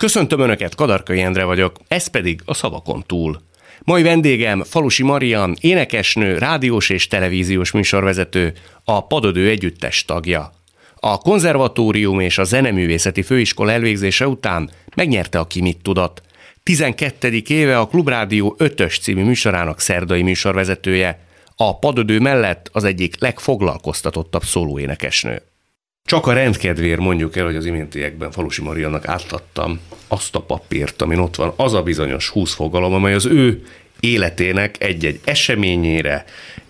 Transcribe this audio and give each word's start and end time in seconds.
Köszöntöm 0.00 0.40
Önöket, 0.40 0.74
Kadarkai 0.74 1.20
Endre 1.20 1.44
vagyok, 1.44 1.76
ez 1.88 2.06
pedig 2.06 2.40
a 2.44 2.54
Szavakon 2.54 3.04
túl. 3.06 3.40
Mai 3.84 4.02
vendégem 4.02 4.62
Falusi 4.62 5.02
Marian, 5.02 5.56
énekesnő, 5.60 6.38
rádiós 6.38 6.88
és 6.88 7.06
televíziós 7.06 7.70
műsorvezető, 7.70 8.52
a 8.84 9.06
Padodő 9.06 9.48
együttes 9.48 10.04
tagja. 10.04 10.52
A 10.94 11.18
konzervatórium 11.18 12.20
és 12.20 12.38
a 12.38 12.44
zeneművészeti 12.44 13.22
főiskola 13.22 13.72
elvégzése 13.72 14.28
után 14.28 14.70
megnyerte 14.96 15.38
a 15.38 15.46
Ki 15.46 15.60
mit 15.60 15.82
tudott. 15.82 16.22
12. 16.62 17.42
éve 17.46 17.78
a 17.78 17.86
Klubrádió 17.86 18.56
5-ös 18.58 19.00
című 19.00 19.24
műsorának 19.24 19.80
szerdai 19.80 20.22
műsorvezetője. 20.22 21.18
A 21.56 21.78
Padodő 21.78 22.20
mellett 22.20 22.68
az 22.72 22.84
egyik 22.84 23.20
legfoglalkoztatottabb 23.20 24.44
szólóénekesnő. 24.44 25.42
Csak 26.04 26.26
a 26.26 26.32
rendkedvéért 26.32 27.00
mondjuk 27.00 27.36
el, 27.36 27.44
hogy 27.44 27.56
az 27.56 27.64
iméntiekben 27.64 28.30
Falusi 28.30 28.62
Mariannak 28.62 29.08
átadtam 29.08 29.80
azt 30.08 30.34
a 30.34 30.40
papírt, 30.40 31.02
amin 31.02 31.18
ott 31.18 31.36
van 31.36 31.52
az 31.56 31.74
a 31.74 31.82
bizonyos 31.82 32.28
húsz 32.28 32.54
fogalom, 32.54 32.92
amely 32.92 33.14
az 33.14 33.26
ő 33.26 33.66
életének 34.00 34.76
egy-egy 34.78 35.20
eseményére, 35.24 36.24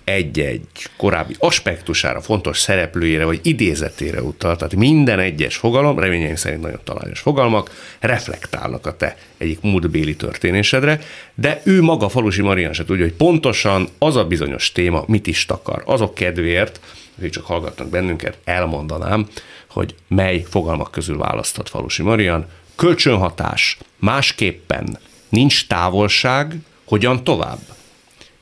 egy-egy 0.04 0.66
korábbi 0.96 1.34
aspektusára, 1.38 2.20
fontos 2.20 2.58
szereplőjére 2.58 3.24
vagy 3.24 3.40
idézetére 3.42 4.22
utal. 4.22 4.56
Tehát 4.56 4.74
minden 4.74 5.18
egyes 5.18 5.56
fogalom, 5.56 5.98
reményeim 5.98 6.36
szerint 6.36 6.62
nagyon 6.62 6.80
talányos 6.84 7.20
fogalmak, 7.20 7.70
reflektálnak 8.00 8.86
a 8.86 8.96
te 8.96 9.16
egyik 9.38 9.60
múltbéli 9.60 10.16
történésedre, 10.16 11.00
de 11.34 11.60
ő 11.64 11.82
maga 11.82 12.08
Falusi 12.08 12.42
Marian 12.42 12.72
se 12.72 12.84
tudja, 12.84 13.04
hogy 13.04 13.14
pontosan 13.14 13.88
az 13.98 14.16
a 14.16 14.24
bizonyos 14.24 14.72
téma 14.72 15.04
mit 15.06 15.26
is 15.26 15.46
takar. 15.46 15.82
Azok 15.86 16.14
kedvéért, 16.14 16.80
akik 17.20 17.32
csak 17.32 17.44
hallgatnak 17.44 17.88
bennünket, 17.88 18.38
elmondanám, 18.44 19.28
hogy 19.68 19.94
mely 20.08 20.42
fogalmak 20.42 20.90
közül 20.90 21.18
választhat 21.18 21.68
Falusi 21.68 22.02
Marian. 22.02 22.46
Kölcsönhatás, 22.76 23.78
másképpen, 23.96 24.98
nincs 25.28 25.66
távolság, 25.66 26.54
hogyan 26.84 27.24
tovább? 27.24 27.58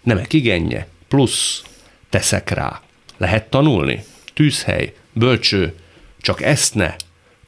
Nemek 0.02 0.32
igenje, 0.32 0.88
plusz, 1.08 1.62
teszek 2.10 2.50
rá. 2.50 2.80
Lehet 3.16 3.50
tanulni? 3.50 4.04
Tűzhely, 4.34 4.94
bölcső, 5.12 5.74
csak 6.20 6.42
ezt 6.42 6.74
ne. 6.74 6.94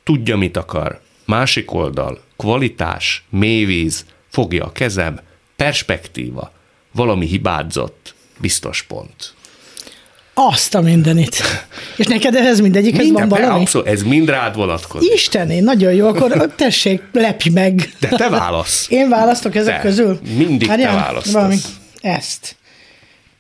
Tudja, 0.03 0.37
mit 0.37 0.57
akar. 0.57 1.01
Másik 1.25 1.73
oldal, 1.73 2.21
kvalitás, 2.37 3.25
mélyvíz, 3.29 4.05
fogja 4.29 4.65
a 4.65 4.73
kezem, 4.73 5.21
perspektíva, 5.57 6.53
valami 6.93 7.27
hibázott, 7.27 8.15
biztos 8.39 8.83
pont. 8.83 9.35
Azt 10.35 10.75
a 10.75 10.81
mindenit. 10.81 11.43
És 11.97 12.07
neked 12.07 12.35
ez 12.35 12.61
mindegyikhez 12.61 13.05
Minden, 13.05 13.29
van 13.29 13.41
valami? 13.41 13.61
Abszolút, 13.61 13.87
ez 13.87 14.03
mind 14.03 14.29
rád 14.29 14.55
vonatkozik. 14.57 15.13
Istené, 15.15 15.61
nagyon 15.61 15.93
jó, 15.93 16.07
akkor 16.07 16.33
tessék, 16.57 17.03
lepj 17.13 17.49
meg. 17.49 17.93
De 18.01 18.09
te 18.09 18.29
válasz. 18.29 18.87
Én 18.91 19.09
választok 19.09 19.55
ezek 19.55 19.77
Te. 19.77 19.81
közül? 19.81 20.19
Mindig 20.37 20.61
te 20.61 20.67
Várjál, 20.67 20.95
választasz. 20.95 21.33
Valami. 21.33 21.57
Ezt. 22.01 22.57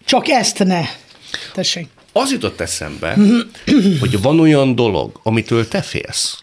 Csak 0.05 0.28
ezt 0.28 0.64
ne. 0.64 0.80
Tessék. 1.55 1.86
Az 2.12 2.33
jutott 2.33 2.61
eszembe, 2.61 3.17
hogy 4.00 4.23
van 4.23 4.40
olyan 4.40 4.74
dolog, 4.74 5.20
amitől 5.23 5.68
te 5.68 5.83
félsz. 5.83 6.42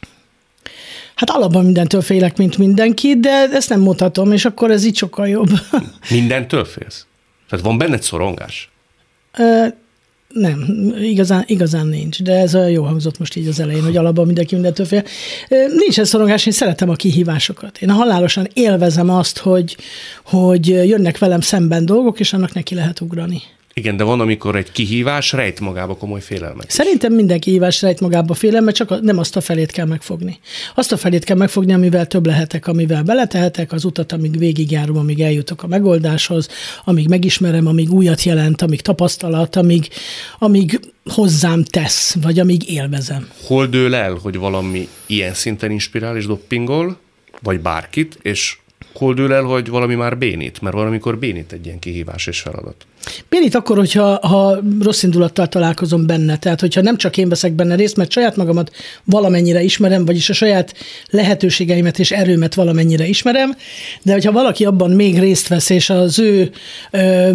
Hát 1.16 1.30
alapban 1.30 1.64
mindentől 1.66 2.02
félek, 2.02 2.38
mint 2.38 2.58
mindenki, 2.58 3.16
de 3.20 3.48
ezt 3.52 3.70
nem 3.70 3.80
mutatom, 3.80 4.32
és 4.32 4.46
akkor 4.46 4.72
ez 4.72 4.86
így 4.86 4.98
sokkal 4.98 5.28
jobb. 5.28 5.50
Mindentől 6.10 6.66
félsz? 6.66 7.06
Tehát 7.50 7.66
van 7.66 7.78
benned 7.78 8.02
szorongás? 8.04 8.70
Ö, 9.38 9.66
nem, 10.30 10.94
igazán, 11.02 11.44
igazán 11.48 11.88
nincs, 11.88 12.24
de 12.24 12.34
ez 12.34 12.58
jó 12.70 12.84
hangzott 12.84 13.20
most 13.20 13.36
így 13.36 13.48
az 13.48 13.60
elején, 13.60 13.84
hogy 13.84 13.98
alapban 13.98 14.26
mindenki 14.26 14.54
mindentől 14.54 14.86
fél. 14.86 15.04
Nincs 15.78 16.00
ez 16.00 16.10
szorongás, 16.10 16.46
én 16.46 16.54
szeretem 16.54 16.90
a 16.90 16.96
kihívásokat. 16.96 17.82
Én 17.82 17.90
halálosan 17.90 18.48
élvezem 18.54 19.10
azt, 19.10 19.38
hogy, 19.38 19.78
hogy 20.24 20.68
jönnek 20.68 21.18
velem 21.18 21.42
szemben 21.42 21.86
dolgok, 21.86 22.20
és 22.20 22.34
annak 22.34 22.54
neki 22.54 22.76
lehet 22.76 23.02
ugrani. 23.02 23.42
Igen, 23.78 23.98
de 23.98 24.04
van, 24.04 24.20
amikor 24.20 24.56
egy 24.56 24.72
kihívás 24.72 25.32
rejt 25.32 25.60
magába 25.60 25.96
komoly 25.98 26.22
félelmet. 26.22 26.72
Szerintem 26.72 27.14
minden 27.14 27.40
kihívás 27.40 27.82
rejt 27.82 28.00
magába 28.00 28.34
félelmet, 28.34 28.76
csak 28.76 28.92
a- 28.92 29.00
nem 29.02 29.18
azt 29.18 29.36
a 29.36 29.42
felét 29.42 29.72
kell 29.72 29.86
megfogni. 29.86 30.40
Azt 30.76 30.92
a 30.92 30.98
felét 30.98 31.24
kell 31.24 31.38
megfogni, 31.38 31.74
amivel 31.74 32.06
több 32.08 32.26
lehetek, 32.26 32.68
amivel 32.68 33.04
beletehetek, 33.04 33.72
az 33.72 33.86
utat, 33.86 34.12
amíg 34.12 34.38
végigjárom, 34.38 34.98
amíg 34.98 35.20
eljutok 35.22 35.64
a 35.64 35.68
megoldáshoz, 35.68 36.48
amíg 36.86 37.08
megismerem, 37.08 37.68
amíg 37.68 37.92
újat 37.92 38.24
jelent, 38.24 38.62
amíg 38.62 38.82
tapasztalat, 38.82 39.56
amíg, 39.56 39.88
amíg 40.40 40.80
hozzám 41.06 41.64
tesz, 41.64 42.16
vagy 42.22 42.40
amíg 42.40 42.70
élvezem. 42.70 43.30
Hol 43.46 43.68
dől 43.68 43.96
el, 43.96 44.14
hogy 44.22 44.38
valami 44.38 44.88
ilyen 45.06 45.34
szinten 45.34 45.72
inspirál 45.72 46.18
és 46.18 46.26
doppingol, 46.26 46.98
vagy 47.42 47.60
bárkit, 47.60 48.18
és 48.22 48.58
hol 48.98 49.14
dől 49.14 49.34
el, 49.34 49.44
hogy 49.44 49.70
valami 49.70 49.96
már 49.96 50.18
bénít, 50.18 50.62
mert 50.62 50.76
valamikor 50.76 51.18
bénít 51.18 51.52
egy 51.52 51.66
ilyen 51.66 51.80
kihívás 51.80 52.28
és 52.28 52.40
feladat. 52.40 52.86
Bénít 53.30 53.56
akkor, 53.56 53.78
hogyha 53.78 54.28
ha 54.28 54.60
rossz 54.82 55.04
indulattal 55.04 55.48
találkozom 55.48 56.06
benne, 56.06 56.38
tehát 56.38 56.60
hogyha 56.60 56.82
nem 56.82 56.98
csak 56.98 57.18
én 57.18 57.30
veszek 57.30 57.54
benne 57.54 57.76
részt, 57.76 57.96
mert 57.96 58.12
saját 58.12 58.36
magamat 58.36 58.72
valamennyire 59.04 59.62
ismerem, 59.62 60.06
vagyis 60.06 60.30
a 60.30 60.34
saját 60.34 60.74
lehetőségeimet 61.10 62.00
és 62.00 62.12
erőmet 62.12 62.54
valamennyire 62.54 63.08
ismerem, 63.08 63.56
de 64.02 64.14
hogyha 64.14 64.32
valaki 64.32 64.66
abban 64.66 64.92
még 64.92 65.20
részt 65.20 65.48
vesz, 65.48 65.70
és 65.70 65.90
az 65.90 66.20
ő 66.20 66.52
ö, 66.92 67.30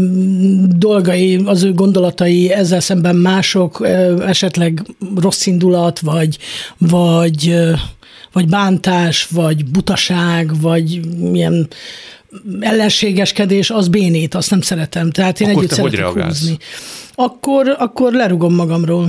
dolgai, 0.76 1.40
az 1.44 1.62
ő 1.62 1.72
gondolatai 1.72 2.50
ezzel 2.50 2.80
szemben 2.80 3.16
mások, 3.16 3.80
ö, 3.80 4.22
esetleg 4.26 4.82
rossz 5.20 5.46
indulat, 5.46 5.98
vagy, 5.98 6.38
vagy 6.78 7.48
ö, 7.48 7.72
vagy 8.32 8.48
bántás, 8.48 9.26
vagy 9.30 9.64
butaság, 9.64 10.60
vagy 10.60 11.00
milyen 11.18 11.68
ellenségeskedés, 12.60 13.70
az 13.70 13.88
bénít, 13.88 14.34
azt 14.34 14.50
nem 14.50 14.60
szeretem. 14.60 15.10
Tehát 15.10 15.40
én 15.40 15.48
Akkor 15.48 15.62
együtt 15.62 15.74
szeretek 15.76 15.98
reagálsz? 15.98 16.38
húzni. 16.40 16.56
Akkor, 17.14 17.76
akkor 17.78 18.12
lerugom 18.12 18.54
magamról. 18.54 19.08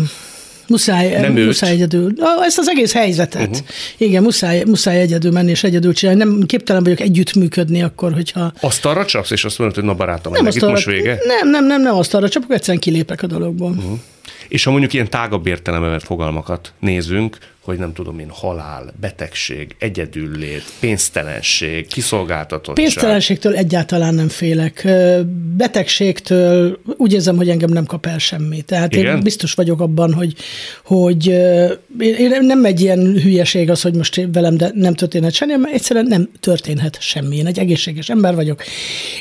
Muszáj, 0.68 1.20
Nem 1.22 1.36
őt? 1.38 1.46
muszáj 1.46 1.72
egyedül. 1.72 2.14
Ah, 2.20 2.46
Ezt 2.46 2.58
az 2.58 2.70
egész 2.70 2.94
helyzetet. 2.94 3.50
Uh-huh. 3.50 3.66
Igen, 3.98 4.24
muszáj, 4.24 4.64
muszáj 4.66 5.00
egyedül 5.00 5.32
menni 5.32 5.50
és 5.50 5.64
egyedül 5.64 5.94
csinálni. 5.94 6.24
Nem 6.24 6.44
képtelen 6.46 6.84
vagyok 6.84 7.00
együttműködni 7.00 7.84
akkor, 7.84 8.14
hogyha... 8.14 8.54
Azt 8.62 8.86
arra 8.86 9.06
csapsz, 9.06 9.32
és 9.32 9.46
azt 9.46 9.58
mondod, 9.58 9.76
hogy 9.78 9.86
na 9.86 9.94
barátom, 9.94 10.32
Nem 10.34 10.42
ennek 10.42 10.56
itt 10.56 10.62
arra, 10.62 10.72
most 10.72 10.86
vége? 10.86 11.18
nem, 11.28 11.50
nem, 11.50 11.66
nem, 11.66 11.82
nem 11.82 11.96
azt 11.96 12.14
arra 12.14 12.30
csapok, 12.30 12.52
egyszerűen 12.52 12.80
kilépek 12.80 13.24
a 13.24 13.28
dologból. 13.28 13.70
Uh-huh. 13.72 14.00
És 14.48 14.64
ha 14.64 14.72
mondjuk 14.72 14.94
ilyen 14.94 15.10
tágabb 15.10 15.48
értelembe 15.48 15.88
vett 15.88 16.04
fogalmakat 16.04 16.74
nézünk, 16.80 17.38
hogy 17.63 17.78
nem 17.78 17.94
tudom 17.94 18.19
én, 18.19 18.29
halál, 18.29 18.94
betegség, 19.00 19.75
egyedüllét, 19.79 20.63
pénztelenség, 20.79 21.88
kiszolgáltatottság. 21.88 22.85
Pénztelenségtől 22.85 23.56
egyáltalán 23.56 24.13
nem 24.13 24.29
félek. 24.29 24.88
Betegségtől 25.57 26.79
úgy 26.97 27.13
érzem, 27.13 27.35
hogy 27.35 27.50
engem 27.50 27.69
nem 27.69 27.85
kap 27.85 28.06
el 28.06 28.18
semmi. 28.18 28.62
Tehát 28.62 28.96
Igen? 28.96 29.16
én 29.16 29.24
biztos 29.24 29.53
vagyok 29.53 29.81
abban, 29.81 30.13
hogy, 30.13 30.35
hogy 30.85 31.28
én- 31.97 32.38
nem 32.41 32.66
egy 32.66 32.81
ilyen 32.81 33.00
hülyeség 33.00 33.69
az, 33.69 33.81
hogy 33.81 33.95
most 33.95 34.28
velem 34.34 34.57
de 34.57 34.72
nem 34.74 34.94
történhet 34.94 35.34
semmi, 35.34 35.56
mert 35.56 35.74
egyszerűen 35.74 36.06
nem 36.06 36.30
történhet 36.39 36.98
semmi. 37.01 37.36
Én 37.36 37.48
egy 37.48 37.59
egészséges 37.59 38.09
ember 38.09 38.36
vagyok, 38.36 38.63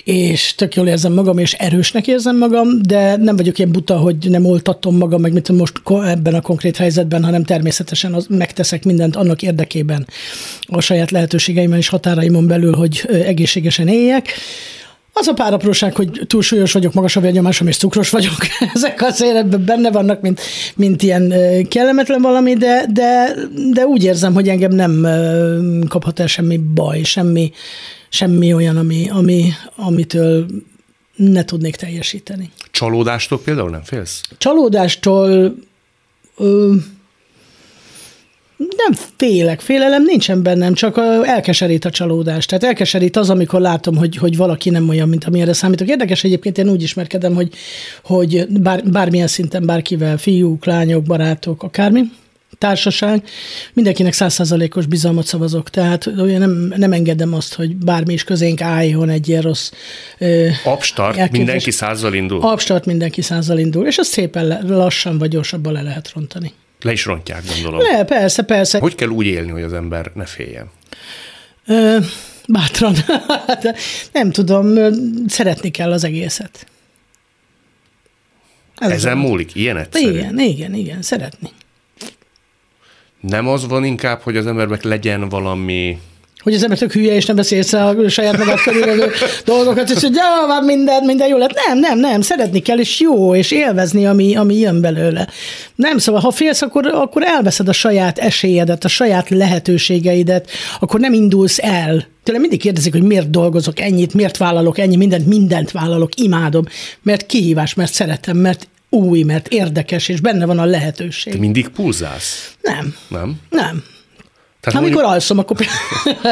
és 0.04 0.54
tök 0.54 0.74
jól 0.74 0.88
érzem 0.88 1.12
magam, 1.12 1.38
és 1.38 1.52
erősnek 1.52 2.06
érzem 2.06 2.38
magam, 2.38 2.68
de 2.82 3.16
nem 3.16 3.36
vagyok 3.36 3.58
ilyen 3.58 3.72
buta, 3.72 3.96
hogy 3.96 4.16
nem 4.30 4.44
oltatom 4.44 4.96
magam, 4.96 5.20
meg 5.20 5.32
mit 5.32 5.48
most 5.48 5.80
ebben 6.04 6.34
a 6.34 6.40
konkrét 6.40 6.76
helyzetben, 6.76 7.24
hanem 7.24 7.44
természetesen 7.44 8.14
az, 8.14 8.26
megteszek 8.36 8.84
mindent 8.84 9.16
annak 9.16 9.42
érdekében 9.42 10.06
a 10.60 10.80
saját 10.80 11.10
lehetőségeimben 11.10 11.78
és 11.78 11.88
határaimon 11.88 12.46
belül, 12.46 12.74
hogy 12.74 13.06
egészségesen 13.08 13.88
éljek. 13.88 14.28
Az 15.14 15.26
a 15.26 15.32
pár 15.32 15.52
apróság, 15.52 15.94
hogy 15.94 16.20
túlsúlyos 16.26 16.72
vagyok, 16.72 16.92
magas 16.92 17.16
a 17.16 17.20
vérnyomásom 17.20 17.66
és 17.66 17.76
cukros 17.76 18.10
vagyok, 18.10 18.36
ezek 18.74 19.02
azért 19.02 19.36
ebben 19.36 19.64
benne 19.64 19.90
vannak, 19.90 20.20
mint, 20.20 20.40
mint 20.76 21.02
ilyen 21.02 21.32
kellemetlen 21.68 22.20
valami, 22.22 22.54
de, 22.54 22.84
de, 22.92 23.34
de 23.72 23.86
úgy 23.86 24.04
érzem, 24.04 24.34
hogy 24.34 24.48
engem 24.48 24.72
nem 24.72 25.06
kaphat 25.88 26.20
el 26.20 26.26
semmi 26.26 26.56
baj, 26.56 27.02
semmi, 27.02 27.52
semmi 28.08 28.52
olyan, 28.52 28.76
ami, 28.76 29.08
ami, 29.10 29.52
amitől 29.76 30.46
ne 31.16 31.44
tudnék 31.44 31.76
teljesíteni. 31.76 32.50
Csalódástól 32.70 33.40
például 33.40 33.70
nem 33.70 33.82
félsz? 33.82 34.20
Csalódástól 34.38 35.54
ö, 36.36 36.74
Nem 38.76 38.92
félek, 39.16 39.60
félelem 39.60 40.04
nincsen 40.04 40.42
bennem, 40.42 40.74
csak 40.74 41.00
elkeserít 41.24 41.84
a 41.84 41.90
csalódás. 41.90 42.46
Tehát 42.46 42.64
elkeserít 42.64 43.16
az, 43.16 43.30
amikor 43.30 43.60
látom, 43.60 43.96
hogy, 43.96 44.16
hogy 44.16 44.36
valaki 44.36 44.70
nem 44.70 44.88
olyan, 44.88 45.08
mint 45.08 45.24
amilyenre 45.24 45.52
számítok. 45.52 45.88
Érdekes 45.88 46.24
egyébként, 46.24 46.58
én 46.58 46.68
úgy 46.68 46.82
ismerkedem, 46.82 47.34
hogy, 47.34 47.48
hogy 48.04 48.46
bár, 48.48 48.82
bármilyen 48.84 49.26
szinten 49.26 49.66
bárkivel, 49.66 50.18
fiúk, 50.18 50.64
lányok, 50.64 51.02
barátok, 51.02 51.62
akármi, 51.62 52.02
társaság, 52.58 53.24
mindenkinek 53.72 54.12
százszázalékos 54.12 54.86
bizalmat 54.86 55.26
szavazok, 55.26 55.70
tehát 55.70 56.06
olyan 56.06 56.40
nem, 56.40 56.72
nem 56.76 56.92
engedem 56.92 57.34
azt, 57.34 57.54
hogy 57.54 57.76
bármi 57.76 58.12
is 58.12 58.24
közénk 58.24 58.60
álljon 58.60 59.08
egy 59.08 59.28
ilyen 59.28 59.42
rossz 59.42 59.70
Abstart, 60.64 61.08
elképzelés. 61.08 61.38
mindenki 61.38 61.70
százzal 61.70 62.14
indul. 62.14 62.40
Abstart 62.40 62.86
mindenki 62.86 63.22
százal 63.22 63.58
indul, 63.58 63.86
és 63.86 63.96
azt 63.96 64.10
szépen 64.10 64.66
lassan 64.66 65.18
vagy 65.18 65.28
gyorsabban 65.28 65.72
le 65.72 65.82
lehet 65.82 66.12
rontani. 66.14 66.52
Le 66.82 66.92
is 66.92 67.04
rontják, 67.04 67.42
gondolom. 67.54 67.80
Le, 67.80 68.04
persze, 68.04 68.42
persze. 68.42 68.78
Hogy 68.78 68.94
kell 68.94 69.08
úgy 69.08 69.26
élni, 69.26 69.50
hogy 69.50 69.62
az 69.62 69.72
ember 69.72 70.10
ne 70.14 70.24
féljen? 70.24 70.70
Ö, 71.66 71.98
bátran. 72.48 72.94
Nem 74.12 74.30
tudom, 74.30 74.74
szeretni 75.26 75.70
kell 75.70 75.92
az 75.92 76.04
egészet. 76.04 76.66
Ez 78.76 78.90
Ezen 78.90 79.18
múlik? 79.18 79.54
Ilyen 79.54 79.76
egyszerű? 79.76 80.18
Igen, 80.18 80.38
igen, 80.38 80.74
igen, 80.74 81.02
szeretni. 81.02 81.48
Nem 83.20 83.48
az 83.48 83.66
van 83.66 83.84
inkább, 83.84 84.20
hogy 84.20 84.36
az 84.36 84.46
embernek 84.46 84.82
legyen 84.82 85.28
valami... 85.28 86.00
Hogy 86.42 86.54
az 86.54 86.62
ember 86.62 86.78
tök 86.78 86.92
hülye, 86.92 87.14
és 87.14 87.26
nem 87.26 87.36
veszi 87.36 87.56
észre 87.56 87.84
a 87.84 88.08
saját 88.08 88.38
magát 88.38 88.62
körülvevő 88.62 89.10
dolgokat, 89.44 89.90
és 89.90 90.00
hogy 90.00 90.14
ja, 90.14 90.46
van 90.46 90.64
minden, 90.64 91.04
minden 91.04 91.28
jó 91.28 91.36
lett. 91.36 91.54
Nem, 91.66 91.78
nem, 91.78 91.98
nem, 91.98 92.20
szeretni 92.20 92.60
kell, 92.60 92.78
és 92.78 93.00
jó, 93.00 93.34
és 93.34 93.50
élvezni, 93.50 94.06
ami, 94.06 94.36
ami 94.36 94.58
jön 94.58 94.80
belőle. 94.80 95.28
Nem, 95.74 95.98
szóval 95.98 96.20
ha 96.20 96.30
félsz, 96.30 96.62
akkor, 96.62 96.86
akkor 96.86 97.22
elveszed 97.24 97.68
a 97.68 97.72
saját 97.72 98.18
esélyedet, 98.18 98.84
a 98.84 98.88
saját 98.88 99.30
lehetőségeidet, 99.30 100.50
akkor 100.80 101.00
nem 101.00 101.12
indulsz 101.12 101.58
el. 101.58 102.06
Tőlem 102.22 102.40
mindig 102.40 102.60
kérdezik, 102.60 102.92
hogy 102.92 103.02
miért 103.02 103.30
dolgozok 103.30 103.80
ennyit, 103.80 104.14
miért 104.14 104.36
vállalok 104.36 104.78
ennyi 104.78 104.96
mindent, 104.96 105.26
mindent 105.26 105.70
vállalok, 105.70 106.14
imádom, 106.14 106.64
mert 107.02 107.26
kihívás, 107.26 107.74
mert 107.74 107.92
szeretem, 107.92 108.36
mert 108.36 108.68
új, 108.88 109.22
mert 109.22 109.48
érdekes, 109.48 110.08
és 110.08 110.20
benne 110.20 110.46
van 110.46 110.58
a 110.58 110.62
Te 110.64 110.68
lehetőség. 110.70 111.38
mindig 111.38 111.68
pulzálsz, 111.68 112.54
Nem, 112.60 112.94
nem? 113.08 113.34
nem. 113.50 113.84
Tehát 114.62 114.78
Amikor 114.78 115.02
mondjuk, 115.02 115.14
alszom, 115.14 115.38
akkor 115.38 115.56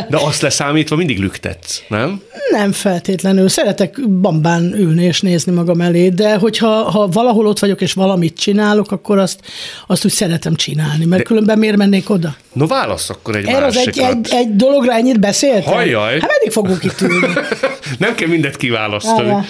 de 0.08 0.16
azt 0.16 0.40
leszámítva 0.40 0.96
mindig 0.96 1.18
lüktetsz, 1.18 1.82
nem? 1.88 2.22
Nem 2.50 2.72
feltétlenül. 2.72 3.48
Szeretek 3.48 4.08
bambán 4.08 4.72
ülni 4.74 5.04
és 5.04 5.20
nézni 5.20 5.52
magam 5.52 5.80
elé, 5.80 6.08
de 6.08 6.36
hogyha 6.36 6.68
ha 6.68 7.06
valahol 7.06 7.46
ott 7.46 7.58
vagyok 7.58 7.80
és 7.80 7.92
valamit 7.92 8.38
csinálok, 8.38 8.92
akkor 8.92 9.18
azt, 9.18 9.40
azt 9.86 10.04
úgy 10.04 10.10
szeretem 10.10 10.54
csinálni, 10.54 11.04
mert 11.04 11.22
de... 11.22 11.28
különben 11.28 11.58
miért 11.58 11.76
mennék 11.76 12.10
oda? 12.10 12.36
No 12.52 12.66
válasz 12.66 13.10
akkor 13.10 13.36
egy 13.36 13.46
Erre 13.46 13.64
az 13.66 13.76
egy, 13.76 13.98
egy, 13.98 14.28
egy 14.30 14.56
dologra 14.56 14.92
ennyit 14.92 15.20
beszéltem? 15.20 15.72
Hajjaj. 15.72 16.20
Hát 16.20 16.30
meddig 16.30 16.50
fogunk 16.50 16.84
itt 16.84 17.00
ülni? 17.00 17.26
Nem 17.98 18.14
kell 18.14 18.28
mindet 18.28 18.56
kiválasztani. 18.56 19.46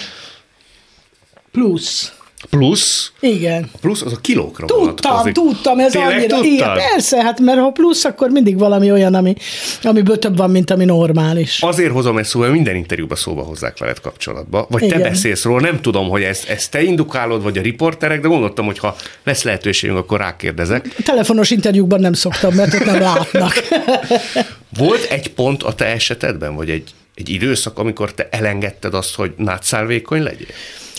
Plusz. 1.51 2.11
Plusz, 2.49 3.11
Igen. 3.19 3.69
plusz 3.81 4.01
az 4.01 4.13
a 4.13 4.17
kilókra 4.21 4.65
Tudtam, 4.65 4.85
vonatkozik. 4.85 5.33
tudtam, 5.33 5.79
ez 5.79 5.91
Tényleg 5.91 6.11
annyira. 6.13 6.27
tudtad? 6.35 6.45
Igen, 6.45 6.73
persze, 6.73 7.23
hát 7.23 7.39
mert 7.39 7.59
ha 7.59 7.69
plusz, 7.69 8.05
akkor 8.05 8.29
mindig 8.29 8.57
valami 8.57 8.91
olyan, 8.91 9.13
ami, 9.13 9.35
amiből 9.83 10.19
több 10.19 10.37
van, 10.37 10.49
mint 10.51 10.71
ami 10.71 10.85
normális. 10.85 11.61
Azért 11.61 11.91
hozom 11.91 12.17
ezt 12.17 12.29
szóval 12.29 12.49
minden 12.49 12.75
interjúban 12.75 13.17
szóba 13.17 13.41
hozzák 13.41 13.77
veled 13.77 13.99
kapcsolatba. 13.99 14.65
Vagy 14.69 14.81
te 14.81 14.85
Igen. 14.95 15.01
beszélsz 15.01 15.43
róla, 15.43 15.59
nem 15.61 15.81
tudom, 15.81 16.09
hogy 16.09 16.23
ezt, 16.23 16.49
ezt 16.49 16.71
te 16.71 16.81
indukálod, 16.83 17.43
vagy 17.43 17.57
a 17.57 17.61
riporterek, 17.61 18.21
de 18.21 18.27
gondoltam, 18.27 18.65
hogy 18.65 18.79
ha 18.79 18.95
lesz 19.23 19.43
lehetőségünk, 19.43 19.97
akkor 19.97 20.19
rákérdezek. 20.19 20.95
Telefonos 21.03 21.49
interjúkban 21.49 21.99
nem 21.99 22.13
szoktam, 22.13 22.53
mert 22.53 22.73
ott 22.73 22.85
nem 22.85 22.99
látnak. 23.01 23.53
Volt 24.77 25.03
egy 25.03 25.33
pont 25.33 25.63
a 25.63 25.73
te 25.73 25.85
esetedben, 25.85 26.55
vagy 26.55 26.69
egy, 26.69 26.89
egy 27.15 27.29
időszak, 27.29 27.79
amikor 27.79 28.13
te 28.13 28.27
elengedted 28.31 28.93
azt, 28.93 29.15
hogy 29.15 29.31
nátszálvékony 29.37 30.23
legyél? 30.23 30.47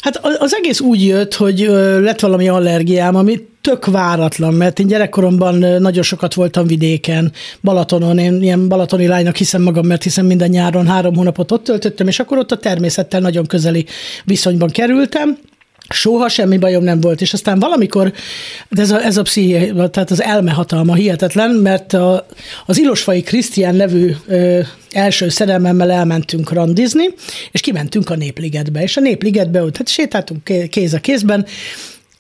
Hát 0.03 0.21
az 0.39 0.55
egész 0.55 0.81
úgy 0.81 1.05
jött, 1.05 1.35
hogy 1.35 1.59
lett 2.01 2.21
valami 2.21 2.49
allergiám, 2.49 3.15
ami 3.15 3.47
tök 3.61 3.87
váratlan, 3.87 4.55
mert 4.55 4.79
én 4.79 4.87
gyerekkoromban 4.87 5.55
nagyon 5.83 6.03
sokat 6.03 6.35
voltam 6.35 6.67
vidéken, 6.67 7.33
Balatonon, 7.61 8.19
én 8.19 8.43
ilyen 8.43 8.69
balatoni 8.69 9.07
lánynak 9.07 9.37
hiszem 9.37 9.63
magam, 9.63 9.87
mert 9.87 10.03
hiszen 10.03 10.25
minden 10.25 10.49
nyáron 10.49 10.87
három 10.87 11.15
hónapot 11.15 11.53
ott 11.53 11.65
töltöttem, 11.65 12.09
és 12.09 12.21
akkor 12.21 12.39
ott 12.39 12.51
a 12.51 12.57
természettel 12.57 13.21
nagyon 13.21 13.47
közeli 13.47 13.87
viszonyban 14.25 14.71
kerültem, 14.71 15.39
Soha 15.93 16.29
semmi 16.29 16.59
bajom 16.59 16.85
nem 16.85 17.01
volt, 17.01 17.21
és 17.21 17.33
aztán 17.33 17.59
valamikor, 17.59 18.13
de 18.69 18.83
ez 18.83 18.91
a, 18.91 19.05
ez 19.05 19.17
a 19.17 19.23
psziché, 19.23 19.73
tehát 19.91 20.11
az 20.11 20.23
elmehatalma 20.23 20.95
hihetetlen, 20.95 21.51
mert 21.51 21.93
a, 21.93 22.27
az 22.67 22.79
Ilosfai 22.79 23.23
Krisztián 23.23 23.75
nevű 23.75 24.13
ö, 24.27 24.61
első 24.91 25.29
szerelmemmel 25.29 25.91
elmentünk 25.91 26.53
randizni, 26.53 27.05
és 27.51 27.61
kimentünk 27.61 28.11
a 28.11 28.17
Népligetbe, 28.17 28.83
és 28.83 28.97
a 28.97 29.01
Népligetbe 29.01 29.63
ott 29.63 29.77
hát 29.77 29.89
sétáltunk 29.89 30.45
ké- 30.45 30.69
kéz 30.69 30.95
a 30.95 30.99
kézben, 30.99 31.47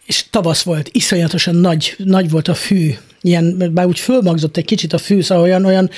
és 0.07 0.25
tavasz 0.31 0.63
volt, 0.63 0.89
iszonyatosan 0.93 1.55
nagy, 1.55 1.95
nagy 1.99 2.31
volt 2.31 2.49
a 2.49 2.55
fű, 2.55 2.95
ilyen, 3.21 3.71
bár 3.73 3.87
úgy 3.87 3.99
fölmagzott 3.99 4.57
egy 4.57 4.65
kicsit 4.65 4.93
a 4.93 4.99
fű, 4.99 5.21
szóval 5.21 5.45
olyan, 5.45 5.65
olyan, 5.65 5.91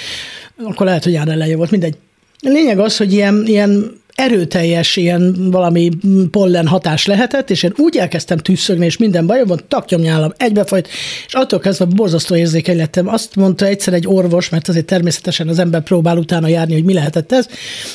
akkor 0.64 0.86
lehet, 0.86 1.04
hogy 1.04 1.14
eleje 1.14 1.56
volt, 1.56 1.70
mindegy. 1.70 1.96
A 2.40 2.48
lényeg 2.48 2.78
az, 2.78 2.96
hogy 2.96 3.12
ilyen, 3.12 3.42
ilyen 3.46 4.02
erőteljes 4.14 4.96
ilyen 4.96 5.50
valami 5.50 5.90
pollen 6.30 6.66
hatás 6.66 7.06
lehetett, 7.06 7.50
és 7.50 7.62
én 7.62 7.72
úgy 7.76 7.96
elkezdtem 7.96 8.38
tűzszögni, 8.38 8.84
és 8.84 8.96
minden 8.96 9.26
bajom 9.26 9.46
van, 9.46 9.60
taknyomnyálam 9.68 10.32
egybefolyt, 10.36 10.88
és 11.26 11.34
attól 11.34 11.58
kezdve 11.58 11.84
borzasztó 11.84 12.36
érzékeny 12.36 12.76
lettem. 12.76 13.08
Azt 13.08 13.36
mondta 13.36 13.66
egyszer 13.66 13.92
egy 13.92 14.06
orvos, 14.06 14.48
mert 14.48 14.68
azért 14.68 14.84
természetesen 14.86 15.48
az 15.48 15.58
ember 15.58 15.82
próbál 15.82 16.16
utána 16.16 16.48
járni, 16.48 16.72
hogy 16.72 16.84
mi 16.84 16.92
lehetett 16.92 17.32
ez, 17.32 17.48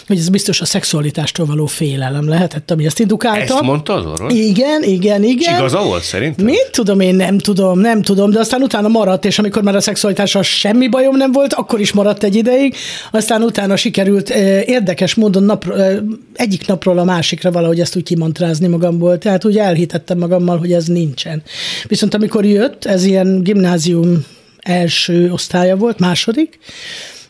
hogy 0.08 0.18
ez 0.18 0.30
biztos 0.30 0.62
a 0.62 0.66
szexualitástól 0.66 1.46
való 1.46 1.66
félelem 1.66 2.28
lehetett, 2.28 2.72
ami 2.72 2.86
ezt 2.86 3.00
indukálta. 3.00 3.54
Ezt 3.54 3.62
mondta 3.62 3.94
az 3.94 4.06
orvos? 4.06 4.34
Igen, 4.34 4.84
igen, 4.84 5.24
És 5.24 5.30
igen. 5.30 5.58
igaza 5.58 5.84
volt 5.84 6.04
szerintem? 6.04 6.46
Mit 6.46 6.70
tudom 6.72 7.00
én, 7.00 7.16
nem 7.16 7.38
tudom, 7.38 7.80
nem 7.80 8.02
tudom, 8.02 8.32
de 8.32 8.40
aztán 8.40 8.62
utána 8.62 8.88
maradt, 8.88 9.26
és 9.26 9.40
amikor 9.40 9.64
már 9.64 9.76
a 9.76 9.82
szexualitással 9.82 10.44
semmi 10.44 10.88
bajom 10.88 11.18
nem 11.18 11.32
volt, 11.32 11.54
akkor 11.54 11.80
is 11.80 11.92
maradt 11.92 12.24
egy 12.24 12.36
ideig, 12.36 12.76
aztán 13.12 13.44
utána 13.44 13.76
sikerült 13.76 14.30
eh, 14.30 14.68
érdekes 14.68 15.16
módon 15.16 15.44
nap, 15.44 15.66
eh, 15.70 15.98
egyik 16.34 16.68
napról 16.68 16.98
a 16.98 17.04
másikra 17.04 17.52
valahogy 17.52 17.80
ezt 17.80 17.96
úgy 17.96 18.04
kimantrázni 18.04 18.68
magamból, 18.68 19.18
tehát 19.18 19.46
úgy 19.46 19.58
elhitettem 19.58 20.18
magammal, 20.18 20.58
hogy 20.58 20.74
ez 20.74 20.86
nincsen. 20.86 21.44
Viszont 21.88 22.14
amikor 22.14 22.46
jött, 22.46 22.86
ez 22.86 23.04
ilyen 23.04 23.44
gimnázium 23.44 24.26
első 24.58 25.32
osztálya 25.32 25.76
volt, 25.76 26.00
második, 26.00 26.60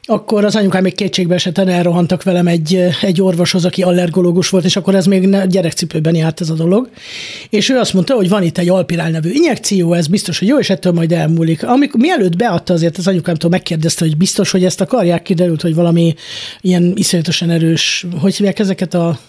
akkor 0.10 0.46
az 0.46 0.56
anyukám 0.56 0.84
még 0.84 0.96
kétségbe 0.96 1.36
esetten 1.36 1.68
elrohantak 1.68 2.24
velem 2.24 2.48
egy, 2.48 2.88
egy 3.01 3.22
orvoshoz, 3.22 3.66
aki 3.66 3.82
allergológus 3.82 4.50
volt, 4.50 4.66
és 4.66 4.75
akkor 4.75 4.96
ez 4.96 5.06
még 5.06 5.30
gyerekcipőben 5.48 6.16
járt 6.16 6.42
ez 6.42 6.50
a 6.50 6.54
dolog. 6.54 6.89
És 7.50 7.70
ő 7.70 7.78
azt 7.78 7.94
mondta, 7.94 8.16
hogy 8.16 8.30
van 8.30 8.44
itt 8.44 8.58
egy 8.58 8.70
alpirál 8.70 9.10
nevű 9.10 9.30
injekció, 9.32 9.94
ez 9.94 10.08
biztos, 10.08 10.39
hogy 10.39 10.48
jó, 10.48 10.60
és 10.60 10.70
ettől 10.70 10.94
majd 10.94 11.12
elmúlik. 11.12 11.63
Amikor, 11.63 12.00
mielőtt 12.00 12.36
beadta, 12.36 12.74
azért 12.74 12.98
az 12.98 13.08
anyukámtól 13.08 13.50
megkérdezte, 13.50 14.06
hogy 14.06 14.18
biztos, 14.18 14.51
hogy 14.51 14.66
ezt 14.66 14.82
akarják, 14.82 15.22
kiderült, 15.22 15.62
hogy 15.62 15.75
valami 15.75 16.16
ilyen 16.62 16.94
iszonyatosan 16.96 17.50
erős, 17.50 18.06
hogy 18.20 18.36
hívják 18.36 18.60
ezeket 18.60 18.94
a 18.94 19.20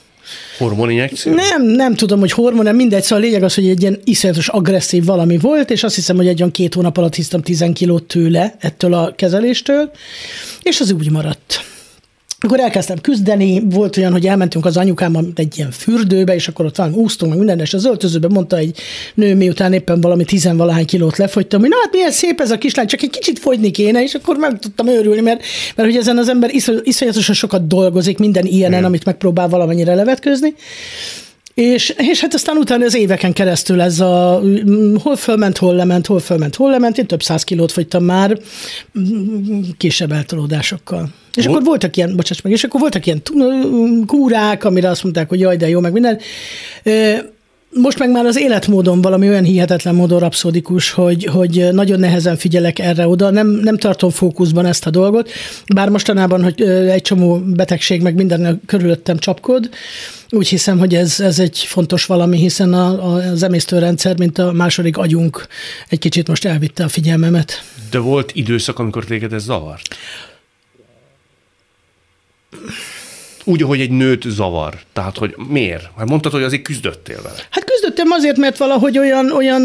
Hormoninjekció? 0.59 1.35
nem, 1.35 1.63
nem 1.63 1.95
tudom, 1.95 2.21
hogy 2.21 2.33
hormon, 2.33 2.65
nem 2.65 2.77
mindegy, 2.77 3.03
szóval 3.03 3.25
a 3.25 3.27
lényeg 3.27 3.43
az, 3.43 3.55
hogy 3.55 3.69
egy 3.69 3.81
ilyen 3.81 4.01
iszonyatos 4.05 4.49
agresszív 4.49 5.05
valami 5.05 5.39
volt, 5.39 5.71
és 5.71 5.83
azt 5.83 5.95
hiszem, 5.95 6.17
hogy 6.17 6.29
egy 6.29 6.39
olyan 6.39 6.53
két 6.53 6.75
hónap 6.75 6.97
alatt 6.97 7.15
hisztam 7.15 7.43
10 7.43 7.65
kilót 7.73 8.03
tőle, 8.03 8.55
ettől 8.59 8.95
a 8.95 9.15
kezeléstől, 9.17 9.91
és 10.63 10.81
az 10.81 10.93
úgy 10.93 11.11
maradt. 11.11 11.70
Akkor 12.43 12.61
elkezdtem 12.61 13.01
küzdeni, 13.01 13.63
volt 13.71 13.97
olyan, 13.97 14.13
hogy 14.13 14.27
elmentünk 14.27 14.65
az 14.65 14.77
anyukámmal 14.77 15.25
egy 15.35 15.59
ilyen 15.59 15.71
fürdőbe, 15.71 16.35
és 16.35 16.49
akkor 16.49 16.65
ott 16.65 16.77
valami 16.77 16.97
úsztunk, 16.97 17.31
meg 17.31 17.39
minden, 17.39 17.61
és 17.61 17.75
az 17.75 17.85
öltözőben 17.85 18.31
mondta 18.33 18.57
egy 18.57 18.79
nő, 19.15 19.35
miután 19.35 19.73
éppen 19.73 20.01
valami 20.01 20.25
tizenvalahány 20.25 20.87
kilót 20.87 21.17
lefogytam, 21.17 21.61
hogy 21.61 21.69
na 21.69 21.77
hát 21.83 21.93
milyen 21.93 22.11
szép 22.11 22.41
ez 22.41 22.51
a 22.51 22.59
kislány, 22.59 22.87
csak 22.87 23.03
egy 23.03 23.11
kicsit 23.11 23.39
fogyni 23.39 23.71
kéne, 23.71 24.03
és 24.03 24.15
akkor 24.15 24.37
meg 24.37 24.59
tudtam 24.59 24.87
őrülni, 24.87 25.21
mert, 25.21 25.43
mert 25.77 25.89
hogy 25.89 25.99
ezen 25.99 26.19
az 26.19 26.29
ember 26.29 26.55
iszony- 26.55 26.81
iszonyatosan 26.83 27.35
sokat 27.35 27.67
dolgozik 27.67 28.19
minden 28.19 28.47
ilyenen, 28.47 28.85
amit 28.85 29.05
megpróbál 29.05 29.49
valamennyire 29.49 29.95
levetközni. 29.95 30.55
És, 31.55 31.95
és 31.97 32.21
hát 32.21 32.35
aztán 32.35 32.57
utána 32.57 32.85
az 32.85 32.95
éveken 32.95 33.33
keresztül 33.33 33.81
ez 33.81 34.01
a 34.01 34.41
mm, 34.45 34.95
hol 34.95 35.17
fölment, 35.17 35.59
hol 35.59 35.75
lement, 35.75 36.07
hol 36.07 36.21
fölment, 36.21 36.57
hol 36.57 36.71
lement, 36.71 36.99
én 36.99 37.07
több 37.07 37.23
száz 37.23 37.45
kilót 37.45 37.73
fogytam 37.73 38.05
már 38.05 38.39
mm, 38.99 39.61
kisebb 39.77 40.13
eltolódásokkal. 40.13 41.09
És 41.35 41.45
Volt- 41.45 41.49
akkor 41.49 41.69
voltak 41.69 41.97
ilyen, 41.97 42.17
bocsáss 42.17 42.41
meg, 42.41 42.53
és 42.53 42.65
akkor 42.65 42.81
voltak 42.81 43.07
ilyen 43.07 43.23
kúrák, 44.07 44.65
amire 44.65 44.89
azt 44.89 45.03
mondták, 45.03 45.29
hogy 45.29 45.41
jaj, 45.41 45.57
de 45.57 45.69
jó, 45.69 45.81
meg 45.81 45.93
minden. 45.93 46.19
Most 47.73 47.99
meg 47.99 48.11
már 48.11 48.25
az 48.25 48.39
életmódon 48.39 49.01
valami 49.01 49.29
olyan 49.29 49.45
hihetetlen 49.45 49.95
módon 49.95 50.19
rapszódikus, 50.19 50.91
hogy, 50.91 51.25
hogy 51.25 51.69
nagyon 51.73 52.01
nehezen 52.01 52.37
figyelek 52.37 52.79
erre 52.79 53.09
oda, 53.09 53.31
nem, 53.31 53.47
nem 53.47 53.77
tartom 53.77 54.11
fókuszban 54.11 54.67
ezt 54.67 54.87
a 54.87 54.91
dolgot, 54.91 55.31
bár 55.75 55.89
mostanában, 55.89 56.43
hogy 56.43 56.63
egy 56.63 57.03
csomó 57.03 57.39
betegség 57.39 58.03
meg 58.03 58.15
minden 58.15 58.61
körülöttem 58.67 59.19
csapkod, 59.19 59.69
úgy 60.31 60.49
hiszem, 60.49 60.79
hogy 60.79 60.95
ez, 60.95 61.21
ez 61.21 61.39
egy 61.39 61.59
fontos 61.59 62.05
valami, 62.05 62.39
hiszen 62.39 62.73
a, 62.73 63.13
a, 63.13 63.31
az 63.31 63.43
emésztőrendszer, 63.43 64.19
mint 64.19 64.39
a 64.39 64.53
második 64.53 64.97
agyunk 64.97 65.47
egy 65.89 65.99
kicsit 65.99 66.29
most 66.29 66.45
elvitte 66.45 66.85
a 66.85 66.89
figyelmemet. 66.89 67.63
De 67.91 67.99
volt 67.99 68.31
időszak, 68.35 68.79
amikor 68.79 69.05
téged 69.05 69.33
ez 69.33 69.43
zavart? 69.43 69.97
Úgy, 73.45 73.63
hogy 73.63 73.81
egy 73.81 73.91
nőt 73.91 74.23
zavar. 74.29 74.75
Tehát, 74.93 75.19
hogy 75.19 75.35
miért? 75.49 75.89
Hát 75.97 76.09
mondtad, 76.09 76.33
hogy 76.33 76.43
azért 76.43 76.63
küzdöttél 76.63 77.23
vele. 77.23 77.39
Hát 77.51 77.65
küzdöttem 77.65 78.11
azért, 78.11 78.37
mert 78.37 78.59
valahogy 78.59 78.99
olyan, 78.99 79.33
olyan 79.33 79.63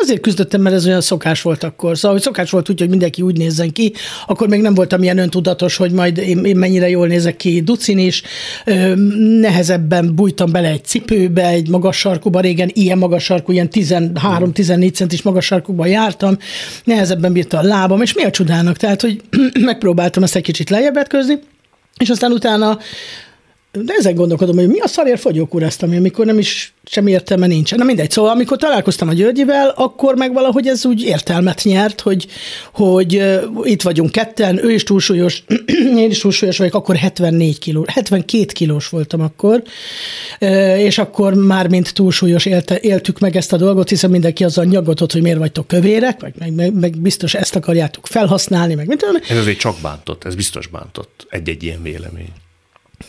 Azért 0.00 0.20
küzdöttem, 0.20 0.60
mert 0.60 0.74
ez 0.74 0.86
olyan 0.86 1.00
szokás 1.00 1.42
volt 1.42 1.64
akkor. 1.64 1.96
Szóval, 1.96 2.12
hogy 2.12 2.22
szokás 2.22 2.50
volt 2.50 2.70
úgy, 2.70 2.78
hogy 2.78 2.88
mindenki 2.88 3.22
úgy 3.22 3.36
nézzen 3.36 3.72
ki, 3.72 3.92
akkor 4.26 4.48
még 4.48 4.60
nem 4.60 4.74
voltam 4.74 5.02
ilyen 5.02 5.18
öntudatos, 5.18 5.76
hogy 5.76 5.92
majd 5.92 6.18
én, 6.18 6.44
én 6.44 6.56
mennyire 6.56 6.88
jól 6.88 7.06
nézek 7.06 7.36
ki 7.36 7.60
ducin 7.60 7.98
is. 7.98 8.22
Ö, 8.64 8.94
nehezebben 9.40 10.14
bújtam 10.14 10.52
bele 10.52 10.68
egy 10.68 10.84
cipőbe, 10.84 11.48
egy 11.48 11.68
magas 11.68 11.96
sarkuba, 11.96 12.40
régen 12.40 12.70
ilyen 12.72 12.98
magas 12.98 13.24
sarkú, 13.24 13.52
ilyen 13.52 13.68
13-14 13.72 14.92
centis 14.92 15.22
magas 15.22 15.44
sarkuba 15.44 15.86
jártam, 15.86 16.38
nehezebben 16.84 17.32
bírta 17.32 17.58
a 17.58 17.62
lábam, 17.62 18.02
és 18.02 18.14
mi 18.14 18.22
a 18.22 18.30
csodának? 18.30 18.76
Tehát, 18.76 19.00
hogy 19.00 19.20
megpróbáltam 19.60 20.22
ezt 20.22 20.36
egy 20.36 20.42
kicsit 20.42 20.70
lejjebb 20.70 21.08
közni, 21.08 21.38
és 21.98 22.08
aztán 22.08 22.32
utána 22.32 22.78
de 23.84 23.92
ezen 23.98 24.14
gondolkodom, 24.14 24.56
hogy 24.56 24.68
mi 24.68 24.78
a 24.78 24.86
szarért 24.88 25.20
fogyókúráztam, 25.20 25.92
amikor 25.92 26.26
nem 26.26 26.38
is 26.38 26.72
semmi 26.90 27.10
értelme 27.10 27.46
nincsen. 27.46 27.78
Na 27.78 27.84
mindegy, 27.84 28.10
szóval 28.10 28.30
amikor 28.30 28.56
találkoztam 28.56 29.08
a 29.08 29.12
Györgyivel, 29.12 29.72
akkor 29.76 30.14
meg 30.14 30.32
valahogy 30.32 30.66
ez 30.66 30.86
úgy 30.86 31.02
értelmet 31.02 31.60
nyert, 31.64 32.00
hogy, 32.00 32.26
hogy 32.72 33.16
uh, 33.16 33.42
itt 33.62 33.82
vagyunk 33.82 34.12
ketten, 34.12 34.64
ő 34.64 34.70
is 34.70 34.82
túlsúlyos, 34.82 35.42
én 36.04 36.10
is 36.10 36.18
túlsúlyos 36.18 36.58
vagyok, 36.58 36.74
akkor 36.74 36.96
74 36.96 37.58
kiló, 37.58 37.84
72 37.88 38.44
kilós 38.44 38.88
voltam 38.88 39.20
akkor, 39.20 39.62
uh, 40.40 40.80
és 40.80 40.98
akkor 40.98 41.34
már 41.34 41.68
mint 41.68 41.94
túlsúlyos 41.94 42.46
élte, 42.46 42.78
éltük 42.80 43.18
meg 43.18 43.36
ezt 43.36 43.52
a 43.52 43.56
dolgot, 43.56 43.88
hiszen 43.88 44.10
mindenki 44.10 44.44
azzal 44.44 44.64
nyaggatott, 44.64 45.12
hogy 45.12 45.22
miért 45.22 45.38
vagytok 45.38 45.66
kövérek, 45.66 46.20
meg, 46.20 46.34
meg, 46.38 46.54
meg, 46.54 46.74
meg 46.74 46.98
biztos 46.98 47.34
ezt 47.34 47.56
akarjátok 47.56 48.06
felhasználni, 48.06 48.74
meg 48.74 48.86
mit 48.86 48.98
tudom. 48.98 49.22
Ez 49.28 49.38
azért 49.38 49.58
csak 49.58 49.76
bántott, 49.82 50.24
ez 50.24 50.34
biztos 50.34 50.66
bántott 50.66 51.26
egy-egy 51.28 51.62
ilyen 51.62 51.82
vélemény. 51.82 52.32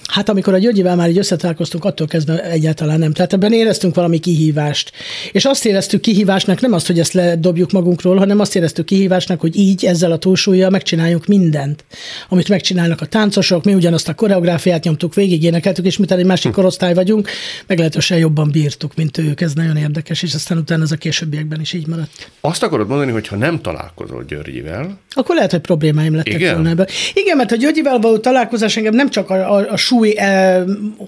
Hát 0.10 0.30
amikor 0.30 0.54
a 0.54 0.58
Györgyivel 0.58 0.96
már 0.96 1.10
így 1.10 1.18
összetalálkoztunk, 1.18 1.86
attól 1.86 2.08
kezdve 2.08 2.44
egyáltalán 2.44 3.00
nem. 3.00 3.14
Tehát 3.14 3.34
ebben 3.34 3.54
éreztünk 3.54 3.96
valami 3.96 4.20
kihívást. 4.20 4.92
És 5.32 5.46
azt 5.46 5.66
éreztük 5.66 6.02
kihívásnak, 6.02 6.62
nem 6.62 6.74
azt, 6.74 6.88
hogy 6.88 7.00
ezt 7.00 7.14
ledobjuk 7.14 7.72
magunkról, 7.72 8.18
hanem 8.18 8.40
azt 8.40 8.56
éreztük 8.56 8.86
kihívásnak, 8.86 9.40
hogy 9.40 9.58
így 9.58 9.86
ezzel 9.86 10.12
a 10.12 10.18
túlsúlyjal 10.18 10.70
megcsináljuk 10.70 11.26
mindent, 11.26 11.86
amit 12.30 12.50
megcsinálnak 12.50 13.02
a 13.02 13.06
táncosok. 13.06 13.64
Mi 13.64 13.74
ugyanazt 13.74 14.08
a 14.08 14.14
koreográfiát 14.14 14.84
nyomtuk 14.84 15.14
végig, 15.14 15.44
énekeltük, 15.44 15.86
és 15.86 15.98
mint 15.98 16.12
egy 16.12 16.26
másik 16.26 16.52
korosztály 16.52 16.94
vagyunk, 16.94 17.30
meglehetősen 17.68 18.18
jobban 18.18 18.52
bírtuk, 18.52 18.96
mint 18.96 19.18
ők. 19.18 19.42
Ez 19.42 19.54
nagyon 19.54 19.78
érdekes, 19.78 20.24
és 20.24 20.34
aztán 20.34 20.58
utána 20.58 20.84
ez 20.84 20.92
a 20.92 20.96
későbbiekben 20.96 21.62
is 21.62 21.74
így 21.74 21.88
maradt. 21.88 22.32
Azt 22.42 22.64
akarod 22.64 22.88
mondani, 22.88 23.12
hogy 23.12 23.28
ha 23.28 23.36
nem 23.36 23.62
találkozol 23.62 24.24
Györgyivel, 24.28 25.00
akkor 25.12 25.36
lehet, 25.36 25.52
hogy 25.52 25.60
problémáim 25.60 26.16
lettek 26.16 26.34
Igen? 26.34 26.54
volna 26.54 26.70
ebben. 26.70 26.88
Igen, 27.14 27.38
mert 27.38 27.52
a 27.52 27.56
Györgyivel 27.56 28.00
való 28.00 28.18
találkozás 28.18 28.78
engem 28.78 28.94
nem 28.94 29.10
csak 29.10 29.30
a, 29.30 29.56
a, 29.56 29.72
a 29.72 29.78
súly 29.80 30.18
eh, 30.18 30.64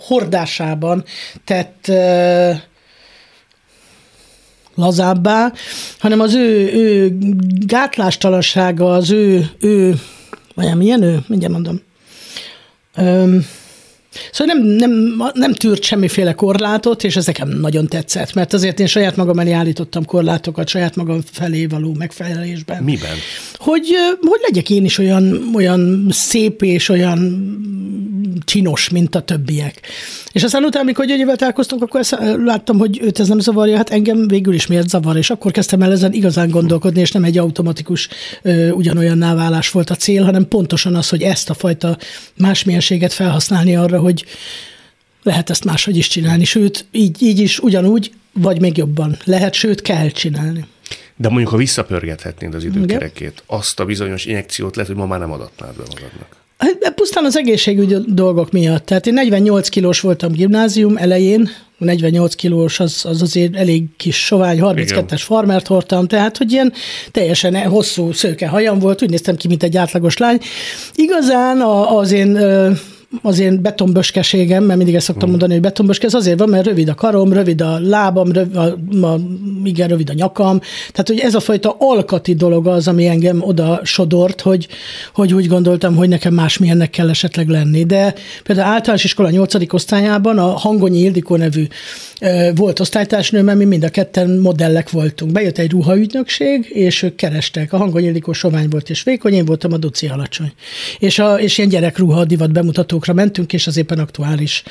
hordásában 0.07 1.03
tett 1.45 1.87
eh, 1.87 2.61
lazábbá, 4.75 5.53
hanem 5.99 6.19
az 6.19 6.33
ő, 6.33 6.73
ő 6.73 7.17
gátlástalansága, 7.65 8.93
az 8.93 9.11
ő, 9.11 9.49
ő 9.59 9.95
vagy 10.55 10.75
milyen 10.75 11.01
ő? 11.01 11.19
Mindjárt 11.27 11.53
mondom. 11.53 11.81
Öm, 12.95 13.45
Szóval 14.31 14.55
nem, 14.55 14.65
nem, 14.65 15.23
nem 15.33 15.53
tűrt 15.53 15.83
semmiféle 15.83 16.33
korlátot, 16.33 17.03
és 17.03 17.15
ez 17.15 17.25
nekem 17.25 17.49
nagyon 17.49 17.87
tetszett, 17.87 18.33
mert 18.33 18.53
azért 18.53 18.79
én 18.79 18.87
saját 18.87 19.15
magam 19.15 19.39
elé 19.39 19.51
állítottam 19.51 20.05
korlátokat, 20.05 20.67
saját 20.67 20.95
magam 20.95 21.21
felé 21.31 21.65
való 21.65 21.93
megfelelésben. 21.93 22.83
miben? 22.83 23.15
Hogy, 23.55 23.87
hogy 24.21 24.39
legyek 24.41 24.69
én 24.69 24.85
is 24.85 24.97
olyan, 24.97 25.51
olyan 25.53 26.07
szép 26.09 26.61
és 26.61 26.89
olyan 26.89 27.19
csinos, 28.45 28.89
mint 28.89 29.15
a 29.15 29.21
többiek. 29.21 29.81
És 30.31 30.43
aztán 30.43 30.63
utána, 30.63 30.83
amikor 30.83 31.05
Györgyivel 31.05 31.35
találkoztunk, 31.35 31.81
akkor 31.81 31.99
ezt 31.99 32.17
láttam, 32.45 32.77
hogy 32.77 32.99
őt 33.01 33.19
ez 33.19 33.27
nem 33.27 33.39
zavarja, 33.39 33.75
hát 33.75 33.89
engem 33.89 34.27
végül 34.27 34.53
is 34.53 34.67
miért 34.67 34.89
zavar, 34.89 35.17
és 35.17 35.29
akkor 35.29 35.51
kezdtem 35.51 35.81
el 35.81 35.91
ezen 35.91 36.13
igazán 36.13 36.49
gondolkodni, 36.49 36.99
és 36.99 37.11
nem 37.11 37.23
egy 37.23 37.37
automatikus 37.37 38.09
ö, 38.41 38.69
ugyanolyan 38.69 39.19
válás 39.19 39.69
volt 39.69 39.89
a 39.89 39.95
cél, 39.95 40.23
hanem 40.23 40.47
pontosan 40.47 40.95
az, 40.95 41.09
hogy 41.09 41.21
ezt 41.21 41.49
a 41.49 41.53
fajta 41.53 41.97
másmilyenséget 42.37 43.13
felhasználni 43.13 43.75
arra, 43.75 43.99
hogy 43.99 44.25
lehet 45.23 45.49
ezt 45.49 45.65
máshogy 45.65 45.97
is 45.97 46.07
csinálni, 46.07 46.43
sőt, 46.43 46.85
így, 46.91 47.21
így 47.23 47.39
is 47.39 47.59
ugyanúgy, 47.59 48.11
vagy 48.33 48.61
még 48.61 48.77
jobban 48.77 49.17
lehet, 49.23 49.53
sőt, 49.53 49.81
kell 49.81 50.09
csinálni. 50.09 50.65
De 51.15 51.29
mondjuk, 51.29 51.49
ha 51.49 51.57
visszapörgethetnéd 51.57 52.53
az 52.55 52.63
időkerekét, 52.63 53.43
azt 53.45 53.79
a 53.79 53.85
bizonyos 53.85 54.25
injekciót 54.25 54.75
lehet, 54.75 54.91
hogy 54.91 55.01
ma 55.01 55.07
már 55.07 55.19
nem 55.19 55.31
adatnád 55.31 55.75
be 55.75 55.83
magadnak. 55.87 56.40
Hát, 56.61 56.93
pusztán 56.95 57.25
az 57.25 57.37
egészségügyi 57.37 57.95
dolgok 58.07 58.51
miatt. 58.51 58.85
Tehát 58.85 59.07
én 59.07 59.13
48 59.13 59.69
kilós 59.69 59.99
voltam 59.99 60.31
gimnázium 60.31 60.97
elején, 60.97 61.49
48 61.77 62.35
kilós 62.35 62.79
az, 62.79 63.01
az 63.05 63.21
azért 63.21 63.55
elég 63.55 63.83
kis 63.97 64.25
sovány, 64.25 64.59
32-es 64.61 65.21
farmert 65.23 65.67
hordtam, 65.67 66.07
tehát 66.07 66.37
hogy 66.37 66.51
ilyen 66.51 66.73
teljesen 67.11 67.69
hosszú 67.69 68.11
szőke 68.11 68.47
hajam 68.47 68.79
volt, 68.79 69.01
úgy 69.01 69.09
néztem 69.09 69.35
ki, 69.35 69.47
mint 69.47 69.63
egy 69.63 69.77
átlagos 69.77 70.17
lány. 70.17 70.39
Igazán 70.95 71.61
az 71.61 72.11
én 72.11 72.37
az 73.21 73.39
én 73.39 73.61
betonböskeségem, 73.61 74.63
mert 74.63 74.77
mindig 74.77 74.95
ezt 74.95 75.05
szoktam 75.05 75.23
hmm. 75.23 75.31
mondani, 75.31 75.53
hogy 75.53 75.61
betonböske, 75.61 76.05
ez 76.05 76.13
azért 76.13 76.39
van, 76.39 76.49
mert 76.49 76.65
rövid 76.65 76.89
a 76.89 76.95
karom, 76.95 77.33
rövid 77.33 77.61
a 77.61 77.79
lábam, 77.79 78.31
rövid 78.31 78.55
a, 78.55 78.61
a, 79.05 79.19
igen, 79.63 79.87
rövid 79.87 80.09
a 80.09 80.13
nyakam. 80.13 80.59
Tehát, 80.91 81.07
hogy 81.07 81.19
ez 81.19 81.35
a 81.35 81.39
fajta 81.39 81.75
alkati 81.79 82.33
dolog 82.33 82.67
az, 82.67 82.87
ami 82.87 83.07
engem 83.07 83.41
oda 83.41 83.79
sodort, 83.83 84.41
hogy, 84.41 84.67
hogy 85.13 85.33
úgy 85.33 85.47
gondoltam, 85.47 85.95
hogy 85.95 86.09
nekem 86.09 86.33
másmilyennek 86.33 86.89
kell 86.89 87.09
esetleg 87.09 87.47
lenni. 87.47 87.83
De 87.83 88.13
például 88.43 88.73
általános 88.73 89.03
iskola 89.03 89.29
8. 89.29 89.73
osztályában 89.73 90.37
a 90.37 90.47
Hangonyi 90.47 90.99
Ildikó 90.99 91.35
nevű 91.35 91.67
volt 92.55 92.79
osztálytársnőm, 92.79 93.45
mert 93.45 93.57
mi 93.57 93.65
mind 93.65 93.83
a 93.83 93.89
ketten 93.89 94.29
modellek 94.29 94.89
voltunk. 94.89 95.31
Bejött 95.31 95.57
egy 95.57 95.71
ruhaügynökség, 95.71 96.69
és 96.69 97.03
ők 97.03 97.15
kerestek. 97.15 97.73
A 97.73 97.77
Hangonyi 97.77 98.05
Ildikó 98.05 98.33
sovány 98.33 98.69
volt 98.69 98.89
és 98.89 99.03
vékony, 99.03 99.33
én 99.33 99.45
voltam 99.45 99.73
a 99.73 99.77
duci 99.77 100.07
alacsony. 100.07 100.51
És, 100.99 101.19
a, 101.19 101.39
és 101.39 101.57
ilyen 101.57 101.69
gyerekruha 101.69 102.25
divat 102.25 102.51
bemutató 102.51 102.99
akciókra 103.01 103.13
mentünk, 103.13 103.53
és 103.53 103.67
az 103.67 103.77
éppen 103.77 103.99
aktuális. 103.99 104.63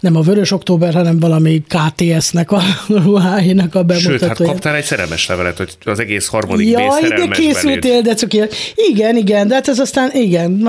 Nem 0.00 0.16
a 0.16 0.20
Vörös 0.20 0.50
Október, 0.50 0.92
hanem 0.94 1.18
valami 1.18 1.62
KTS-nek 1.68 2.50
a 2.50 2.62
ruháinak 3.04 3.74
a 3.74 3.82
bemutatója. 3.82 4.18
Sőt, 4.18 4.28
hát 4.28 4.36
kaptál 4.36 4.74
egy 4.74 4.84
szerelmes 4.84 5.26
levelet, 5.26 5.56
hogy 5.56 5.76
az 5.84 5.98
egész 5.98 6.26
harmadik 6.26 6.68
Jaj, 6.68 7.08
de 7.08 7.26
készültél, 7.26 8.00
de 8.00 8.14
cuki. 8.14 8.40
Igen, 8.74 9.16
igen, 9.16 9.48
de 9.48 9.54
hát 9.54 9.68
ez 9.68 9.78
aztán, 9.78 10.10
igen, 10.12 10.68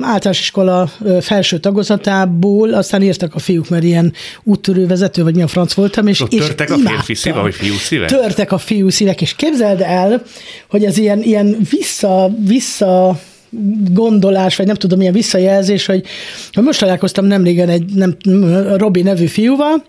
általános 0.00 0.40
iskola 0.40 0.90
felső 1.20 1.58
tagozatából, 1.58 2.74
aztán 2.74 3.02
írtak 3.02 3.34
a 3.34 3.38
fiúk, 3.38 3.68
mert 3.68 3.84
ilyen 3.84 4.12
úttörővezető, 4.42 5.22
vagy 5.22 5.34
mi 5.34 5.42
a 5.42 5.46
franc 5.46 5.72
voltam, 5.72 6.06
és, 6.06 6.24
és 6.28 6.38
törtek 6.38 6.70
a 6.70 6.76
férfi 6.76 7.14
szíve, 7.14 7.40
vagy 7.40 7.54
fiú 7.54 7.74
szívek? 7.74 8.08
Törtek 8.08 8.52
a 8.52 8.58
fiú 8.58 8.88
szívek, 8.88 9.20
és 9.20 9.34
képzeld 9.34 9.80
el, 9.80 10.22
hogy 10.68 10.84
ez 10.84 10.98
ilyen, 10.98 11.22
ilyen 11.22 11.56
vissza, 11.70 12.30
vissza 12.38 13.20
gondolás, 13.90 14.56
vagy 14.56 14.66
nem 14.66 14.76
tudom, 14.76 14.98
milyen 14.98 15.12
visszajelzés, 15.12 15.86
hogy, 15.86 16.04
most 16.54 16.78
találkoztam 16.78 17.24
nemrégen 17.24 17.68
egy 17.68 17.84
nem, 17.94 18.16
Robi 18.76 19.02
nevű 19.02 19.26
fiúval, 19.26 19.84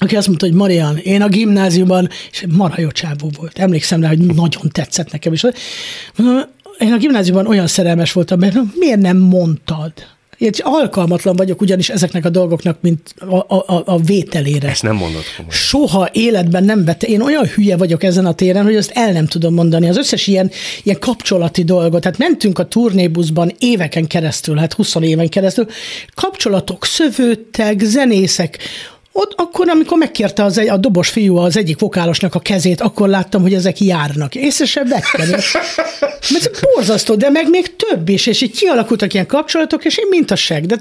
aki 0.00 0.16
azt 0.16 0.26
mondta, 0.26 0.46
hogy 0.46 0.54
Marian, 0.54 0.96
én 0.96 1.22
a 1.22 1.28
gimnáziumban, 1.28 2.08
és 2.30 2.44
marha 2.48 2.80
jó 2.80 2.90
csávó 2.90 3.30
volt, 3.36 3.58
emlékszem 3.58 4.00
rá, 4.00 4.08
hogy 4.08 4.18
nagyon 4.18 4.68
tetszett 4.72 5.12
nekem, 5.12 5.32
és 5.32 5.46
mondom, 6.16 6.42
én 6.78 6.92
a 6.92 6.96
gimnáziumban 6.96 7.46
olyan 7.46 7.66
szerelmes 7.66 8.12
voltam, 8.12 8.38
mert 8.38 8.56
miért 8.74 9.00
nem 9.00 9.16
mondtad? 9.16 9.92
Én 10.38 10.50
alkalmatlan 10.58 11.36
vagyok 11.36 11.60
ugyanis 11.60 11.88
ezeknek 11.88 12.24
a 12.24 12.28
dolgoknak, 12.28 12.78
mint 12.80 13.14
a, 13.18 13.54
a, 13.56 13.82
a 13.84 13.98
vételére. 13.98 14.68
Ezt 14.68 14.82
nem 14.82 14.94
mondod 14.94 15.22
komolyan. 15.36 15.54
Soha 15.54 16.08
életben 16.12 16.64
nem 16.64 16.84
vette. 16.84 17.06
Én 17.06 17.20
olyan 17.20 17.46
hülye 17.46 17.76
vagyok 17.76 18.02
ezen 18.02 18.26
a 18.26 18.32
téren, 18.32 18.64
hogy 18.64 18.76
azt 18.76 18.90
el 18.94 19.12
nem 19.12 19.26
tudom 19.26 19.54
mondani. 19.54 19.88
Az 19.88 19.96
összes 19.96 20.26
ilyen, 20.26 20.50
ilyen 20.82 20.98
kapcsolati 20.98 21.64
dolgot. 21.64 22.00
Tehát 22.00 22.18
mentünk 22.18 22.58
a 22.58 22.68
turnébuszban 22.68 23.52
éveken 23.58 24.06
keresztül, 24.06 24.56
hát 24.56 24.72
20 24.72 24.94
éven 24.94 25.28
keresztül. 25.28 25.66
Kapcsolatok 26.14 26.84
szövődtek, 26.84 27.80
zenészek, 27.80 28.58
ott 29.18 29.32
akkor, 29.36 29.68
amikor 29.68 29.98
megkérte 29.98 30.44
az 30.44 30.58
egy, 30.58 30.68
a 30.68 30.76
dobos 30.76 31.08
fiú 31.08 31.36
az 31.36 31.56
egyik 31.56 31.78
vokálosnak 31.78 32.34
a 32.34 32.38
kezét, 32.38 32.80
akkor 32.80 33.08
láttam, 33.08 33.42
hogy 33.42 33.54
ezek 33.54 33.80
járnak. 33.80 34.34
Észre 34.34 34.64
sem 34.64 34.88
vettem. 34.88 35.28
Mert 36.32 36.60
borzasztó, 36.74 37.14
de 37.14 37.30
meg 37.30 37.48
még 37.48 37.76
több 37.76 38.08
is, 38.08 38.26
és 38.26 38.42
így 38.42 38.58
kialakultak 38.58 39.14
ilyen 39.14 39.26
kapcsolatok, 39.26 39.84
és 39.84 39.96
én 39.96 40.06
mint 40.10 40.30
a 40.30 40.36
seg, 40.36 40.66
de 40.66 40.76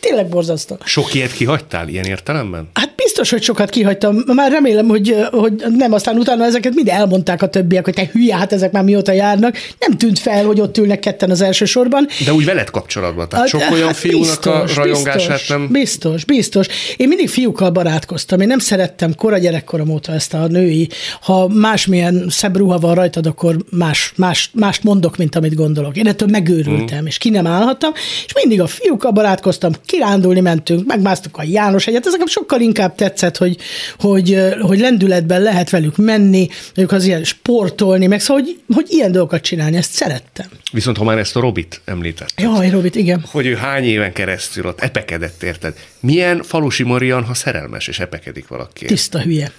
tényleg 0.00 0.28
borzasztó. 0.28 0.78
Sok 0.84 1.14
ilyet 1.14 1.32
kihagytál 1.32 1.88
ilyen 1.88 2.04
értelemben? 2.04 2.68
Hát 2.72 2.92
biztos, 2.96 3.30
hogy 3.30 3.42
sokat 3.42 3.70
kihagytam. 3.70 4.16
Már 4.26 4.50
remélem, 4.50 4.88
hogy, 4.88 5.16
hogy 5.30 5.64
nem 5.76 5.92
aztán 5.92 6.16
utána 6.16 6.44
ezeket 6.44 6.74
mind 6.74 6.88
elmondták 6.88 7.42
a 7.42 7.48
többiek, 7.48 7.84
hogy 7.84 7.94
te 7.94 8.10
hülye, 8.12 8.36
hát 8.36 8.52
ezek 8.52 8.72
már 8.72 8.84
mióta 8.84 9.12
járnak. 9.12 9.56
Nem 9.78 9.98
tűnt 9.98 10.18
fel, 10.18 10.44
hogy 10.44 10.60
ott 10.60 10.78
ülnek 10.78 11.00
ketten 11.00 11.30
az 11.30 11.40
első 11.40 11.64
sorban. 11.64 12.08
De 12.24 12.32
úgy 12.32 12.44
veled 12.44 12.70
kapcsolatban, 12.70 13.28
tehát 13.28 13.50
hát, 13.50 13.60
sok 13.60 13.72
olyan 13.72 13.86
hát 13.86 13.96
fiúnak 13.96 14.20
biztos, 14.20 14.76
a 14.76 14.80
rajongását 14.80 15.28
biztos, 15.28 15.48
nem... 15.48 15.68
Biztos, 15.70 16.24
biztos. 16.24 16.66
Én 16.96 17.08
mindig 17.08 17.28
fiúkkal 17.28 17.70
barátkoztam. 17.74 18.40
Én 18.40 18.46
nem 18.46 18.58
szerettem 18.58 19.14
kora 19.14 19.38
gyerekkorom 19.38 19.88
óta 19.88 20.12
ezt 20.12 20.34
a 20.34 20.46
női, 20.46 20.88
ha 21.20 21.48
másmilyen 21.48 22.26
szebb 22.28 22.56
ruha 22.56 22.78
van 22.78 22.94
rajtad, 22.94 23.26
akkor 23.26 23.56
más, 23.70 24.12
más, 24.16 24.50
mást 24.52 24.82
mondok, 24.82 25.16
mint 25.16 25.36
amit 25.36 25.54
gondolok. 25.54 25.96
Én 25.96 26.06
ettől 26.06 26.28
megőrültem, 26.28 27.02
mm. 27.02 27.06
és 27.06 27.18
ki 27.18 27.30
nem 27.30 27.46
állhattam, 27.46 27.92
és 28.26 28.32
mindig 28.34 28.60
a 28.60 28.66
fiúkkal 28.66 29.10
barátkoztam, 29.10 29.72
kirándulni 29.86 30.40
mentünk, 30.40 30.86
megmásztuk 30.86 31.36
a 31.36 31.42
János 31.42 31.86
egyet, 31.86 32.06
ez 32.06 32.12
nekem 32.12 32.26
sokkal 32.26 32.60
inkább 32.60 32.94
tetszett, 32.94 33.36
hogy, 33.36 33.56
hogy, 33.98 34.38
hogy 34.60 34.78
lendületben 34.78 35.42
lehet 35.42 35.70
velük 35.70 35.96
menni, 35.96 36.48
ők 36.74 36.92
az 36.92 37.04
ilyen 37.04 37.24
sportolni, 37.24 38.06
meg 38.06 38.20
szóval, 38.20 38.42
hogy, 38.42 38.60
hogy 38.74 38.86
ilyen 38.88 39.12
dolgokat 39.12 39.42
csinálni, 39.42 39.76
ezt 39.76 39.92
szerettem. 39.92 40.46
Viszont 40.72 40.96
ha 40.96 41.04
már 41.04 41.18
ezt 41.18 41.36
a 41.36 41.40
Robit 41.40 41.80
említett. 41.84 42.32
Jaj, 42.36 42.70
Robit, 42.70 42.94
igen. 42.94 43.24
Hogy 43.30 43.46
ő 43.46 43.54
hány 43.54 43.84
éven 43.84 44.12
keresztül 44.12 44.66
ott 44.66 44.80
epekedett, 44.80 45.42
érted? 45.42 45.74
Milyen 46.00 46.42
falusi 46.42 46.82
Marian, 46.82 47.24
ha 47.24 47.34
szerelmes 47.64 47.88
és 47.88 47.98
epekedik 47.98 48.48
valaki? 48.48 48.86
Tiszta 48.86 49.20
hülye. 49.20 49.52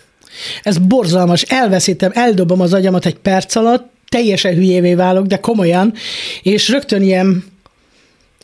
Ez 0.63 0.77
borzalmas, 0.77 1.41
elveszítem, 1.41 2.11
eldobom 2.13 2.61
az 2.61 2.73
agyamat 2.73 3.05
egy 3.05 3.15
perc 3.15 3.55
alatt, 3.55 3.93
teljesen 4.09 4.53
hülyévé 4.53 4.93
válok, 4.93 5.25
de 5.25 5.39
komolyan, 5.39 5.93
és 6.41 6.69
rögtön 6.69 7.01
ilyen 7.01 7.53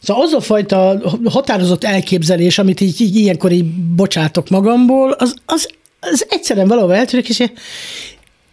Szóval 0.03 0.23
az 0.23 0.33
a 0.33 0.41
fajta 0.41 1.01
határozott 1.25 1.83
elképzelés, 1.83 2.57
amit 2.57 2.81
így, 2.81 3.01
így 3.01 3.15
ilyenkor 3.15 3.51
így 3.51 3.65
bocsátok 3.95 4.49
magamból, 4.49 5.11
az, 5.11 5.33
az, 5.45 5.69
az 5.99 6.25
egyszerűen 6.29 6.67
valahol 6.67 6.95
eltűnik, 6.95 7.29
és 7.29 7.43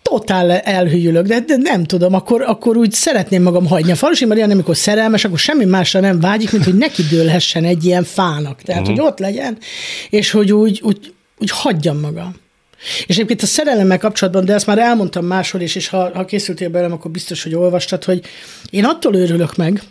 totál 0.08 0.50
elhűlök, 0.50 1.26
de, 1.26 1.40
de 1.40 1.56
nem 1.56 1.84
tudom, 1.84 2.14
akkor, 2.14 2.42
akkor 2.42 2.76
úgy 2.76 2.92
szeretném 2.92 3.42
magam 3.42 3.66
hagyni. 3.66 3.90
A 3.90 3.94
Falusi 3.94 4.24
Marian, 4.24 4.50
amikor 4.50 4.76
szerelmes, 4.76 5.24
akkor 5.24 5.38
semmi 5.38 5.64
másra 5.64 6.00
nem 6.00 6.20
vágyik, 6.20 6.52
mint 6.52 6.64
hogy 6.64 6.74
neki 6.74 7.02
dőlhessen 7.02 7.64
egy 7.64 7.84
ilyen 7.84 8.04
fának. 8.04 8.62
Tehát, 8.62 8.82
uh-huh. 8.82 8.96
hogy 8.96 9.06
ott 9.06 9.18
legyen, 9.18 9.58
és 10.10 10.30
hogy 10.30 10.52
úgy, 10.52 10.80
úgy, 10.84 11.14
úgy 11.38 11.50
hagyjam 11.50 11.98
magam. 11.98 12.34
És 13.06 13.14
egyébként 13.14 13.42
a 13.42 13.46
szerelemmel 13.46 13.98
kapcsolatban, 13.98 14.44
de 14.44 14.54
ezt 14.54 14.66
már 14.66 14.78
elmondtam 14.78 15.24
máshol 15.24 15.60
is, 15.60 15.74
és 15.74 15.88
ha, 15.88 16.10
ha 16.14 16.24
készültél 16.24 16.68
belem, 16.68 16.92
akkor 16.92 17.10
biztos, 17.10 17.42
hogy 17.42 17.54
olvastad, 17.54 18.04
hogy 18.04 18.20
én 18.70 18.84
attól 18.84 19.14
őrülök 19.16 19.56
meg, 19.56 19.82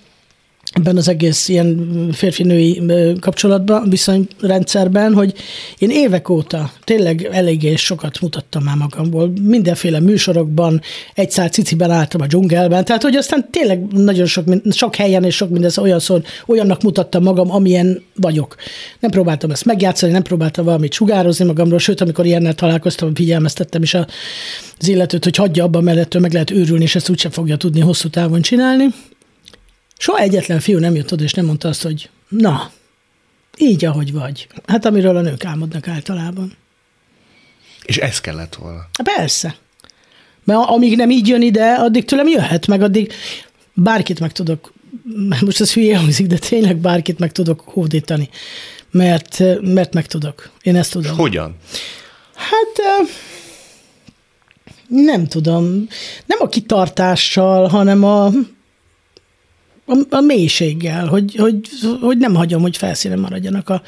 ebben 0.78 0.98
az 0.98 1.08
egész 1.08 1.48
ilyen 1.48 2.10
férfi-női 2.12 2.82
kapcsolatban, 3.20 3.90
viszonyrendszerben, 3.90 5.14
hogy 5.14 5.34
én 5.78 5.90
évek 5.90 6.30
óta 6.30 6.72
tényleg 6.84 7.30
eléggé 7.32 7.76
sokat 7.76 8.22
mutattam 8.22 8.64
már 8.64 8.76
magamból, 8.76 9.32
mindenféle 9.42 10.00
műsorokban, 10.00 10.82
egy 11.14 11.32
szál 11.32 11.50
ciciben 11.50 11.92
álltam 11.92 12.22
a 12.22 12.26
dzsungelben, 12.26 12.86
tehát 12.86 13.04
hogy 13.04 13.16
aztán 13.16 13.48
tényleg 13.52 13.88
nagyon 13.88 14.26
sok, 14.26 14.46
sok 14.70 14.96
helyen 14.96 15.24
és 15.24 15.36
sok 15.36 15.50
mindez 15.50 15.78
olyan 15.78 16.00
szó, 16.00 16.20
olyannak 16.46 16.82
mutattam 16.82 17.24
magam, 17.24 17.52
amilyen 17.52 18.02
vagyok. 18.16 18.56
Nem 19.00 19.12
próbáltam 19.12 19.52
ezt 19.52 19.66
megjátszani, 19.66 20.12
nem 20.12 20.24
próbáltam 20.24 20.66
valamit 20.66 20.94
sugározni 20.94 21.46
magamról, 21.46 21.80
sőt, 21.80 22.02
amikor 22.02 22.26
ilyennel 22.26 22.54
találkoztam, 22.54 23.16
figyelmeztettem 23.16 23.82
is 23.82 23.94
az 23.94 24.88
illetőt, 24.88 25.24
hogy 25.24 25.36
hagyja 25.36 25.64
abba, 25.64 25.82
mert 25.82 26.20
meg 26.20 26.34
lehet 26.34 26.52
őrülni, 26.52 26.84
és 26.84 26.96
ezt 26.96 27.10
úgysem 27.10 27.32
fogja 27.32 27.56
tudni 27.56 27.80
hosszú 27.80 28.10
távon 28.10 28.42
csinálni. 28.42 28.86
Soha 29.98 30.20
egyetlen 30.20 30.60
fiú 30.60 30.80
nem 30.80 30.96
jött 30.96 31.12
oda, 31.12 31.24
és 31.24 31.34
nem 31.34 31.46
mondta 31.46 31.68
azt, 31.68 31.84
hogy 31.84 32.10
na, 32.30 32.72
így, 33.58 33.86
ahogy 33.86 34.14
vagy. 34.14 34.48
Hát 34.66 34.86
amiről 34.86 35.18
a 35.18 35.22
nők 35.22 35.46
álmodnak 35.46 35.88
általában. 35.88 36.54
És 37.84 37.98
ez 37.98 38.22
kellett 38.22 38.56
volna. 38.56 38.90
Persze. 39.04 39.56
Mert 40.44 40.70
amíg 40.70 40.96
nem 40.96 41.10
így 41.10 41.28
jön 41.28 41.42
ide, 41.42 41.74
addig 41.74 42.06
tőlem 42.06 42.28
jöhet, 42.28 42.68
meg 42.68 42.82
addig 42.82 43.14
bárkit 43.74 44.20
meg 44.20 44.32
tudok, 44.32 44.74
most 45.42 45.62
ez 45.62 45.74
hülye 45.74 45.98
hangzik, 45.98 46.28
de 46.28 46.38
tényleg 46.38 46.78
bárkit 46.78 47.20
meg 47.20 47.32
tudok 47.32 47.62
hódítani, 47.66 48.30
mert, 48.92 49.44
mert 49.62 49.94
meg 49.94 50.06
tudok. 50.06 50.50
Én 50.62 50.76
ezt 50.76 50.92
tudom. 50.92 51.18
Hogyan? 51.18 51.56
Hát 52.34 53.08
nem 54.88 55.28
tudom. 55.28 55.88
Nem 56.26 56.38
a 56.42 56.48
kitartással, 56.48 57.68
hanem 57.68 58.04
a 58.04 58.32
a, 59.88 60.16
a 60.16 60.22
mélységgel, 60.22 61.08
hogy, 61.08 61.36
hogy, 61.36 61.60
hogy 62.02 62.18
nem 62.18 62.36
hagyom, 62.36 62.62
hogy 62.62 62.78
felszínen 62.78 63.20
maradjanak 63.20 63.70
a, 63.70 63.82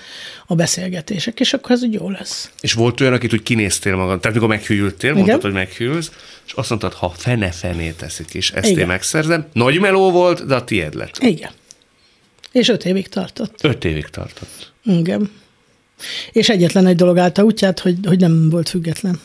a 0.48 0.56
beszélgetések, 0.56 1.40
és 1.40 1.54
akkor 1.54 1.72
ez 1.72 1.84
úgy 1.84 1.94
jó 1.94 2.10
lesz. 2.10 2.52
És 2.62 2.74
volt 2.74 3.02
olyan, 3.02 3.14
akit 3.14 3.34
úgy 3.34 3.44
kinéztél 3.44 3.96
magad, 3.96 4.20
tehát 4.20 4.34
mikor 4.34 4.50
meghűltél, 4.50 5.12
Igen? 5.12 5.24
mondtad, 5.24 5.42
hogy 5.42 5.54
meghűlsz, 5.54 6.12
és 6.46 6.52
azt 6.54 6.70
mondtad, 6.70 6.94
ha 6.94 7.10
fene-fené 7.10 7.92
teszik 7.92 8.34
is, 8.34 8.52
ezt 8.52 8.68
Igen. 8.68 8.80
én 8.80 8.88
megszerzem. 8.88 9.46
Nagy 9.54 9.80
meló 9.80 10.12
volt, 10.12 10.46
de 10.46 10.56
a 10.56 10.64
tiéd 10.64 10.94
lett. 10.94 11.18
Igen. 11.22 11.52
És 12.52 12.68
öt 12.68 12.86
évig 12.86 13.08
tartott. 13.08 13.64
Öt 13.64 13.86
évig 13.86 14.08
tartott. 14.08 14.72
Igen. 14.84 15.32
És 16.32 16.50
egyetlen 16.50 16.86
egy 16.86 16.96
dolog 16.96 17.18
állta 17.18 17.44
útját, 17.44 17.80
hogy, 17.80 17.98
hogy 18.06 18.20
nem 18.20 18.50
volt 18.50 18.70
független. 18.70 19.20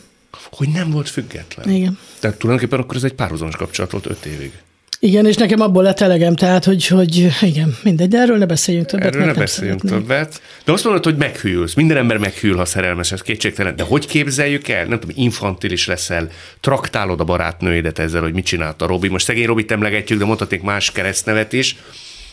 Hogy 0.51 0.69
nem 0.69 0.91
volt 0.91 1.09
független? 1.09 1.69
Igen. 1.69 1.97
Tehát 2.19 2.37
tulajdonképpen 2.37 2.83
akkor 2.83 2.95
ez 2.95 3.03
egy 3.03 3.13
párhuzamos 3.13 3.55
kapcsolat 3.55 3.91
volt 3.91 4.05
öt 4.05 4.25
évig. 4.25 4.51
Igen, 4.99 5.25
és 5.25 5.35
nekem 5.35 5.61
abból 5.61 5.83
lett 5.83 5.99
elegem, 5.99 6.35
tehát, 6.35 6.65
hogy, 6.65 6.87
hogy 6.87 7.27
igen, 7.41 7.77
mindegy, 7.83 8.07
de 8.07 8.17
erről 8.17 8.37
ne 8.37 8.45
beszéljünk 8.45 8.87
többet. 8.87 9.15
Erről 9.15 9.25
ne 9.25 9.33
beszéljünk 9.33 9.79
szeretném. 9.81 10.07
többet. 10.07 10.41
De 10.65 10.71
azt 10.71 10.83
mondod, 10.83 11.03
hogy 11.03 11.15
meghűlsz. 11.15 11.73
Minden 11.73 11.97
ember 11.97 12.17
meghűl, 12.17 12.55
ha 12.55 12.65
szerelmes, 12.65 13.11
ez 13.11 13.21
kétségtelen. 13.21 13.75
De 13.75 13.83
hogy 13.83 14.07
képzeljük 14.07 14.67
el? 14.67 14.85
Nem 14.85 14.99
tudom, 14.99 15.15
infantilis 15.19 15.87
leszel, 15.87 16.29
traktálod 16.59 17.19
a 17.19 17.23
barátnőidet 17.23 17.99
ezzel, 17.99 18.21
hogy 18.21 18.33
mit 18.33 18.45
csinált 18.45 18.81
a 18.81 18.87
Robi. 18.87 19.07
Most 19.07 19.25
szegény 19.25 19.45
Robit 19.45 19.71
emlegetjük, 19.71 20.19
de 20.19 20.25
mondhatnék 20.25 20.61
más 20.61 20.91
keresztnevet 20.91 21.53
is. 21.53 21.75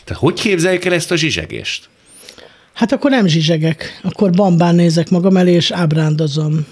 Tehát 0.03 0.21
hogy 0.21 0.39
képzeljük 0.39 0.85
el 0.85 0.93
ezt 0.93 1.11
a 1.11 1.15
zsizsegést? 1.15 1.89
Hát 2.73 2.91
akkor 2.91 3.09
nem 3.09 3.27
zsizsegek, 3.27 3.99
akkor 4.03 4.31
bambán 4.31 4.75
nézek 4.75 5.09
magam 5.09 5.37
elé, 5.37 5.51
és 5.51 5.71
ábrándozom. 5.71 6.65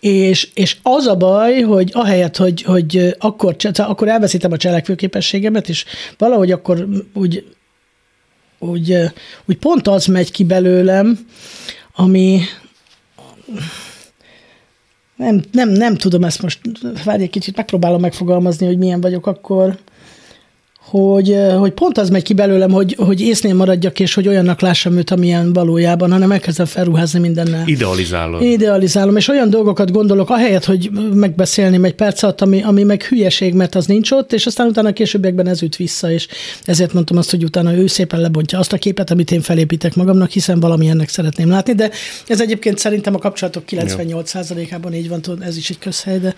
És, 0.00 0.48
és 0.54 0.76
az 0.82 1.06
a 1.06 1.16
baj, 1.16 1.60
hogy 1.60 1.90
ahelyett, 1.92 2.36
hogy, 2.36 2.62
hogy 2.62 3.14
akkor, 3.18 3.56
akkor 3.76 4.08
elveszítem 4.08 4.52
a 4.52 4.56
cselekvőképességemet, 4.56 5.68
és 5.68 5.84
valahogy 6.18 6.52
akkor 6.52 6.86
úgy, 7.14 7.54
úgy, 8.58 8.96
úgy 9.44 9.56
pont 9.56 9.88
az 9.88 10.06
megy 10.06 10.30
ki 10.30 10.44
belőlem, 10.44 11.18
ami 11.94 12.40
nem, 15.16 15.42
nem, 15.52 15.68
nem 15.68 15.96
tudom 15.96 16.24
ezt 16.24 16.42
most, 16.42 16.60
várj 17.04 17.22
egy 17.22 17.30
kicsit, 17.30 17.56
megpróbálom 17.56 18.00
megfogalmazni, 18.00 18.66
hogy 18.66 18.78
milyen 18.78 19.00
vagyok 19.00 19.26
akkor, 19.26 19.78
hogy, 20.96 21.36
hogy 21.58 21.72
pont 21.72 21.98
az 21.98 22.08
megy 22.08 22.22
ki 22.22 22.34
belőlem, 22.34 22.70
hogy, 22.70 22.96
hogy 22.98 23.20
észnél 23.20 23.54
maradjak, 23.54 24.00
és 24.00 24.14
hogy 24.14 24.28
olyannak 24.28 24.60
lássam 24.60 24.96
őt, 24.96 25.10
amilyen 25.10 25.52
valójában, 25.52 26.12
hanem 26.12 26.32
elkezdem 26.32 26.66
felruházni 26.66 27.18
mindennel. 27.18 27.66
Idealizálod. 27.66 28.42
Idealizálom, 28.42 29.16
és 29.16 29.28
olyan 29.28 29.50
dolgokat 29.50 29.92
gondolok, 29.92 30.30
ahelyett, 30.30 30.64
hogy 30.64 30.90
megbeszélni 31.14 31.78
egy 31.82 31.94
perc 31.94 32.22
alatt, 32.22 32.40
ami, 32.40 32.62
ami 32.62 32.82
meg 32.82 33.02
hülyeség, 33.02 33.54
mert 33.54 33.74
az 33.74 33.86
nincs 33.86 34.10
ott, 34.10 34.32
és 34.32 34.46
aztán 34.46 34.66
utána 34.66 34.92
későbbiekben 34.92 35.48
ez 35.48 35.62
üt 35.62 35.76
vissza, 35.76 36.10
és 36.10 36.28
ezért 36.64 36.92
mondtam 36.92 37.16
azt, 37.16 37.30
hogy 37.30 37.44
utána 37.44 37.74
ő 37.74 37.86
szépen 37.86 38.20
lebontja 38.20 38.58
azt 38.58 38.72
a 38.72 38.76
képet, 38.76 39.10
amit 39.10 39.30
én 39.30 39.40
felépítek 39.40 39.94
magamnak, 39.94 40.30
hiszen 40.30 40.60
valami 40.60 40.88
ennek 40.88 41.08
szeretném 41.08 41.48
látni, 41.48 41.74
de 41.74 41.90
ez 42.26 42.40
egyébként 42.40 42.78
szerintem 42.78 43.14
a 43.14 43.18
kapcsolatok 43.18 43.62
98%-ában 43.70 44.94
így 44.94 45.08
van, 45.08 45.20
ez 45.40 45.56
is 45.56 45.70
egy 45.70 45.78
közhely, 45.78 46.18
de 46.18 46.34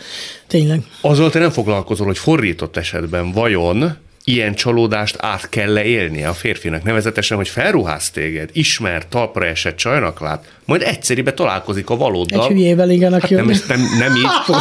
tényleg. 0.47 0.83
Azzal 1.01 1.31
te 1.31 1.39
nem 1.39 1.51
foglalkozol, 1.51 2.07
hogy 2.07 2.19
fordított 2.19 2.77
esetben 2.77 3.33
vajon 3.33 3.97
ilyen 4.29 4.55
csalódást 4.55 5.17
át 5.21 5.49
kell 5.49 5.79
élnie 5.79 6.29
a 6.29 6.33
férfinak, 6.33 6.83
nevezetesen, 6.83 7.37
hogy 7.37 7.49
felruház 7.49 8.11
téged, 8.11 8.51
ismer, 8.53 9.09
talpra 9.09 9.47
esett 9.47 9.77
csajnak 9.77 10.21
lát, 10.21 10.45
majd 10.65 10.83
egyszeribe 10.83 11.33
találkozik 11.33 11.91
a 11.91 11.97
valóddal. 11.97 12.45
Egy 12.45 12.49
hülyével, 12.49 12.91
igen, 12.91 13.13
aki 13.13 13.35
hát 13.35 13.45
nem, 13.45 13.57
nem, 13.69 13.81
nem 13.99 14.17
így. 14.17 14.57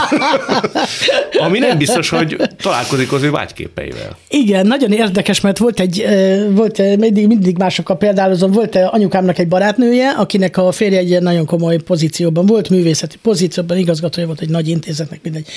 Ami 1.45 1.59
nem 1.59 1.77
biztos, 1.77 2.09
hogy 2.09 2.37
találkozik 2.61 3.11
az 3.11 3.23
ő 3.23 3.31
vágyképeivel. 3.31 4.17
Igen, 4.29 4.67
nagyon 4.67 4.91
érdekes, 4.91 5.41
mert 5.41 5.57
volt 5.57 5.79
egy, 5.79 6.05
volt 6.49 6.77
mindig, 6.97 7.27
mindig 7.27 7.57
másokkal 7.57 7.97
példálozom, 7.97 8.51
volt 8.51 8.75
anyukámnak 8.75 9.39
egy 9.39 9.47
barátnője, 9.47 10.09
akinek 10.09 10.57
a 10.57 10.71
férje 10.71 10.97
egy 10.97 11.09
ilyen 11.09 11.23
nagyon 11.23 11.45
komoly 11.45 11.77
pozícióban 11.77 12.45
volt, 12.45 12.69
művészeti 12.69 13.17
pozícióban, 13.21 13.77
igazgatója 13.77 14.27
volt 14.27 14.41
egy 14.41 14.49
nagy 14.49 14.67
intézetnek, 14.67 15.19
mindegy. 15.23 15.47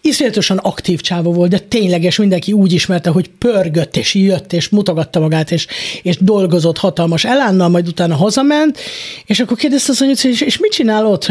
Iszonyatosan 0.00 0.56
aktív 0.56 1.00
csávó 1.00 1.32
volt, 1.32 1.50
de 1.50 1.58
tényleges, 1.58 2.16
mindenki 2.16 2.52
úgy 2.52 2.72
ismerte, 2.72 3.10
hogy 3.10 3.30
pör 3.38 3.51
pörgött, 3.52 3.96
és 3.96 4.14
jött, 4.14 4.52
és 4.52 4.68
mutogatta 4.68 5.20
magát, 5.20 5.50
és, 5.50 5.66
és 6.02 6.16
dolgozott 6.16 6.78
hatalmas 6.78 7.24
elánnal, 7.24 7.68
majd 7.68 7.88
utána 7.88 8.14
hazament, 8.14 8.78
és 9.26 9.40
akkor 9.40 9.56
kérdezte 9.56 9.92
az 9.92 10.02
anyuci, 10.02 10.28
és, 10.28 10.40
és 10.40 10.58
mit 10.58 10.72
csinál 10.72 11.06
ott? 11.06 11.26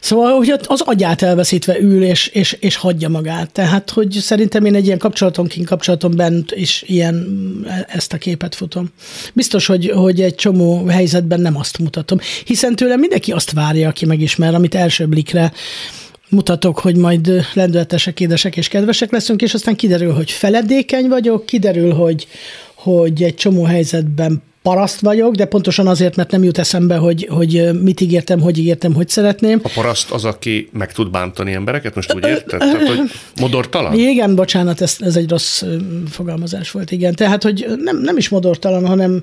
Szóval, 0.00 0.36
hogy 0.36 0.54
az 0.66 0.80
agyát 0.80 1.22
elveszítve 1.22 1.78
ül, 1.78 2.04
és, 2.04 2.26
és, 2.26 2.52
és 2.52 2.76
hagyja 2.76 3.08
magát. 3.08 3.50
Tehát, 3.52 3.90
hogy 3.90 4.12
szerintem 4.12 4.64
én 4.64 4.74
egy 4.74 4.86
ilyen 4.86 4.98
kapcsolaton 4.98 5.46
kint, 5.46 5.66
kapcsolaton 5.66 6.16
bent 6.16 6.52
is 6.52 6.82
ilyen 6.86 7.26
ezt 7.88 8.12
a 8.12 8.18
képet 8.18 8.54
futom. 8.54 8.88
Biztos, 9.32 9.66
hogy, 9.66 9.90
hogy 9.90 10.20
egy 10.20 10.34
csomó 10.34 10.86
helyzetben 10.86 11.40
nem 11.40 11.56
azt 11.56 11.78
mutatom, 11.78 12.18
hiszen 12.44 12.76
tőlem 12.76 13.00
mindenki 13.00 13.32
azt 13.32 13.50
várja, 13.50 13.88
aki 13.88 14.06
megismer, 14.06 14.54
amit 14.54 14.74
első 14.74 15.06
blikre 15.06 15.52
mutatok, 16.28 16.78
hogy 16.78 16.96
majd 16.96 17.46
lendületesek, 17.54 18.20
édesek 18.20 18.56
és 18.56 18.68
kedvesek 18.68 19.10
leszünk, 19.10 19.42
és 19.42 19.54
aztán 19.54 19.76
kiderül, 19.76 20.12
hogy 20.12 20.30
feledékeny 20.30 21.08
vagyok, 21.08 21.46
kiderül, 21.46 21.92
hogy, 21.92 22.26
hogy 22.74 23.22
egy 23.22 23.34
csomó 23.34 23.64
helyzetben 23.64 24.42
paraszt 24.62 25.00
vagyok, 25.00 25.34
de 25.34 25.44
pontosan 25.44 25.86
azért, 25.86 26.16
mert 26.16 26.30
nem 26.30 26.42
jut 26.42 26.58
eszembe, 26.58 26.96
hogy, 26.96 27.28
hogy 27.30 27.82
mit 27.82 28.00
ígértem, 28.00 28.40
hogy 28.40 28.58
ígértem, 28.58 28.94
hogy 28.94 29.08
szeretném. 29.08 29.60
A 29.62 29.70
paraszt 29.74 30.10
az, 30.10 30.24
aki 30.24 30.68
meg 30.72 30.92
tud 30.92 31.10
bántani 31.10 31.52
embereket, 31.52 31.94
most 31.94 32.14
úgy 32.14 32.26
érted? 32.26 32.58
Tehát, 32.58 32.86
hogy 32.88 32.98
modortalan? 33.40 33.94
Igen, 33.94 34.34
bocsánat, 34.34 34.80
ez, 34.80 34.96
ez 34.98 35.16
egy 35.16 35.30
rossz 35.30 35.62
fogalmazás 36.10 36.70
volt, 36.70 36.90
igen. 36.90 37.14
Tehát, 37.14 37.42
hogy 37.42 37.66
nem, 37.78 37.98
nem 38.00 38.16
is 38.16 38.28
modortalan, 38.28 38.86
hanem 38.86 39.22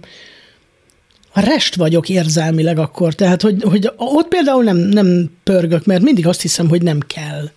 rest 1.42 1.76
vagyok 1.76 2.10
érzelmileg 2.10 2.78
akkor. 2.78 3.14
Tehát, 3.14 3.42
hogy, 3.42 3.64
hogy 3.64 3.92
ott 3.98 4.28
például 4.28 4.64
nem, 4.64 4.78
nem 4.78 5.32
pörgök, 5.44 5.86
mert 5.86 6.02
mindig 6.02 6.28
azt 6.28 6.42
hiszem, 6.42 6.70
hogy 6.70 6.82
nem 6.82 7.00
kell. 7.00 7.50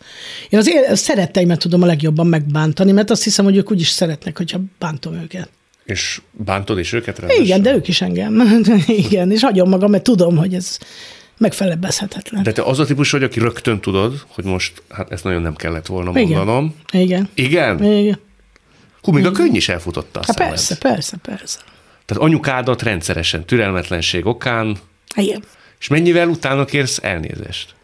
Én 0.48 0.58
az 0.58 0.98
szeretteimet 0.98 1.58
tudom 1.58 1.82
a 1.82 1.86
legjobban 1.86 2.26
megbántani, 2.26 2.92
mert 2.92 3.10
azt 3.10 3.24
hiszem, 3.24 3.44
hogy 3.44 3.56
ők 3.56 3.70
úgyis 3.70 3.88
szeretnek, 3.88 4.36
hogyha 4.36 4.60
bántom 4.78 5.14
őket. 5.14 5.48
És 5.84 6.20
bántod 6.32 6.78
is 6.78 6.92
őket 6.92 7.18
rendesen? 7.18 7.44
Igen, 7.44 7.62
de 7.62 7.74
ők 7.74 7.88
is 7.88 8.00
engem. 8.00 8.42
Igen, 8.86 9.30
és 9.30 9.42
hagyom 9.42 9.68
magam, 9.68 9.90
mert 9.90 10.02
tudom, 10.02 10.36
hogy 10.36 10.54
ez 10.54 10.78
megfelebbezhetetlen. 11.38 12.42
De 12.42 12.52
te 12.52 12.62
az 12.62 12.78
a 12.78 12.84
típus 12.84 13.10
vagy, 13.10 13.22
aki 13.22 13.38
rögtön 13.38 13.80
tudod, 13.80 14.24
hogy 14.28 14.44
most, 14.44 14.82
hát 14.88 15.12
ezt 15.12 15.24
nagyon 15.24 15.42
nem 15.42 15.54
kellett 15.54 15.86
volna 15.86 16.10
Igen. 16.10 16.22
mondanom. 16.22 16.74
Igen. 16.92 17.28
Igen? 17.34 17.84
Igen. 17.84 18.18
Hú, 19.02 19.12
még 19.12 19.26
a 19.26 19.30
könny 19.30 19.54
is 19.54 19.68
elfutotta 19.68 20.20
a 20.20 20.22
Hát 20.26 20.36
szemed. 20.36 20.50
persze, 20.52 20.76
persze, 20.76 21.16
persze. 21.22 21.58
Tehát 22.06 22.22
anyukádat 22.22 22.82
rendszeresen 22.82 23.44
türelmetlenség 23.44 24.26
okán, 24.26 24.76
Igen. 25.14 25.42
és 25.80 25.88
mennyivel 25.88 26.28
utána 26.28 26.64
kérsz 26.64 26.98
elnézést? 27.02 27.74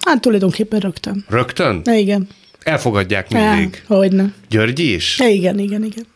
Hát 0.00 0.20
tulajdonképpen 0.20 0.80
rögtön. 0.80 1.24
Rögtön? 1.28 1.82
Igen. 1.84 2.28
Elfogadják 2.62 3.30
mindig. 3.32 3.82
Hogyne. 3.86 4.32
Györgyi 4.48 4.94
is? 4.94 5.18
Igen, 5.18 5.58
igen, 5.58 5.84
igen. 5.84 6.06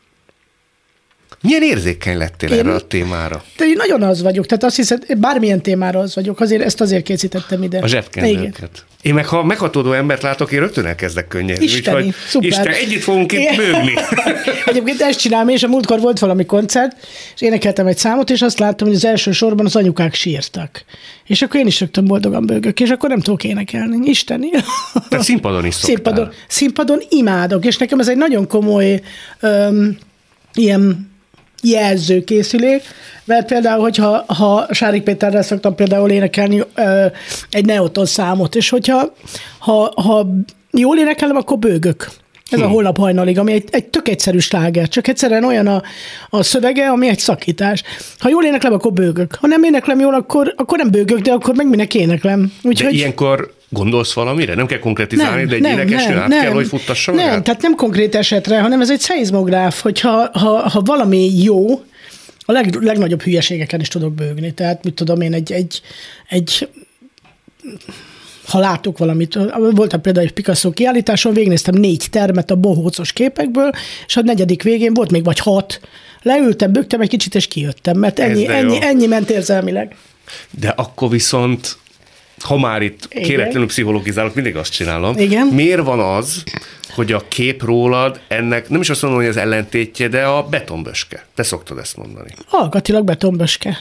Milyen 1.43 1.63
érzékeny 1.63 2.17
lettél 2.17 2.51
Én- 2.51 2.59
erre 2.59 2.75
a 2.75 2.81
témára? 2.81 3.45
De 3.57 3.65
én 3.65 3.75
nagyon 3.77 4.03
az 4.03 4.23
vagyok, 4.23 4.47
tehát 4.47 4.65
azt 4.65 4.77
hiszem, 4.77 4.99
bármilyen 5.19 5.63
témára 5.63 5.99
az 5.99 6.15
vagyok, 6.15 6.41
azért 6.41 6.63
ezt 6.63 6.81
azért 6.81 7.05
készítettem 7.05 7.63
ide. 7.63 7.79
A 7.79 7.87
zsebkendőket. 7.87 8.85
Én 9.03 9.15
meg, 9.15 9.27
ha 9.27 9.45
meghatódó 9.45 9.93
embert 9.93 10.23
látok, 10.23 10.53
én 10.53 10.61
rögtön 10.61 10.87
elkezdek 10.87 11.29
könnyedni. 11.29 11.65
Isteni, 11.65 11.97
úgyhogy 11.97 12.15
szuper. 12.29 12.49
Isten, 12.49 12.67
együtt 12.67 13.03
fogunk 13.03 13.33
itt 13.33 13.57
bőgni. 13.57 13.95
Egyébként 14.67 15.01
ezt 15.01 15.19
csinálom, 15.19 15.49
és 15.49 15.63
a 15.63 15.69
múltkor 15.69 16.01
volt 16.01 16.19
valami 16.19 16.47
koncert, 16.47 16.97
és 17.35 17.41
énekeltem 17.41 17.87
egy 17.87 17.99
számot, 17.99 18.31
és 18.31 18.43
azt 18.43 18.59
láttam, 18.59 18.87
hogy 18.87 18.97
az 18.97 19.05
első 19.05 19.33
sorban 19.33 19.67
az 19.67 19.77
anyukák 19.77 20.15
sírtak. 20.15 20.85
És 21.27 21.43
akkor 21.43 21.61
én 21.61 21.67
is 21.67 21.81
rögtön 21.81 22.05
boldogan 22.05 22.47
bőgök, 22.47 22.81
és 22.81 22.91
akkor 22.91 23.09
nem 23.09 23.21
tudok 23.21 23.45
énekelni. 23.45 24.09
Isteni. 24.09 24.51
Tehát 25.09 25.25
színpadon 25.25 25.65
is 25.67 25.75
szoktál. 25.75 25.95
Színpadon, 25.95 26.33
színpadon 26.49 26.99
imádok, 27.09 27.65
és 27.65 27.77
nekem 27.77 27.99
ez 27.99 28.09
egy 28.09 28.17
nagyon 28.17 28.47
komoly 28.47 29.01
öm, 29.41 29.99
ilyen 30.55 31.10
jelzőkészülék, 31.63 32.83
mert 33.25 33.47
például, 33.47 33.81
hogyha 33.81 34.25
ha 34.27 34.67
Sárik 34.71 35.03
Péterrel 35.03 35.43
szoktam 35.43 35.75
például 35.75 36.11
énekelni 36.11 36.63
ö, 36.75 37.07
egy 37.51 37.65
neoton 37.65 38.07
számot, 38.07 38.55
és 38.55 38.69
hogyha 38.69 39.13
ha, 39.59 39.93
ha 40.03 40.27
jól 40.71 40.99
énekelem, 40.99 41.37
akkor 41.37 41.59
bőgök. 41.59 42.11
Ez 42.51 42.61
a 42.61 42.65
Hm. 42.67 42.71
holnap 42.71 42.99
hajnalig, 42.99 43.39
ami 43.39 43.53
egy, 43.53 43.69
egy 43.71 43.85
tök 43.85 44.09
egyszerű 44.09 44.39
sláger, 44.39 44.89
csak 44.89 45.09
egyszerűen 45.09 45.45
olyan 45.45 45.67
a, 45.67 45.83
a 46.31 46.43
szövege, 46.43 46.89
ami 46.89 47.09
egy 47.09 47.19
szakítás. 47.19 47.83
Ha 48.19 48.29
jól 48.29 48.45
éneklem, 48.45 48.73
akkor 48.73 48.93
bőgök. 48.93 49.35
Ha 49.41 49.47
nem 49.47 49.63
éneklem 49.63 50.01
jól, 50.01 50.15
akkor, 50.15 50.55
akkor 50.57 50.79
nem 50.79 50.91
bőgök, 50.91 51.19
de 51.19 51.33
akkor 51.33 51.55
meg 51.55 51.69
minek 51.69 51.95
éneklem. 51.95 52.53
De 52.63 52.69
Úgyhogy 52.69 52.95
ilyenkor 52.95 53.55
gondolsz 53.71 54.13
valamire? 54.13 54.55
Nem 54.55 54.67
kell 54.67 54.79
konkretizálni, 54.79 55.45
de 55.45 55.55
egy 55.55 55.65
énekesnő 55.65 56.17
át 56.17 56.29
kell, 56.29 56.53
hogy 56.53 56.67
futtassa 56.67 57.13
nem, 57.13 57.27
magát? 57.27 57.45
tehát 57.45 57.63
nem 57.63 57.75
konkrét 57.75 58.15
esetre, 58.15 58.61
hanem 58.61 58.81
ez 58.81 58.91
egy 58.91 59.01
szeizmográf, 59.01 59.81
hogyha 59.81 60.31
ha, 60.33 60.69
ha 60.69 60.81
valami 60.81 61.43
jó, 61.43 61.85
a 62.41 62.53
leg, 62.53 62.75
legnagyobb 62.75 63.23
hülyeségeken 63.23 63.81
is 63.81 63.89
tudok 63.89 64.15
bőgni. 64.15 64.55
Tehát 64.55 64.85
mit 64.85 64.95
tudom 64.95 65.21
én, 65.21 65.35
egy, 65.35 65.53
egy, 65.53 65.81
egy 66.29 66.69
ha 68.47 68.59
látok 68.59 68.99
valamit, 68.99 69.39
volt 69.75 69.97
például 69.97 70.27
egy 70.27 70.33
Picasso 70.33 70.71
kiállításon, 70.71 71.33
végignéztem 71.33 71.75
négy 71.75 72.07
termet 72.11 72.51
a 72.51 72.57
bohócos 72.57 73.13
képekből, 73.13 73.71
és 74.07 74.17
a 74.17 74.23
negyedik 74.23 74.63
végén 74.63 74.95
volt 74.95 75.11
még 75.11 75.25
vagy 75.25 75.39
hat. 75.39 75.81
Leültem, 76.23 76.73
bőgtem 76.73 77.01
egy 77.01 77.09
kicsit, 77.09 77.35
és 77.35 77.47
kijöttem, 77.47 77.99
mert 77.99 78.19
ennyi, 78.19 78.49
ennyi, 78.49 78.83
ennyi 78.83 79.07
ment 79.07 79.31
érzelmileg. 79.31 79.97
De 80.51 80.69
akkor 80.69 81.11
viszont, 81.11 81.79
ha 82.41 82.59
már 82.59 82.83
itt 82.83 83.09
Igen. 83.11 83.23
kéretlenül 83.23 83.67
pszichologizálok, 83.67 84.35
mindig 84.35 84.57
azt 84.57 84.73
csinálom. 84.73 85.19
Igen. 85.19 85.47
Miért 85.47 85.83
van 85.83 86.01
az, 86.01 86.43
hogy 86.95 87.13
a 87.13 87.23
kép 87.29 87.63
rólad 87.63 88.21
ennek, 88.29 88.69
nem 88.69 88.81
is 88.81 88.91
azt 88.91 89.03
mondom, 89.03 89.21
hogy 89.21 89.29
az 89.29 89.37
ellentétje, 89.37 90.09
de 90.09 90.23
a 90.23 90.43
betonböske. 90.43 91.25
Te 91.35 91.43
szoktad 91.43 91.79
ezt 91.79 91.97
mondani. 91.97 92.31
Alkatilag 92.49 93.05
betonböske. 93.05 93.77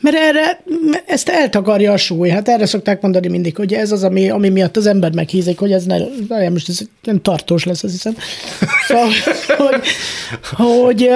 Mert 0.00 0.16
erre, 0.16 0.62
ezt 1.06 1.28
eltakarja 1.28 1.92
a 1.92 1.96
súly. 1.96 2.28
Hát 2.28 2.48
erre 2.48 2.66
szokták 2.66 3.00
mondani 3.00 3.28
mindig, 3.28 3.56
hogy 3.56 3.72
ez 3.74 3.92
az, 3.92 4.04
ami, 4.04 4.30
ami 4.30 4.48
miatt 4.48 4.76
az 4.76 4.86
ember 4.86 5.12
meghízik, 5.12 5.58
hogy 5.58 5.72
ez 5.72 5.84
ne, 5.84 5.96
ne 6.28 6.48
most 6.48 6.68
ez 6.68 6.80
nem 7.02 7.22
tartós 7.22 7.64
lesz, 7.64 7.82
azt 7.82 7.92
hiszem. 7.92 8.16
Szóval, 8.86 9.08
hogy, 9.72 9.80
hogy, 10.52 11.08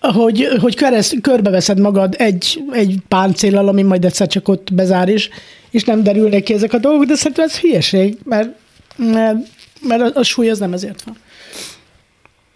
hogy, 0.00 0.48
hogy 0.60 0.76
kereszt, 0.76 1.20
körbeveszed 1.20 1.80
magad 1.80 2.14
egy, 2.18 2.62
egy 2.72 2.96
páncéllal, 3.08 3.68
ami 3.68 3.82
majd 3.82 4.04
egyszer 4.04 4.26
csak 4.26 4.48
ott 4.48 4.74
bezár 4.74 5.08
is, 5.08 5.30
és 5.76 5.84
nem 5.84 6.02
derülnek 6.02 6.42
ki 6.42 6.52
ezek 6.52 6.72
a 6.72 6.78
dolgok, 6.78 7.04
de 7.04 7.14
szerintem 7.14 7.44
ez 7.44 7.58
hülyeség, 7.58 8.18
mert, 8.24 8.48
mert, 8.96 9.36
mert 9.80 10.02
a, 10.02 10.18
a 10.18 10.22
súly 10.22 10.50
az 10.50 10.58
nem 10.58 10.72
ezért 10.72 11.02
van. 11.02 11.16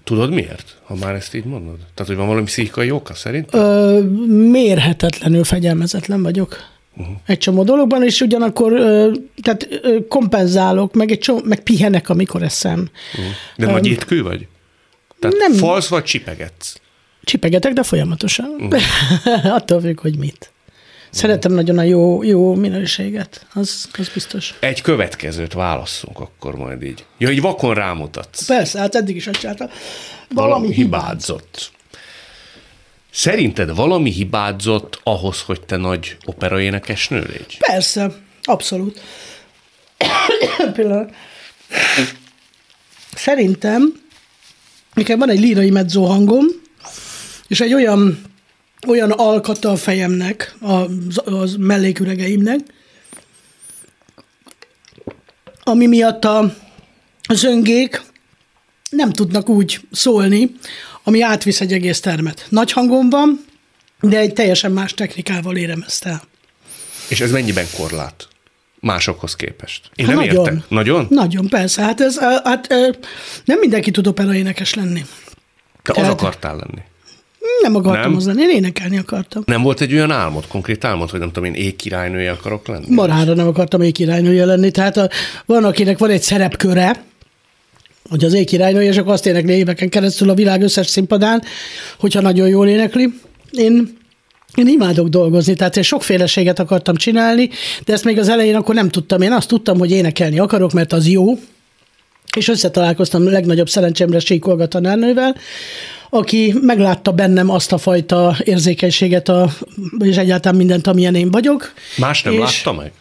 Tudod 0.05 0.31
miért, 0.31 0.77
ha 0.83 0.95
már 0.95 1.15
ezt 1.15 1.35
így 1.35 1.45
mondod? 1.45 1.77
Tehát, 1.77 2.07
hogy 2.07 2.17
van 2.17 2.27
valami 2.27 2.45
pszichikai 2.45 2.91
oka 2.91 3.15
szerint? 3.15 3.55
Ö, 3.55 4.01
mérhetetlenül 4.51 5.45
fegyelmezetlen 5.45 6.23
vagyok. 6.23 6.57
Uh-huh. 6.97 7.15
Egy 7.27 7.39
csomó 7.39 7.65
dologban, 7.65 8.05
és 8.05 8.21
ugyanakkor 8.21 8.73
ö, 8.73 9.13
tehát 9.43 9.69
ö, 9.83 10.07
kompenzálok, 10.09 10.95
meg, 10.95 11.11
egy 11.11 11.19
csomó, 11.19 11.41
meg 11.45 11.61
pihenek, 11.61 12.09
amikor 12.09 12.43
eszem. 12.43 12.89
De 13.57 13.67
nagy 13.67 13.87
étkő 13.87 14.23
vagy? 14.23 14.47
Tehát 15.19 15.37
nem. 15.37 15.53
falsz 15.53 15.89
vagy 15.89 16.05
csipegetsz? 16.05 16.81
Csipegetek, 17.25 17.73
de 17.73 17.83
folyamatosan. 17.83 18.51
Uh-huh. 18.59 19.55
Attól 19.57 19.81
függ, 19.81 20.01
hogy 20.01 20.19
mit. 20.19 20.53
Szeretem 21.11 21.53
nagyon 21.53 21.79
a 21.79 21.83
jó, 21.83 22.23
jó 22.23 22.55
minőséget, 22.55 23.47
az, 23.55 23.89
az 23.99 24.09
biztos. 24.09 24.55
Egy 24.61 24.81
következőt 24.81 25.53
válasszunk 25.53 26.21
akkor 26.21 26.55
majd 26.55 26.83
így. 26.83 27.05
Ja, 27.19 27.31
így 27.31 27.41
vakon 27.41 27.75
rámutatsz. 27.75 28.47
Persze, 28.47 28.79
hát 28.79 28.95
eddig 28.95 29.17
is 29.17 29.27
azt 29.27 29.39
csináltam. 29.39 29.69
Valami 30.29 30.73
hibázott. 30.73 31.71
Szerinted 33.11 33.75
valami 33.75 34.11
hibázott 34.11 35.01
ahhoz, 35.03 35.41
hogy 35.41 35.61
te 35.61 35.77
nagy 35.77 36.17
operaénekesnő 36.25 37.21
légy? 37.21 37.57
Persze, 37.59 38.13
abszolút. 38.43 39.01
Pillanat. 40.75 41.15
Szerintem 43.15 44.01
nekem 44.95 45.19
van 45.19 45.31
egy 45.31 45.41
lírai 45.41 45.71
mezzo 45.71 46.05
hangom, 46.05 46.47
és 47.49 47.61
egy 47.61 47.75
olyan, 47.75 48.30
olyan 48.87 49.11
alkata 49.11 49.71
a 49.71 49.77
fejemnek, 49.77 50.55
az, 50.61 51.21
az 51.25 51.55
melléküregeimnek, 51.59 52.59
ami 55.63 55.87
miatt 55.87 56.25
a, 56.25 56.55
zöngék 57.33 58.03
nem 58.91 59.13
tudnak 59.13 59.49
úgy 59.49 59.81
szólni, 59.93 60.55
ami 61.03 61.23
átvisz 61.23 61.61
egy 61.61 61.73
egész 61.73 62.01
termet. 62.01 62.47
Nagy 62.49 62.73
hangom 62.73 63.11
van, 63.11 63.45
de 64.01 64.19
egy 64.19 64.33
teljesen 64.33 64.73
más 64.73 64.95
technikával 64.95 65.57
érem 65.57 65.85
ezt 65.87 66.05
el. 66.05 66.23
És 67.09 67.21
ez 67.21 67.31
mennyiben 67.31 67.67
korlát? 67.77 68.29
Másokhoz 68.81 69.37
képest. 69.37 69.91
Én 69.95 70.07
Hát 70.07 70.15
nem 70.15 70.25
nagyon. 70.25 70.45
értek. 70.47 70.69
Nagyon? 70.69 71.07
Nagyon, 71.11 71.49
persze. 71.49 71.83
Hát, 71.83 72.01
ez, 72.01 72.19
hát 72.19 72.69
nem 73.45 73.59
mindenki 73.59 73.91
tud 73.91 74.07
operaénekes 74.07 74.75
lenni. 74.75 75.05
Te 75.83 75.91
az 75.93 75.97
Tehát- 75.97 76.11
akartál 76.13 76.57
lenni. 76.57 76.81
Nem 77.63 77.75
akartam 77.75 78.13
Nem? 78.13 78.27
lenni, 78.27 78.43
én 78.43 78.51
énekelni 78.51 78.99
akartam. 78.99 79.43
Nem 79.47 79.63
volt 79.63 79.81
egy 79.81 79.93
olyan 79.93 80.11
álmod, 80.11 80.47
konkrét 80.47 80.85
álmod, 80.85 81.11
hogy 81.11 81.21
nem 81.21 81.31
tudom, 81.33 81.55
én 81.55 81.63
égkirálynője 81.63 82.31
akarok 82.31 82.67
lenni? 82.67 82.85
Marára 82.89 83.35
nem 83.35 83.47
akartam 83.47 83.81
még 83.81 83.93
királynője 83.93 84.45
lenni, 84.45 84.71
tehát 84.71 84.97
a, 84.97 85.09
van, 85.47 85.65
akinek 85.65 85.99
van 85.99 86.11
egy 86.11 86.23
szerepköre, 86.23 87.05
hogy 88.09 88.25
az 88.25 88.35
ékirálynő, 88.35 88.83
és 88.83 88.97
akkor 88.97 89.13
azt 89.13 89.27
énekli 89.27 89.53
éveken 89.53 89.89
keresztül 89.89 90.31
a 90.31 90.35
világ 90.35 90.63
összes 90.63 90.87
színpadán, 90.87 91.43
hogyha 91.99 92.21
nagyon 92.21 92.49
jól 92.49 92.69
énekli. 92.69 93.13
Én 93.51 93.99
én 94.55 94.69
imádok 94.69 95.09
dolgozni, 95.09 95.55
tehát 95.55 95.77
én 95.77 95.83
sokféleséget 95.83 96.59
akartam 96.59 96.95
csinálni, 96.95 97.51
de 97.85 97.93
ezt 97.93 98.05
még 98.05 98.19
az 98.19 98.29
elején 98.29 98.55
akkor 98.55 98.75
nem 98.75 98.89
tudtam. 98.89 99.23
Én 99.23 99.33
azt 99.33 99.49
tudtam, 99.49 99.79
hogy 99.79 99.91
énekelni 99.91 100.39
akarok, 100.39 100.73
mert 100.73 100.93
az 100.93 101.09
jó, 101.09 101.39
és 102.37 102.49
összetalálkoztam 102.49 103.27
a 103.27 103.31
legnagyobb 103.31 103.69
szerencsémre 103.69 104.19
Síkolga 104.19 104.67
tanárnővel, 104.67 105.37
aki 106.11 106.55
meglátta 106.61 107.13
bennem 107.13 107.51
azt 107.51 107.73
a 107.73 107.79
fajta 107.79 108.37
érzékenységet, 108.45 109.29
a, 109.29 109.51
és 109.99 110.17
egyáltalán 110.17 110.57
mindent, 110.57 110.87
amilyen 110.87 111.15
én 111.15 111.31
vagyok. 111.31 111.73
Más 111.97 112.23
nem 112.23 112.33
és 112.33 112.39
látta 112.39 112.73
meg? 112.73 112.93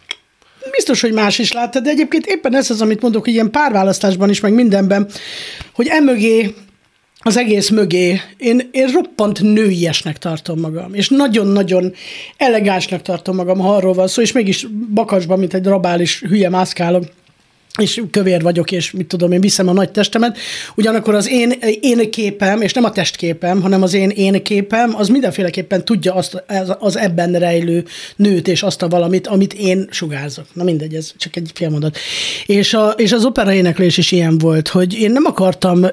Biztos, 0.70 1.00
hogy 1.00 1.12
más 1.12 1.38
is 1.38 1.52
látta, 1.52 1.80
de 1.80 1.90
egyébként 1.90 2.26
éppen 2.26 2.54
ez 2.56 2.70
az, 2.70 2.80
amit 2.80 3.02
mondok, 3.02 3.24
hogy 3.24 3.32
ilyen 3.32 3.50
párválasztásban 3.50 4.30
is, 4.30 4.40
meg 4.40 4.52
mindenben, 4.52 5.08
hogy 5.72 5.86
emögé 5.86 6.54
az 7.22 7.36
egész 7.36 7.68
mögé 7.68 8.20
én, 8.36 8.68
én 8.72 8.86
roppant 8.92 9.40
nőiesnek 9.40 10.18
tartom 10.18 10.60
magam, 10.60 10.94
és 10.94 11.08
nagyon-nagyon 11.08 11.92
elegánsnak 12.36 13.02
tartom 13.02 13.36
magam, 13.36 13.58
ha 13.58 13.74
arról 13.74 13.92
van 13.92 14.08
szó, 14.08 14.22
és 14.22 14.32
mégis 14.32 14.66
bakasban, 14.94 15.38
mint 15.38 15.54
egy 15.54 15.64
rabális 15.64 16.20
hülye 16.20 16.48
mászkálok 16.48 17.04
és 17.80 18.02
kövér 18.10 18.42
vagyok, 18.42 18.72
és 18.72 18.90
mit 18.90 19.06
tudom, 19.06 19.32
én 19.32 19.40
viszem 19.40 19.68
a 19.68 19.72
nagy 19.72 19.90
testemet, 19.90 20.38
ugyanakkor 20.74 21.14
az 21.14 21.28
én, 21.28 21.52
én 21.80 22.10
képem, 22.10 22.60
és 22.62 22.72
nem 22.72 22.84
a 22.84 22.90
testképem, 22.90 23.62
hanem 23.62 23.82
az 23.82 23.94
én 23.94 24.08
én 24.08 24.42
képem, 24.42 24.94
az 24.96 25.08
mindenféleképpen 25.08 25.84
tudja 25.84 26.14
azt, 26.14 26.44
az 26.78 26.96
ebben 26.96 27.32
rejlő 27.32 27.84
nőt, 28.16 28.48
és 28.48 28.62
azt 28.62 28.82
a 28.82 28.88
valamit, 28.88 29.26
amit 29.26 29.52
én 29.52 29.86
sugárzok. 29.90 30.46
Na 30.52 30.64
mindegy, 30.64 30.94
ez 30.94 31.12
csak 31.16 31.36
egy 31.36 31.50
félmondat. 31.54 31.98
És, 32.46 32.74
a, 32.74 32.88
és 32.88 33.12
az 33.12 33.24
opera 33.24 33.52
éneklés 33.52 33.96
is 33.96 34.12
ilyen 34.12 34.38
volt, 34.38 34.68
hogy 34.68 34.94
én 34.94 35.10
nem 35.10 35.24
akartam 35.24 35.84
e, 35.84 35.92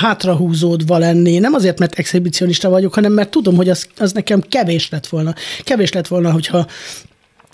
hátrahúzódva 0.00 0.98
lenni, 0.98 1.38
nem 1.38 1.54
azért, 1.54 1.78
mert 1.78 1.98
exhibicionista 1.98 2.68
vagyok, 2.68 2.94
hanem 2.94 3.12
mert 3.12 3.30
tudom, 3.30 3.56
hogy 3.56 3.68
az, 3.68 3.86
az 3.98 4.12
nekem 4.12 4.40
kevés 4.48 4.90
lett 4.90 5.06
volna. 5.06 5.34
Kevés 5.64 5.92
lett 5.92 6.06
volna, 6.06 6.32
hogyha 6.32 6.66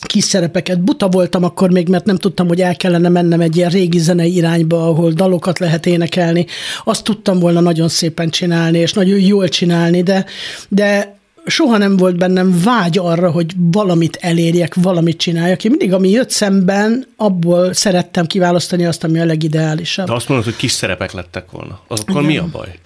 kis 0.07 0.25
szerepeket. 0.25 0.81
Buta 0.81 1.09
voltam 1.09 1.45
akkor 1.45 1.71
még, 1.71 1.89
mert 1.89 2.05
nem 2.05 2.17
tudtam, 2.17 2.49
hogy 2.49 2.61
el 2.61 2.77
kellene 2.77 3.09
mennem 3.09 3.41
egy 3.41 3.57
ilyen 3.57 3.71
régi 3.71 3.99
zenei 3.99 4.35
irányba, 4.35 4.89
ahol 4.89 5.13
dalokat 5.13 5.59
lehet 5.59 5.87
énekelni. 5.87 6.47
Azt 6.85 7.05
tudtam 7.05 7.39
volna 7.39 7.61
nagyon 7.61 7.89
szépen 7.89 8.31
csinálni, 8.31 8.79
és 8.79 8.93
nagyon 8.93 9.19
jól 9.19 9.49
csinálni, 9.49 10.03
de, 10.03 10.25
de 10.69 11.19
soha 11.47 11.77
nem 11.77 11.97
volt 11.97 12.17
bennem 12.17 12.61
vágy 12.65 12.99
arra, 12.99 13.31
hogy 13.31 13.53
valamit 13.57 14.19
elérjek, 14.21 14.75
valamit 14.75 15.19
csináljak. 15.19 15.65
Én 15.65 15.71
mindig, 15.71 15.93
ami 15.93 16.11
jött 16.11 16.31
szemben, 16.31 17.07
abból 17.17 17.73
szerettem 17.73 18.27
kiválasztani 18.27 18.85
azt, 18.85 19.05
ami 19.05 19.21
a 19.21 19.25
legideálisabb. 19.25 20.07
De 20.07 20.13
azt 20.13 20.29
mondod, 20.29 20.47
hogy 20.47 20.57
kis 20.57 20.73
szerepek 20.73 21.13
lettek 21.13 21.51
volna. 21.51 21.81
Azokkal 21.89 22.23
mi 22.23 22.37
a 22.37 22.49
baj? 22.53 22.79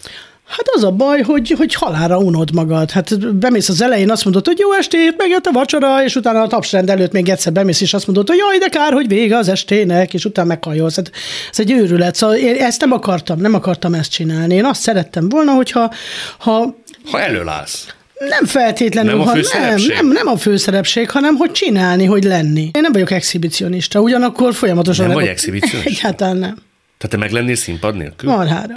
Hát 0.52 0.68
az 0.74 0.84
a 0.84 0.90
baj, 0.90 1.20
hogy, 1.20 1.54
hogy 1.58 1.74
halára 1.74 2.18
unod 2.18 2.54
magad. 2.54 2.90
Hát 2.90 3.34
bemész 3.36 3.68
az 3.68 3.82
elején, 3.82 4.10
azt 4.10 4.24
mondod, 4.24 4.46
hogy 4.46 4.58
jó 4.58 4.72
estét, 4.72 5.14
megjött 5.16 5.46
a 5.46 5.52
vacsora, 5.52 6.04
és 6.04 6.16
utána 6.16 6.42
a 6.42 6.46
tapsrend 6.46 6.90
előtt 6.90 7.12
még 7.12 7.28
egyszer 7.28 7.52
bemész, 7.52 7.80
és 7.80 7.94
azt 7.94 8.06
mondod, 8.06 8.28
hogy 8.28 8.36
jaj, 8.38 8.58
de 8.58 8.68
kár, 8.68 8.92
hogy 8.92 9.08
vége 9.08 9.36
az 9.36 9.48
estének, 9.48 10.14
és 10.14 10.24
utána 10.24 10.48
meghajolsz. 10.48 10.96
Hát 10.96 11.10
ez 11.50 11.60
egy 11.60 11.70
őrület. 11.70 12.14
Szóval 12.14 12.36
én 12.36 12.54
ezt 12.54 12.80
nem 12.80 12.92
akartam, 12.92 13.38
nem 13.40 13.54
akartam 13.54 13.94
ezt 13.94 14.10
csinálni. 14.10 14.54
Én 14.54 14.64
azt 14.64 14.80
szerettem 14.80 15.28
volna, 15.28 15.52
hogyha 15.52 15.92
ha, 16.38 16.76
ha 17.10 17.20
előállsz. 17.20 17.86
Nem 18.28 18.44
feltétlenül, 18.44 19.10
Nem 19.10 19.20
a 19.20 19.24
ha 19.24 19.32
nem, 19.32 19.42
főszerepség? 19.42 19.94
nem, 19.94 20.06
nem 20.06 20.26
a 20.26 20.36
főszerepség, 20.36 21.10
hanem 21.10 21.34
hogy 21.36 21.52
csinálni, 21.52 22.04
hogy 22.04 22.24
lenni. 22.24 22.70
Én 22.72 22.80
nem 22.80 22.92
vagyok 22.92 23.10
exhibicionista, 23.10 24.00
ugyanakkor 24.00 24.54
folyamatosan... 24.54 25.06
Nem 25.06 25.14
vagy 25.14 25.26
exhibicionista? 25.26 25.90
Egyáltalán 25.98 26.36
nem. 26.36 26.54
Tehát 26.98 27.08
te 27.08 27.16
meg 27.16 27.30
lennél 27.30 27.54
színpad 27.54 27.96
nélkül? 27.96 28.30
Marhára. 28.30 28.76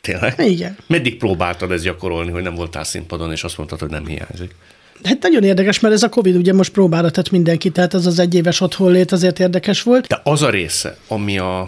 Tényleg? 0.00 0.34
Igen. 0.38 0.76
Meddig 0.86 1.16
próbáltad 1.16 1.72
ezt 1.72 1.84
gyakorolni, 1.84 2.30
hogy 2.30 2.42
nem 2.42 2.54
voltál 2.54 2.84
színpadon, 2.84 3.32
és 3.32 3.44
azt 3.44 3.56
mondtad, 3.56 3.80
hogy 3.80 3.90
nem 3.90 4.06
hiányzik? 4.06 4.54
Hát 5.02 5.22
nagyon 5.22 5.44
érdekes, 5.44 5.80
mert 5.80 5.94
ez 5.94 6.02
a 6.02 6.08
Covid 6.08 6.36
ugye 6.36 6.52
most 6.52 6.72
próbára 6.72 7.10
tett 7.10 7.30
mindenki, 7.30 7.70
tehát 7.70 7.94
ez 7.94 8.06
az 8.06 8.18
egyéves 8.18 8.60
otthonlét 8.60 9.12
azért 9.12 9.38
érdekes 9.38 9.82
volt. 9.82 10.06
De 10.06 10.20
az 10.24 10.42
a 10.42 10.50
része, 10.50 10.96
ami 11.08 11.38
a, 11.38 11.60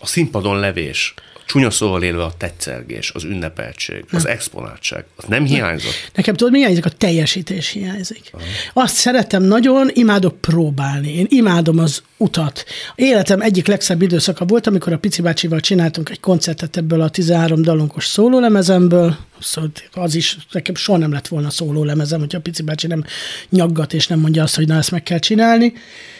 a 0.00 0.06
színpadon 0.06 0.58
levés, 0.58 1.14
csúnya 1.48 1.70
szóval 1.70 2.02
élve 2.02 2.24
a 2.24 2.32
tetszelgés, 2.36 3.10
az 3.14 3.24
ünnepeltség, 3.24 4.04
az 4.10 4.26
exponáltság, 4.26 5.04
az 5.16 5.24
nem 5.28 5.44
hiányzott? 5.44 6.10
Nekem 6.14 6.34
tudod, 6.34 6.52
mi 6.52 6.58
hiányzik? 6.58 6.84
A 6.84 6.88
teljesítés 6.88 7.68
hiányzik. 7.68 8.30
Azt 8.72 8.94
szeretem 8.94 9.42
nagyon, 9.42 9.90
imádok 9.92 10.40
próbálni. 10.40 11.14
Én 11.14 11.26
imádom 11.28 11.78
az 11.78 12.02
utat. 12.16 12.64
Életem 12.94 13.40
egyik 13.40 13.66
legszebb 13.66 14.02
időszaka 14.02 14.44
volt, 14.44 14.66
amikor 14.66 14.92
a 14.92 14.98
Pici 14.98 15.22
bácsival 15.22 15.60
csináltunk 15.60 16.08
egy 16.08 16.20
koncertet 16.20 16.76
ebből 16.76 17.00
a 17.00 17.08
13 17.08 17.62
dalonkos 17.62 18.06
szólólemezemből. 18.06 19.16
Szóval 19.40 19.70
az 19.92 20.14
is, 20.14 20.36
nekem 20.52 20.74
soha 20.74 20.98
nem 20.98 21.12
lett 21.12 21.28
volna 21.28 21.50
szólólemezem, 21.50 22.18
hogyha 22.18 22.38
a 22.38 22.42
Pici 22.42 22.62
bácsi 22.62 22.86
nem 22.86 23.04
nyaggat 23.48 23.92
és 23.92 24.06
nem 24.06 24.18
mondja 24.18 24.42
azt, 24.42 24.56
hogy 24.56 24.66
na 24.66 24.76
ezt 24.76 24.90
meg 24.90 25.02
kell 25.02 25.18
csinálni. 25.18 25.72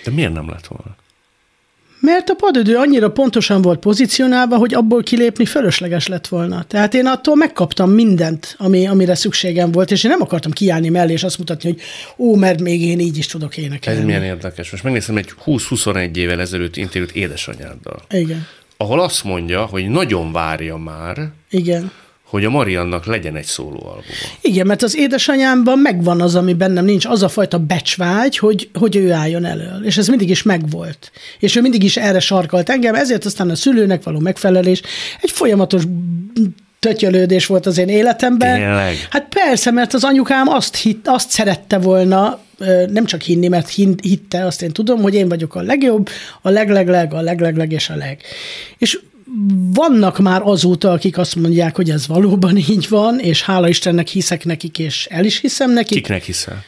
De 0.05 0.11
miért 0.11 0.33
nem 0.33 0.49
lett 0.51 0.67
volna? 0.67 0.97
Mert 2.01 2.29
a 2.29 2.35
padödő 2.35 2.77
annyira 2.77 3.11
pontosan 3.11 3.63
volt 3.63 3.79
pozícionálva, 3.79 4.57
hogy 4.57 4.75
abból 4.75 5.03
kilépni 5.03 5.45
fölösleges 5.45 6.07
lett 6.07 6.27
volna. 6.29 6.63
Tehát 6.63 6.95
én 6.95 7.07
attól 7.07 7.37
megkaptam 7.37 7.91
mindent, 7.91 8.55
ami, 8.59 8.87
amire 8.87 9.15
szükségem 9.15 9.73
volt, 9.73 9.91
és 9.91 10.05
én 10.05 10.11
nem 10.11 10.21
akartam 10.23 10.51
kiállni 10.53 10.89
mellé, 10.89 11.13
és 11.13 11.23
azt 11.23 11.39
mutatni, 11.39 11.71
hogy 11.71 11.81
ó, 12.17 12.35
mert 12.35 12.61
még 12.61 12.83
én 12.83 12.99
így 13.01 13.17
is 13.19 13.27
tudok 13.27 13.57
Ez 13.57 13.63
énekelni. 13.65 14.05
milyen 14.05 14.23
érdekes. 14.23 14.71
Most 14.71 14.83
megnéztem 14.83 15.17
egy 15.17 15.31
20-21 15.47 16.17
évvel 16.17 16.41
ezelőtt 16.41 16.77
interjút 16.77 17.13
édesanyáddal, 17.13 18.03
Igen, 18.11 18.47
ahol 18.77 19.01
azt 19.01 19.25
mondja, 19.25 19.65
hogy 19.65 19.89
nagyon 19.89 20.33
várja 20.33 20.77
már, 20.77 21.31
igen. 21.51 21.91
Hogy 22.29 22.45
a 22.45 22.51
Mariannak 22.51 23.07
legyen 23.07 23.37
egy 23.37 23.45
szólóalbuma. 23.45 24.03
Igen, 24.41 24.67
mert 24.67 24.83
az 24.83 24.97
édesanyámban 24.97 25.79
megvan 25.79 26.21
az, 26.21 26.35
ami 26.35 26.55
bennem 26.55 26.85
nincs, 26.85 27.05
az 27.07 27.23
a 27.23 27.29
fajta 27.29 27.59
becsvágy, 27.59 28.39
hogy, 28.39 28.71
hogy 28.75 28.97
ő 28.97 29.13
álljon 29.13 29.45
elő. 29.45 29.81
És 29.83 29.97
ez 29.97 30.09
mindig 30.09 30.31
is 30.31 30.43
megvolt. 30.43 31.11
És 31.39 31.57
ő 31.57 31.61
mindig 31.61 31.83
is 31.83 31.97
erre 31.97 32.21
sarkalt 32.21 32.71
engem, 32.71 32.95
ezért 32.95 33.25
aztán 33.25 33.51
a 33.51 33.55
szülőnek 33.55 34.03
való 34.03 34.19
megfelelés 34.19 34.83
egy 35.21 35.31
folyamatos 35.31 35.83
tötyölődés 36.79 37.47
volt 37.47 37.67
az 37.67 37.79
én 37.79 37.89
életemben. 37.89 38.55
Tényleg? 38.55 38.95
Hát 39.11 39.29
persze, 39.29 39.71
mert 39.71 39.95
az 39.95 40.05
anyukám 40.05 40.49
azt, 40.49 40.77
hitt, 40.77 41.09
azt 41.09 41.31
szerette 41.31 41.79
volna, 41.79 42.41
nem 42.89 43.05
csak 43.05 43.21
hinni, 43.23 43.49
mert 43.49 43.69
hitte, 44.03 44.45
azt 44.45 44.63
én 44.63 44.73
tudom, 44.73 45.03
hogy 45.03 45.15
én 45.15 45.29
vagyok 45.29 45.55
a 45.55 45.61
legjobb, 45.61 46.09
a 46.43 46.49
leglegleg, 46.49 47.15
a 47.15 47.21
leglegleg 47.21 47.73
és 47.73 47.89
a 47.89 47.97
leg. 47.97 48.21
És 48.79 48.99
vannak 49.73 50.19
már 50.19 50.43
azóta, 50.45 50.93
akik 50.93 51.19
azt 51.19 51.37
mondják, 51.37 51.77
hogy 51.77 51.91
ez 51.91 52.07
valóban 52.07 52.57
így 52.69 52.89
van, 52.89 53.19
és 53.19 53.43
hála 53.43 53.69
Istennek 53.69 54.09
hiszek 54.09 54.45
nekik, 54.45 54.79
és 54.79 55.07
el 55.11 55.25
is 55.25 55.41
hiszem 55.41 55.73
nekik. 55.73 55.97
Kiknek 55.97 56.23
hiszel? 56.23 56.65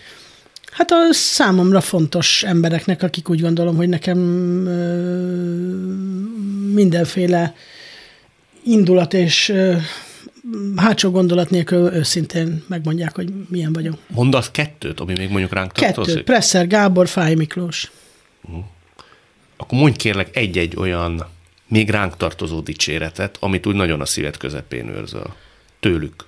Hát 0.70 0.90
a 0.90 0.96
számomra 1.10 1.80
fontos 1.80 2.42
embereknek, 2.42 3.02
akik 3.02 3.28
úgy 3.28 3.40
gondolom, 3.40 3.76
hogy 3.76 3.88
nekem 3.88 4.18
mindenféle 6.74 7.54
indulat 8.64 9.14
és 9.14 9.52
hátsó 10.76 11.10
gondolat 11.10 11.50
nélkül 11.50 11.92
őszintén 11.92 12.64
megmondják, 12.66 13.14
hogy 13.14 13.32
milyen 13.48 13.72
vagyok. 13.72 13.98
Mondasz 14.06 14.50
kettőt, 14.50 15.00
ami 15.00 15.12
még 15.12 15.28
mondjuk 15.28 15.52
ránk 15.52 15.72
tartozik? 15.72 16.14
Kettő. 16.14 16.24
Presser 16.24 16.66
Gábor, 16.66 17.08
Fáj 17.08 17.34
Miklós. 17.34 17.90
Akkor 19.56 19.78
mondj 19.78 19.96
kérlek 19.96 20.36
egy-egy 20.36 20.76
olyan 20.76 21.26
még 21.70 21.90
ránk 21.90 22.16
tartozó 22.16 22.60
dicséretet, 22.60 23.36
amit 23.40 23.66
úgy 23.66 23.74
nagyon 23.74 24.00
a 24.00 24.06
szíved 24.06 24.36
közepén 24.36 24.88
őrzöl. 24.88 25.34
Tőlük. 25.80 26.24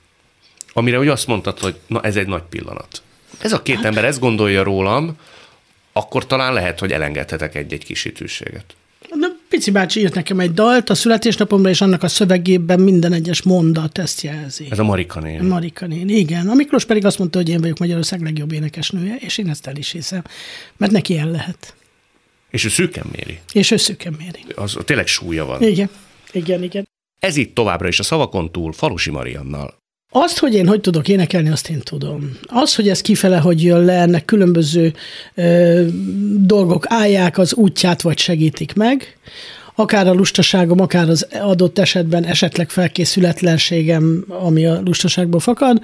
Amire 0.73 0.99
úgy 0.99 1.09
azt 1.09 1.27
mondtad, 1.27 1.59
hogy 1.59 1.77
na 1.87 2.01
ez 2.01 2.17
egy 2.17 2.27
nagy 2.27 2.43
pillanat. 2.43 3.03
Ez 3.39 3.53
a 3.53 3.63
két 3.63 3.77
hát. 3.77 3.85
ember 3.85 4.05
ezt 4.05 4.21
gondolja 4.21 4.63
rólam, 4.63 5.17
akkor 5.93 6.27
talán 6.27 6.53
lehet, 6.53 6.79
hogy 6.79 6.93
elengedhetek 6.93 7.55
egy-egy 7.55 7.85
kis 7.85 8.03
hitűséget. 8.03 8.75
Na, 9.11 9.27
Pici 9.49 9.71
bácsi 9.71 10.01
írt 10.01 10.15
nekem 10.15 10.41
egy 10.41 10.53
dalt 10.53 10.91
a 10.91 10.95
születésnapomra, 10.95 11.69
és 11.69 11.81
annak 11.81 12.03
a 12.03 12.09
szövegében 12.09 12.81
minden 12.81 13.13
egyes 13.13 13.43
mondat 13.43 13.99
ezt 13.99 14.21
jelzi. 14.21 14.67
Ez 14.71 14.79
a 14.79 14.85
Marika 14.85 15.21
néni. 15.21 15.47
Marika 15.47 15.87
néni, 15.87 16.13
igen. 16.13 16.49
A 16.49 16.55
Miklós 16.55 16.85
pedig 16.85 17.05
azt 17.05 17.19
mondta, 17.19 17.39
hogy 17.39 17.49
én 17.49 17.61
vagyok 17.61 17.79
Magyarország 17.79 18.21
legjobb 18.23 18.53
énekesnője, 18.53 19.17
és 19.19 19.39
én 19.39 19.49
ezt 19.49 19.67
el 19.67 19.77
is 19.77 19.91
hiszem, 19.91 20.23
mert 20.77 20.93
neki 20.93 21.19
el 21.19 21.31
lehet. 21.31 21.75
És 22.53 22.65
ő 22.65 22.69
szűken 22.69 23.05
méri. 23.13 23.41
És 23.53 23.71
ő 23.71 23.77
szüken 23.77 24.15
méri. 24.19 24.45
Az 24.55 24.79
tényleg 24.85 25.07
súlya 25.07 25.45
van. 25.45 25.63
Igen, 25.63 25.91
igen, 26.33 26.63
igen. 26.63 26.89
Ez 27.19 27.37
itt 27.37 27.55
továbbra 27.55 27.89
is 27.89 27.99
a 27.99 28.03
szavakon 28.03 28.53
túl 28.53 28.73
Falusi 28.73 29.11
Mariannal. 29.11 29.81
Azt, 30.11 30.39
hogy 30.39 30.55
én 30.55 30.67
hogy 30.67 30.81
tudok 30.81 31.09
énekelni, 31.09 31.51
azt 31.51 31.69
én 31.69 31.81
tudom. 31.81 32.39
Az, 32.47 32.75
hogy 32.75 32.89
ez 32.89 33.01
kifele, 33.01 33.39
hogy 33.39 33.63
jön 33.63 33.85
le, 33.85 33.93
ennek 33.93 34.25
különböző 34.25 34.95
ö, 35.35 35.87
dolgok 36.37 36.85
állják 36.89 37.39
az 37.39 37.55
útját, 37.55 38.03
vagy 38.03 38.19
segítik 38.19 38.75
meg. 38.75 39.17
Akár 39.75 40.07
a 40.07 40.13
lustaságom, 40.13 40.81
akár 40.81 41.09
az 41.09 41.27
adott 41.33 41.79
esetben 41.79 42.25
esetleg 42.25 42.71
felkészületlenségem, 42.71 44.25
ami 44.29 44.67
a 44.67 44.81
lustaságból 44.85 45.41
fakad. 45.41 45.83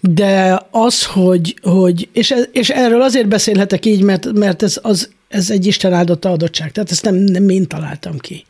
De 0.00 0.62
az, 0.70 1.04
hogy, 1.04 1.58
hogy 1.62 2.08
és, 2.12 2.30
ez, 2.30 2.48
és 2.52 2.70
erről 2.70 3.02
azért 3.02 3.28
beszélhetek 3.28 3.86
így, 3.86 4.02
mert, 4.02 4.32
mert 4.32 4.62
ez, 4.62 4.78
az, 4.82 5.10
ez 5.34 5.50
egy 5.50 5.66
Isten 5.66 5.92
áldotta 5.92 6.30
adottság. 6.30 6.72
Tehát 6.72 6.90
ezt 6.90 7.04
nem, 7.04 7.14
nem 7.14 7.48
én 7.48 7.66
találtam 7.66 8.18
ki. 8.18 8.44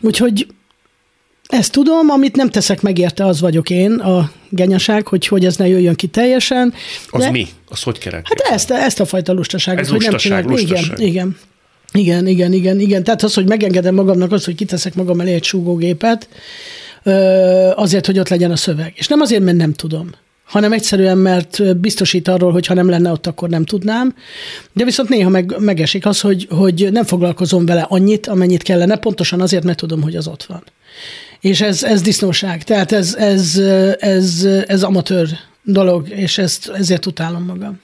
Úgyhogy 0.00 0.46
Ezt 1.46 1.72
tudom, 1.72 2.10
amit 2.10 2.36
nem 2.36 2.50
teszek 2.50 2.80
meg 2.82 2.98
érte, 2.98 3.26
az 3.26 3.40
vagyok 3.40 3.70
én, 3.70 3.92
a 3.92 4.32
genyaság, 4.48 5.06
hogy, 5.06 5.26
hogy 5.26 5.44
ez 5.44 5.56
ne 5.56 5.66
jöjjön 5.68 5.94
ki 5.94 6.06
teljesen. 6.06 6.74
Az 7.10 7.26
mi? 7.26 7.46
Az 7.68 7.82
hogy 7.82 7.98
kell 7.98 8.12
Hát 8.12 8.40
ezt, 8.50 8.70
ezt 8.70 9.00
a 9.00 9.04
fajta 9.04 9.32
lustaságot, 9.32 9.80
Ez 9.80 9.88
hogy 9.88 10.00
lustaság, 10.02 10.44
nem 10.44 10.54
csinálok. 10.56 10.70
lustaság. 10.70 10.98
Igen, 10.98 11.08
igen. 11.12 11.36
Igen, 11.92 12.26
igen, 12.26 12.52
igen, 12.52 12.80
igen. 12.80 13.04
Tehát 13.04 13.22
az, 13.22 13.34
hogy 13.34 13.46
megengedem 13.48 13.94
magamnak 13.94 14.32
azt, 14.32 14.44
hogy 14.44 14.54
kiteszek 14.54 14.94
magam 14.94 15.20
elé 15.20 15.32
egy 15.32 15.44
súgógépet, 15.44 16.28
azért, 17.74 18.06
hogy 18.06 18.18
ott 18.18 18.28
legyen 18.28 18.50
a 18.50 18.56
szöveg. 18.56 18.92
És 18.96 19.06
nem 19.06 19.20
azért, 19.20 19.42
mert 19.42 19.56
nem 19.56 19.72
tudom, 19.72 20.10
hanem 20.52 20.72
egyszerűen, 20.72 21.18
mert 21.18 21.76
biztosít 21.76 22.28
arról, 22.28 22.52
hogy 22.52 22.66
ha 22.66 22.74
nem 22.74 22.88
lenne 22.88 23.10
ott, 23.10 23.26
akkor 23.26 23.48
nem 23.48 23.64
tudnám. 23.64 24.14
De 24.72 24.84
viszont 24.84 25.08
néha 25.08 25.28
meg, 25.28 25.54
megesik 25.58 26.06
az, 26.06 26.20
hogy, 26.20 26.46
hogy 26.50 26.88
nem 26.92 27.04
foglalkozom 27.04 27.66
vele 27.66 27.86
annyit, 27.88 28.26
amennyit 28.26 28.62
kellene, 28.62 28.96
pontosan 28.96 29.40
azért, 29.40 29.64
mert 29.64 29.78
tudom, 29.78 30.02
hogy 30.02 30.16
az 30.16 30.26
ott 30.26 30.44
van. 30.44 30.62
És 31.40 31.60
ez, 31.60 31.82
ez 31.82 32.00
disznóság. 32.02 32.64
Tehát 32.64 32.92
ez, 32.92 33.14
ez, 33.14 33.58
ez, 33.98 34.44
ez 34.66 34.82
amatőr 34.82 35.28
dolog, 35.62 36.08
és 36.08 36.38
ezt, 36.38 36.68
ezért 36.68 37.06
utálom 37.06 37.44
magam. 37.44 37.80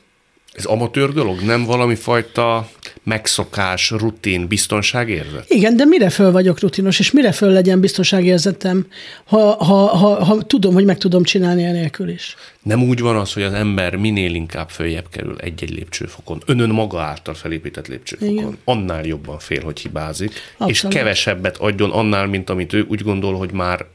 Ez 0.58 0.64
amatőr 0.64 1.12
dolog? 1.12 1.40
Nem 1.40 1.64
valami 1.64 1.94
fajta 1.94 2.68
megszokás, 3.02 3.90
rutin, 3.90 4.46
biztonságérzet? 4.46 5.44
Igen, 5.48 5.76
de 5.76 5.84
mire 5.84 6.10
föl 6.10 6.32
vagyok 6.32 6.60
rutinos, 6.60 6.98
és 6.98 7.10
mire 7.10 7.32
föl 7.32 7.52
legyen 7.52 7.80
biztonságérzetem, 7.80 8.86
ha, 9.24 9.64
ha, 9.64 9.74
ha, 9.74 10.24
ha 10.24 10.42
tudom, 10.42 10.74
hogy 10.74 10.84
meg 10.84 10.98
tudom 10.98 11.22
csinálni 11.22 11.64
enélkül 11.64 12.08
is. 12.08 12.36
Nem 12.62 12.82
úgy 12.82 13.00
van 13.00 13.16
az, 13.16 13.32
hogy 13.32 13.42
az 13.42 13.52
ember 13.52 13.96
minél 13.96 14.34
inkább 14.34 14.68
följebb 14.68 15.08
kerül 15.10 15.36
egy-egy 15.40 15.70
lépcsőfokon, 15.70 16.42
önön 16.46 16.70
maga 16.70 17.00
által 17.00 17.34
felépített 17.34 17.86
lépcsőfokon, 17.86 18.34
Igen. 18.34 18.58
annál 18.64 19.04
jobban 19.04 19.38
fél, 19.38 19.62
hogy 19.62 19.80
hibázik, 19.80 20.32
Abszolút. 20.52 20.72
és 20.72 20.84
kevesebbet 20.88 21.56
adjon 21.56 21.90
annál, 21.90 22.26
mint 22.26 22.50
amit 22.50 22.72
ő 22.72 22.86
úgy 22.88 23.02
gondol, 23.02 23.36
hogy 23.36 23.52
már 23.52 23.86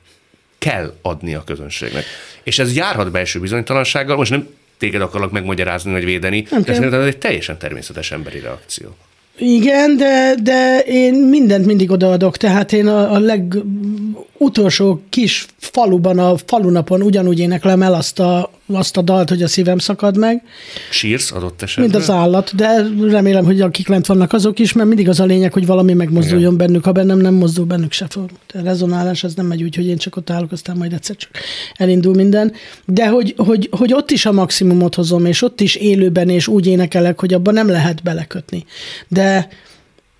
kell 0.58 0.94
adni 1.02 1.34
a 1.34 1.44
közönségnek. 1.44 2.04
És 2.44 2.60
ez 2.60 2.76
járhat 2.76 3.12
belső 3.12 3.40
bizonytalansággal, 3.40 4.16
most 4.16 4.32
nem 4.32 4.48
téged 4.84 5.02
akarlak 5.02 5.32
megmagyarázni 5.32 5.92
vagy 5.92 6.06
védeni, 6.06 6.46
Nem 6.50 6.62
de 6.62 6.74
szerintem 6.74 7.02
ez 7.02 7.08
egy 7.08 7.18
teljesen 7.18 7.58
természetes 7.58 8.12
emberi 8.12 8.40
reakció. 8.40 8.96
Igen, 9.38 9.98
de, 9.98 10.36
de 10.42 10.80
én 10.80 11.14
mindent 11.14 11.66
mindig 11.66 11.92
odaadok, 11.92 12.38
tehát 12.38 12.74
én 12.74 12.88
a, 12.88 13.14
a 13.14 13.20
legutolsó 13.20 15.02
kis 15.10 15.46
faluban, 15.58 16.20
a 16.20 16.38
falunapon 16.46 17.02
ugyanúgy 17.02 17.40
éneklem 17.40 17.82
el 17.82 17.94
azt 17.94 18.20
a, 18.20 18.52
azt 18.68 18.98
a 18.98 19.02
dalt, 19.02 19.30
hogy 19.30 19.44
a 19.44 19.48
szívem 19.48 19.78
szakad 19.78 20.18
meg, 20.18 20.44
Sírsz 20.90 21.32
adott 21.32 21.62
esetben? 21.62 21.92
mint 21.92 22.04
az 22.04 22.10
állat, 22.10 22.56
de 22.56 22.88
remélem, 23.10 23.46
hogy 23.46 23.62
akik 23.62 23.88
lent 23.88 24.06
vannak 24.06 24.34
azok 24.34 24.60
is, 24.60 24.74
mert 24.74 24.88
mindig 24.88 25.10
az 25.10 25.20
a 25.20 25.26
lényeg, 25.26 25.54
hogy 25.54 25.66
valami 25.66 25.94
megmozduljon 25.94 26.54
Igen. 26.54 26.68
bennük, 26.68 26.84
ha 26.84 26.92
bennem 26.92 27.18
nem 27.18 27.34
mozdul, 27.34 27.66
bennük 27.66 27.92
se 27.92 28.06
fog. 28.10 28.30
A 28.54 28.62
rezonálás 28.64 29.24
az 29.24 29.34
nem 29.34 29.46
megy 29.46 29.64
úgy, 29.64 29.76
hogy 29.76 29.88
én 29.88 29.98
csak 29.98 30.16
ott 30.16 30.30
állok, 30.30 30.52
aztán 30.52 30.78
majd 30.78 30.94
egyszer 30.94 31.16
csak 31.16 31.32
elindul 31.74 32.16
minden. 32.16 32.54
De 32.86 33.08
hogy, 33.08 33.34
hogy, 33.38 33.70
hogy 33.72 33.94
ott 33.94 34.12
is 34.12 34.26
a 34.26 34.32
maximumot 34.32 34.96
hozom, 34.96 35.26
és 35.26 35.42
ott 35.42 35.62
is 35.62 35.76
élőben, 35.76 36.30
és 36.30 36.48
úgy 36.48 36.68
énekelek, 36.68 37.20
hogy 37.20 37.34
abban 37.34 37.54
nem 37.54 37.68
lehet 37.68 38.04
belekötni. 38.04 38.66
De 39.08 39.48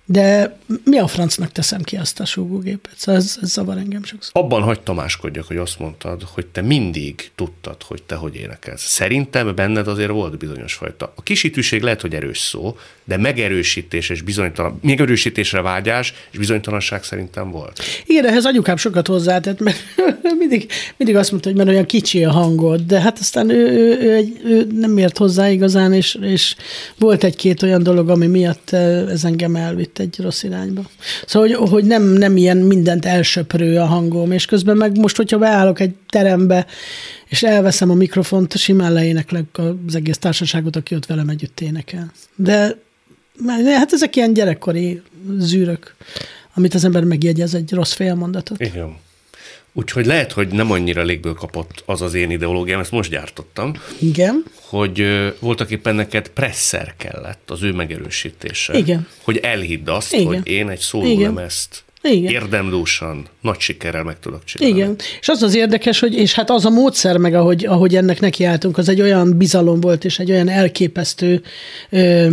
de 0.06 0.58
mi 0.84 0.98
a 0.98 1.06
francnak 1.06 1.52
teszem 1.52 1.82
ki 1.82 1.96
azt 1.96 2.20
a 2.20 2.24
súgógépet? 2.24 2.92
Szóval 2.96 3.20
ez, 3.20 3.38
ez 3.42 3.50
zavar 3.50 3.76
engem 3.76 4.04
sokszor. 4.04 4.42
Abban 4.42 4.62
hagy 4.62 4.80
Tamáskodjak, 4.80 5.46
hogy 5.46 5.56
azt 5.56 5.78
mondtad, 5.78 6.22
hogy 6.22 6.46
te 6.46 6.60
mindig 6.60 7.30
tudtad, 7.34 7.82
hogy 7.82 8.02
te 8.02 8.14
hogy 8.14 8.36
énekelsz. 8.36 8.82
Szerintem 8.82 9.54
benned 9.54 9.88
azért 9.88 10.10
volt 10.10 10.38
bizonyos 10.38 10.74
fajta. 10.74 11.12
A 11.16 11.22
kisítőség 11.22 11.82
lehet, 11.82 12.00
hogy 12.00 12.14
erős 12.14 12.38
szó, 12.38 12.76
de 13.04 13.16
megerősítés 13.16 14.10
és 14.10 14.22
bizonytalan, 14.22 14.78
megerősítésre 14.82 15.60
vágyás 15.60 16.14
és 16.30 16.38
bizonytalanság 16.38 17.04
szerintem 17.04 17.50
volt. 17.50 17.80
Igen, 18.06 18.26
ehhez 18.26 18.44
anyukám 18.44 18.76
sokat 18.76 19.06
hozzátett, 19.06 19.60
mert 19.60 19.78
mindig, 20.38 20.70
mindig 20.96 21.16
azt 21.16 21.30
mondta, 21.30 21.48
hogy 21.48 21.58
mert 21.58 21.70
olyan 21.70 21.86
kicsi 21.86 22.24
a 22.24 22.30
hangod, 22.30 22.80
de 22.80 23.00
hát 23.00 23.18
aztán 23.18 23.50
ő, 23.50 23.68
ő, 23.68 24.00
ő, 24.00 24.14
egy, 24.14 24.40
ő 24.44 24.66
nem 24.72 24.98
ért 24.98 25.18
hozzá 25.18 25.50
igazán, 25.50 25.92
és, 25.92 26.18
és 26.20 26.54
volt 26.98 27.24
egy-két 27.24 27.62
olyan 27.62 27.82
dolog, 27.82 28.08
ami 28.08 28.26
miatt 28.26 28.70
eh, 28.70 29.10
ez 29.10 29.24
engem 29.24 29.56
elvitt 29.56 29.93
egy 29.98 30.20
rossz 30.20 30.42
irányba. 30.42 30.90
Szóval, 31.26 31.48
hogy, 31.48 31.68
hogy 31.68 31.84
nem, 31.84 32.02
nem 32.02 32.36
ilyen 32.36 32.56
mindent 32.56 33.04
elsöprő 33.04 33.78
a 33.78 33.84
hangom, 33.84 34.32
és 34.32 34.46
közben 34.46 34.76
meg 34.76 34.98
most, 34.98 35.16
hogyha 35.16 35.38
beállok 35.38 35.80
egy 35.80 35.94
terembe, 36.08 36.66
és 37.28 37.42
elveszem 37.42 37.90
a 37.90 37.94
mikrofont, 37.94 38.56
simán 38.56 38.92
leéneklek 38.92 39.60
az 39.86 39.94
egész 39.94 40.18
társaságot, 40.18 40.76
aki 40.76 40.94
ott 40.94 41.06
velem 41.06 41.28
együtt 41.28 41.60
énekel. 41.60 42.12
De 42.36 42.76
hát 43.76 43.92
ezek 43.92 44.16
ilyen 44.16 44.32
gyerekkori 44.32 45.02
zűrök, 45.38 45.94
amit 46.54 46.74
az 46.74 46.84
ember 46.84 47.04
megjegyez 47.04 47.54
egy 47.54 47.72
rossz 47.72 47.92
félmondatot. 47.92 48.60
Igen. 48.60 48.96
Úgyhogy 49.76 50.06
lehet, 50.06 50.32
hogy 50.32 50.48
nem 50.48 50.70
annyira 50.70 51.02
légből 51.02 51.34
kapott 51.34 51.82
az 51.86 52.02
az 52.02 52.14
én 52.14 52.30
ideológiám, 52.30 52.80
ezt 52.80 52.90
most 52.90 53.10
gyártottam, 53.10 53.72
Igen. 53.98 54.44
hogy 54.60 55.06
voltak 55.38 55.70
éppen 55.70 55.94
neked 55.94 56.28
presszer 56.28 56.94
kellett 56.96 57.50
az 57.50 57.62
ő 57.62 57.72
megerősítése. 57.72 58.78
Igen. 58.78 59.06
Hogy 59.22 59.36
elhidd 59.36 59.88
azt, 59.88 60.12
Igen. 60.12 60.26
hogy 60.26 60.48
én 60.48 60.68
egy 60.68 60.78
szólólemezt 60.78 61.84
Igen. 62.02 62.32
érdemlósan, 62.32 63.26
nagy 63.40 63.60
sikerrel 63.60 64.02
meg 64.02 64.18
tudok 64.20 64.44
csinálni. 64.44 64.76
Igen. 64.76 64.96
És 65.20 65.28
az 65.28 65.42
az 65.42 65.54
érdekes, 65.54 65.98
hogy 65.98 66.14
és 66.14 66.34
hát 66.34 66.50
az 66.50 66.64
a 66.64 66.70
módszer 66.70 67.16
meg, 67.16 67.34
ahogy, 67.34 67.66
ahogy 67.66 67.96
ennek 67.96 68.20
nekiálltunk, 68.20 68.78
az 68.78 68.88
egy 68.88 69.00
olyan 69.00 69.36
bizalom 69.36 69.80
volt, 69.80 70.04
és 70.04 70.18
egy 70.18 70.30
olyan 70.30 70.48
elképesztő 70.48 71.42
ö, 71.90 72.30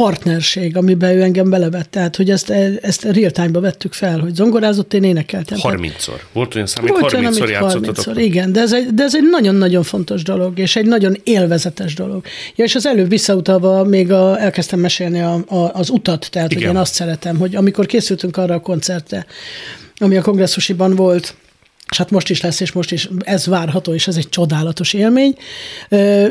partnerség, 0.00 0.76
amiben 0.76 1.16
ő 1.16 1.22
engem 1.22 1.50
belevett. 1.50 1.90
Tehát, 1.90 2.16
hogy 2.16 2.30
ezt, 2.30 2.50
ezt 2.80 3.02
real 3.02 3.30
time-ba 3.30 3.60
vettük 3.60 3.92
fel, 3.92 4.18
hogy 4.18 4.34
zongorázott, 4.34 4.94
én 4.94 5.04
énekeltem. 5.04 5.58
Tehát 5.58 5.78
30-szor. 5.78 6.20
Volt 6.32 6.54
olyan 6.54 6.66
szám, 6.66 6.84
olyan, 6.84 6.96
30-szor 7.00 7.40
amit 7.40 7.50
játszottatok. 7.50 8.04
30-szor, 8.04 8.14
igen, 8.16 8.52
de 8.52 8.60
ez, 8.60 8.72
egy, 8.72 8.86
de 8.86 9.02
ez 9.02 9.14
egy 9.14 9.28
nagyon-nagyon 9.30 9.82
fontos 9.82 10.22
dolog, 10.22 10.58
és 10.58 10.76
egy 10.76 10.86
nagyon 10.86 11.16
élvezetes 11.24 11.94
dolog. 11.94 12.24
Ja, 12.56 12.64
és 12.64 12.74
az 12.74 12.86
előbb 12.86 13.08
visszautalva 13.08 13.84
még 13.84 14.12
a, 14.12 14.40
elkezdtem 14.40 14.80
mesélni 14.80 15.20
a, 15.20 15.34
a, 15.48 15.70
az 15.72 15.90
utat, 15.90 16.28
tehát 16.30 16.52
Igen. 16.52 16.62
hogy 16.62 16.74
én 16.74 16.80
azt 16.80 16.94
szeretem, 16.94 17.38
hogy 17.38 17.56
amikor 17.56 17.86
készültünk 17.86 18.36
arra 18.36 18.54
a 18.54 18.60
koncertre, 18.60 19.26
ami 19.98 20.16
a 20.16 20.22
kongresszusiban 20.22 20.94
volt, 20.94 21.34
és 21.90 21.96
hát 21.96 22.10
most 22.10 22.30
is 22.30 22.40
lesz, 22.40 22.60
és 22.60 22.72
most 22.72 22.92
is 22.92 23.08
ez 23.18 23.46
várható, 23.46 23.94
és 23.94 24.06
ez 24.06 24.16
egy 24.16 24.28
csodálatos 24.28 24.92
élmény. 24.92 25.34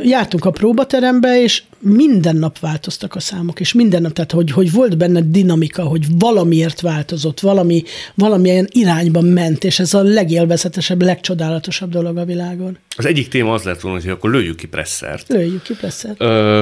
Jártunk 0.04 0.46
a 0.46 0.52
próbaterembe, 0.52 1.42
és 1.42 1.64
minden 1.80 2.36
nap 2.36 2.60
változtak 2.60 3.16
a 3.16 3.20
számok, 3.20 3.60
és 3.60 3.74
minden 3.74 4.02
nap, 4.02 4.14
tehát 4.14 4.32
hogy, 4.32 4.52
hogy 4.52 4.72
volt 4.72 4.98
benne 4.98 5.22
dinamika, 5.22 5.84
hogy 5.84 6.06
valamiért 6.20 6.82
változott, 6.82 7.40
valami, 7.40 7.84
valamilyen 8.16 8.68
irányba 8.72 9.22
ment, 9.22 9.64
és 9.64 9.80
ez 9.80 9.94
a 9.94 10.02
legélvezetesebb, 10.02 11.02
legcsodálatosabb 11.02 11.90
dolog 11.90 12.18
a 12.18 12.26
világon. 12.26 12.78
Az 12.98 13.06
egyik 13.06 13.28
téma 13.28 13.54
az 13.54 13.64
lett 13.64 13.82
volna, 13.82 14.00
hogy 14.00 14.10
akkor 14.10 14.32
lőjük 14.32 14.56
ki 14.56 14.68
presszert. 14.68 15.28
Lőjük 15.28 15.62
ki, 15.62 15.74
persze. 15.74 16.14
Ö, 16.18 16.62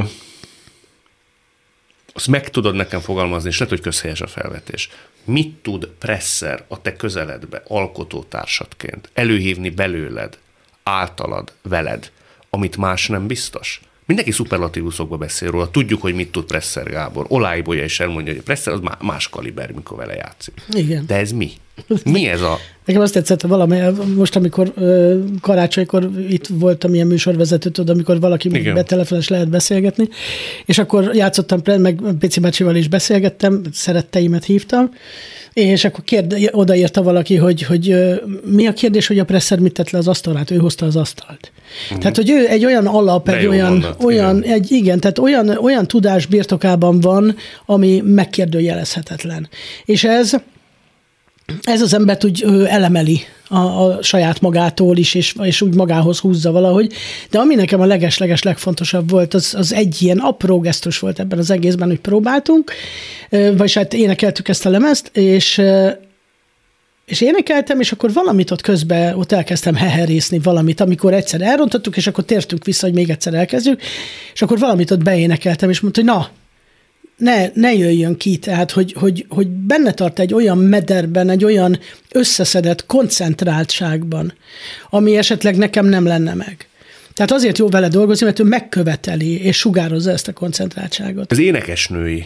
azt 2.18 2.28
meg 2.28 2.50
tudod 2.50 2.76
nekem 2.76 3.00
fogalmazni, 3.00 3.50
és 3.50 3.58
lehet, 3.60 3.74
hogy 3.74 3.84
közhelyes 3.84 4.22
a 4.22 4.28
felvetés. 4.28 4.90
Mit 5.24 5.56
tud 5.56 5.88
presszer 6.00 6.66
a 6.68 6.82
te 6.82 6.96
közeledbe, 6.96 7.64
alkotótársatként 7.68 9.10
előhívni 9.14 9.70
belőled, 9.70 10.38
általad, 10.84 11.54
veled, 11.62 12.12
amit 12.50 12.78
más 12.78 13.08
nem 13.08 13.28
biztos? 13.28 13.82
Mindenki 14.08 14.32
szuperlatívuszokba 14.32 15.18
beszél 15.18 15.52
róla, 15.52 15.72
tudjuk, 15.72 16.02
hogy 16.02 16.14
mit 16.14 16.32
tud 16.32 16.46
Presser 16.46 16.90
Gábor. 16.90 17.26
Olájbolya 17.30 17.84
is 17.84 18.00
elmondja, 18.00 18.32
hogy 18.32 18.42
a 18.42 18.46
Presser 18.46 18.74
az 18.74 18.80
má- 18.80 19.02
más 19.02 19.30
kaliber, 19.30 19.72
mikor 19.72 19.98
vele 19.98 20.14
játszik. 20.14 20.54
Igen. 20.70 21.06
De 21.08 21.16
ez 21.16 21.32
mi? 21.32 21.52
Mi 22.04 22.28
ez 22.28 22.42
a... 22.42 22.58
Nekem 22.86 23.02
azt 23.02 23.14
tetszett, 23.14 23.42
valami, 23.42 23.80
most 24.16 24.36
amikor 24.36 24.74
karácsonykor 25.42 26.10
itt 26.30 26.48
voltam 26.48 26.94
ilyen 26.94 27.08
műsorvezető, 27.08 27.70
tudod, 27.70 27.96
amikor 27.96 28.20
valaki 28.20 28.50
Igen. 28.50 28.74
betelefonos 28.74 29.28
lehet 29.28 29.50
beszélgetni, 29.50 30.10
és 30.66 30.78
akkor 30.78 31.16
játszottam, 31.16 31.62
meg 31.82 32.02
Pici 32.20 32.40
bácsival 32.40 32.76
is 32.76 32.88
beszélgettem, 32.88 33.62
szeretteimet 33.72 34.46
hívtam, 34.46 34.90
és 35.54 35.86
akkor 35.86 36.04
kérde, 36.04 36.38
odaírta 36.52 37.04
valaki, 37.04 37.36
hogy, 37.36 37.64
hogy 37.64 37.96
mi 38.46 38.68
a 38.68 38.74
kérdés, 38.74 39.08
hogy 39.08 39.20
a 39.20 39.26
presszer 39.26 39.60
mit 39.60 39.74
tett 39.74 39.90
le 39.90 39.98
az 39.98 40.08
asztalát, 40.08 40.52
ő 40.52 40.58
hozta 40.58 40.86
az 40.86 40.96
asztalt. 40.96 41.52
Uh-huh. 41.84 42.00
Tehát, 42.00 42.16
hogy 42.16 42.30
ő 42.30 42.48
egy 42.48 42.66
olyan 42.66 42.86
alap, 42.86 43.26
De 43.26 43.38
egy 43.38 43.46
olyan, 43.46 43.72
mondat, 43.72 44.04
olyan 44.04 44.38
igen. 44.38 44.54
egy, 44.54 44.72
igen, 44.72 45.00
tehát 45.00 45.20
olyan, 45.20 45.50
olyan 45.50 45.88
tudás 45.88 46.26
birtokában 46.26 47.00
van, 47.00 47.36
ami 47.66 48.02
megkérdőjelezhetetlen. 48.06 49.50
És 49.86 50.04
ez, 50.04 50.34
ez 51.62 51.82
az 51.82 51.94
embert 51.94 52.24
úgy 52.24 52.46
elemeli 52.68 53.22
a, 53.48 53.58
a 53.58 54.04
saját 54.04 54.42
magától 54.42 54.98
is, 54.98 55.14
és, 55.14 55.36
és 55.42 55.62
úgy 55.62 55.76
magához 55.76 56.20
húzza 56.20 56.52
valahogy. 56.52 56.94
De 57.30 57.40
ami 57.40 57.56
nekem 57.56 57.82
a 57.82 57.86
leges-leges 57.86 58.44
legfontosabb 58.44 59.10
volt, 59.10 59.34
az, 59.34 59.54
az 59.58 59.74
egy 59.74 60.02
ilyen 60.02 60.18
apró 60.18 60.60
gesztus 60.60 61.00
volt 61.00 61.20
ebben 61.20 61.40
az 61.40 61.52
egészben, 61.52 61.88
hogy 61.88 62.00
próbáltunk, 62.00 62.72
vagyis 63.30 63.74
hát 63.74 63.94
énekeltük 63.94 64.48
ezt 64.48 64.66
a 64.66 64.70
lemezt, 64.70 65.10
és 65.14 65.62
és 67.08 67.22
énekeltem, 67.22 67.80
és 67.80 67.92
akkor 67.92 68.14
valamit 68.14 68.52
ott 68.52 68.62
közben 68.62 69.16
ott 69.16 69.32
elkezdtem 69.32 69.76
heherészni 69.76 70.40
valamit, 70.40 70.80
amikor 70.80 71.14
egyszer 71.14 71.42
elrontottuk, 71.42 71.98
és 71.98 72.08
akkor 72.08 72.24
tértünk 72.24 72.66
vissza, 72.66 72.86
hogy 72.86 72.96
még 72.96 73.10
egyszer 73.10 73.34
elkezdjük, 73.34 73.82
és 74.34 74.42
akkor 74.42 74.60
valamit 74.60 74.92
ott 74.92 75.04
beénekeltem, 75.04 75.70
és 75.70 75.80
mondta, 75.80 76.02
hogy 76.02 76.10
na, 76.10 76.30
ne, 77.18 77.50
ne 77.54 77.74
jöjjön 77.74 78.18
ki, 78.18 78.38
tehát 78.38 78.72
hogy, 78.72 78.94
hogy, 78.94 79.26
hogy 79.30 79.48
benne 79.48 79.92
tart 79.92 80.20
egy 80.20 80.34
olyan 80.34 80.58
mederben, 80.58 81.30
egy 81.30 81.44
olyan 81.44 81.80
összeszedett 82.12 82.86
koncentráltságban, 82.86 84.34
ami 84.90 85.18
esetleg 85.18 85.58
nekem 85.58 85.86
nem 85.86 86.06
lenne 86.06 86.34
meg. 86.34 86.68
Tehát 87.14 87.32
azért 87.32 87.58
jó 87.58 87.70
vele 87.70 87.88
dolgozni, 87.88 88.26
mert 88.26 88.40
ő 88.40 88.44
megköveteli 88.44 89.44
és 89.44 89.58
sugározza 89.58 90.12
ezt 90.12 90.28
a 90.28 90.34
koncentráltságot. 90.34 91.32
Az 91.32 91.40
énekesnői 91.40 92.26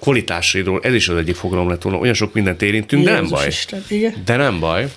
kvalitásairól, 0.00 0.80
ez 0.82 0.94
is 0.94 1.08
az 1.08 1.16
egyik 1.16 1.34
fogalom 1.34 1.68
lett 1.68 1.82
volna, 1.82 1.98
olyan 1.98 2.14
sok 2.14 2.32
mindent 2.32 2.62
érintünk, 2.62 3.04
de 3.04 3.12
nem 3.12 3.28
baj. 3.28 3.46
Isten, 3.46 3.84
igen. 3.88 4.22
De 4.24 4.36
nem 4.36 4.60
baj. 4.60 4.88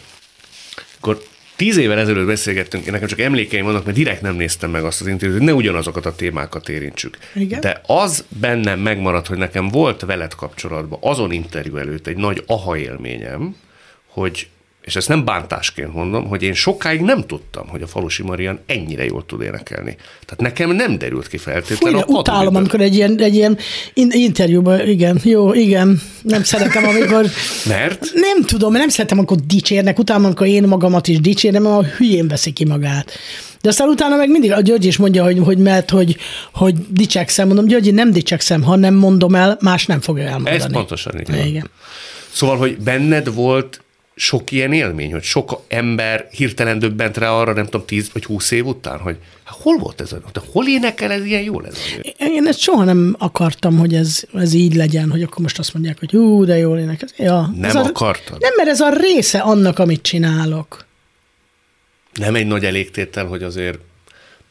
Akkor 0.98 1.24
tíz 1.56 1.78
évvel 1.78 2.00
ezelőtt 2.00 2.26
beszélgettünk, 2.26 2.86
én 2.86 2.92
nekem 2.92 3.08
csak 3.08 3.20
emlékeim 3.20 3.66
vannak, 3.66 3.86
mert 3.86 3.98
direkt 3.98 4.22
nem 4.22 4.36
néztem 4.36 4.72
meg 4.72 4.84
azt 4.84 5.02
az 5.02 5.08
interjút, 5.08 5.38
hogy 5.38 5.48
ne 5.48 5.54
ugyanazokat 5.54 6.06
a 6.06 6.16
témákat 6.16 6.70
érintsük. 6.70 7.18
Igen. 7.36 7.60
De 7.60 7.82
az 7.88 8.26
bennem 8.40 8.80
megmaradt, 8.80 9.28
hogy 9.28 9.38
nekem 9.38 9.68
volt 9.70 10.02
veled 10.02 10.36
kapcsolatban 10.36 11.00
azon 11.02 11.32
interjú 11.32 11.78
előtt 11.78 12.08
egy 12.08 12.18
nagy 12.18 12.44
aha 12.48 12.78
élményem, 12.78 13.56
hogy 14.08 14.48
és 14.84 14.96
ezt 14.96 15.08
nem 15.08 15.26
bántásként 15.26 15.94
mondom, 15.94 16.28
hogy 16.28 16.44
én 16.44 16.54
sokáig 16.54 17.02
nem 17.02 17.24
tudtam, 17.28 17.68
hogy 17.68 17.82
a 17.82 17.88
Falusi 17.88 18.24
Marian 18.24 18.60
ennyire 18.66 19.06
jól 19.06 19.26
tud 19.26 19.42
énekelni. 19.42 19.96
Tehát 20.26 20.42
nekem 20.42 20.72
nem 20.72 20.98
derült 20.98 21.28
ki 21.28 21.38
feltétlenül. 21.38 22.00
Fújra, 22.00 22.20
utálom, 22.20 22.56
amikor 22.56 22.82
egy 22.82 22.96
ilyen, 22.96 23.20
egy 23.20 23.36
ilyen 23.36 23.58
in- 23.94 24.14
interjúban, 24.14 24.88
igen, 24.88 25.20
jó, 25.24 25.54
igen, 25.54 26.02
nem 26.22 26.44
szeretem, 26.44 26.84
amikor, 26.84 27.26
Mert? 27.68 28.12
nem 28.14 28.44
tudom, 28.46 28.72
nem 28.72 28.90
szeretem, 28.90 29.18
amikor 29.18 29.38
dicsérnek, 29.38 30.00
utána, 30.00 30.26
amikor 30.26 30.48
én 30.48 30.64
magamat 30.64 31.08
is 31.08 31.20
dicsérem, 31.20 31.66
a 31.66 31.84
hülyén 31.84 32.28
veszi 32.28 32.52
ki 32.52 32.66
magát. 32.66 33.12
De 33.62 33.70
aztán 33.70 33.88
utána 33.88 34.16
meg 34.16 34.30
mindig 34.30 34.52
a 34.52 34.62
György 34.62 34.86
is 34.86 34.98
mondja, 34.98 35.24
hogy, 35.24 35.40
hogy 35.40 35.58
mert, 35.58 35.90
hogy, 35.90 36.18
hogy 36.54 36.76
dicsekszem. 36.90 37.48
Mondom, 37.48 37.66
Györgyi, 37.66 37.92
nem 37.92 38.12
dicsekszem, 38.12 38.64
ha 38.64 38.76
nem 38.76 38.94
mondom 38.94 39.36
el, 39.36 39.58
más 39.62 39.86
nem 39.86 40.02
fogja 40.02 40.24
elmondani. 40.24 40.56
Ez 40.56 40.72
pontosan 40.72 41.20
így 41.20 41.30
van. 41.30 41.46
Igen. 41.46 41.70
Szóval, 42.32 42.58
hogy 42.58 42.78
benned 42.78 43.34
volt 43.34 43.84
sok 44.16 44.52
ilyen 44.52 44.74
élmény, 44.74 45.12
hogy 45.12 45.24
sok 45.24 45.62
ember 45.68 46.28
hirtelen 46.32 46.80
döbbent 46.80 47.18
rá 47.18 47.30
arra, 47.32 47.54
nem 47.54 47.66
tudom, 47.66 47.86
10 47.86 48.10
vagy 48.14 48.26
20 48.26 48.52
év 48.52 48.66
után, 48.66 49.00
hogy 49.00 49.18
hát 49.44 49.58
hol 49.62 49.78
volt 49.78 50.02
ez? 50.02 50.12
a- 50.12 50.22
De 50.34 50.42
hol 50.52 50.68
énekel 50.68 51.12
ez 51.12 51.26
ilyen 51.26 51.42
jól 51.42 51.66
ez? 51.68 51.78
a? 51.78 52.14
Én 52.18 52.48
ezt 52.48 52.60
soha 52.60 52.84
nem 52.84 53.16
akartam, 53.20 53.78
hogy 53.78 53.94
ez, 53.94 54.24
ez 54.34 54.54
így 54.54 54.76
legyen, 54.76 55.10
hogy 55.12 55.22
akkor 55.24 55.40
most 55.42 55.60
azt 55.60 55.74
mondják, 55.74 56.00
hogy 56.00 56.12
hú, 56.12 56.46
de 56.46 56.58
jól 56.58 56.80
énekel. 56.80 57.08
Ja, 57.18 57.50
Nem 57.56 57.70
ez 57.70 57.76
a, 57.76 57.84
akartad? 57.84 58.42
Nem, 58.42 58.52
mert 58.58 58.70
ez 58.70 58.80
a 58.80 58.90
része 58.90 59.40
annak, 59.40 59.80
amit 59.80 60.02
csinálok. 60.02 60.86
Nem 62.14 62.36
egy 62.36 62.48
nagy 62.48 62.66
elégtétel, 62.66 63.26
hogy 63.26 63.44
azért 63.44 63.80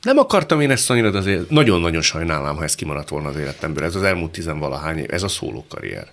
nem 0.02 0.18
akartam 0.18 0.60
én 0.60 0.70
ezt 0.70 0.90
annyira, 0.90 1.10
de 1.10 1.18
azért 1.18 1.50
nagyon-nagyon 1.50 2.02
sajnálom, 2.02 2.56
ha 2.56 2.64
ez 2.64 2.74
kimaradt 2.74 3.08
volna 3.08 3.28
az 3.28 3.36
életemből. 3.36 3.84
Ez 3.84 3.94
az 3.94 4.02
elmúlt 4.02 4.30
tizenvalahány 4.32 4.98
év, 4.98 5.06
ez 5.12 5.22
a 5.22 5.28
szóló 5.28 5.64
karrier. 5.68 6.10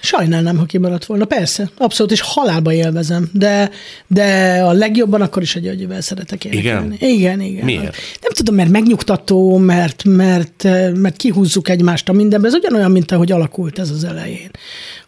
Sajnálnám, 0.00 0.56
ha 0.56 0.64
kimaradt 0.64 1.04
volna. 1.04 1.24
Persze, 1.24 1.70
abszolút, 1.76 2.12
és 2.12 2.20
halálba 2.20 2.72
élvezem, 2.72 3.30
de, 3.32 3.70
de 4.06 4.58
a 4.62 4.72
legjobban 4.72 5.20
akkor 5.20 5.42
is 5.42 5.56
egy 5.56 5.62
Györgyivel 5.62 6.00
szeretek 6.00 6.44
énekelni. 6.44 6.94
Igen? 7.00 7.10
Igen, 7.10 7.40
igen. 7.40 7.64
Miért? 7.64 7.96
Nem 8.20 8.32
tudom, 8.32 8.54
mert 8.54 8.70
megnyugtató, 8.70 9.56
mert, 9.56 10.04
mert, 10.04 10.62
mert 10.94 11.16
kihúzzuk 11.16 11.68
egymást 11.68 12.08
a 12.08 12.12
mindenbe. 12.12 12.46
Ez 12.46 12.54
ugyanolyan, 12.54 12.90
mint 12.90 13.12
ahogy 13.12 13.32
alakult 13.32 13.78
ez 13.78 13.90
az 13.90 14.04
elején. 14.04 14.50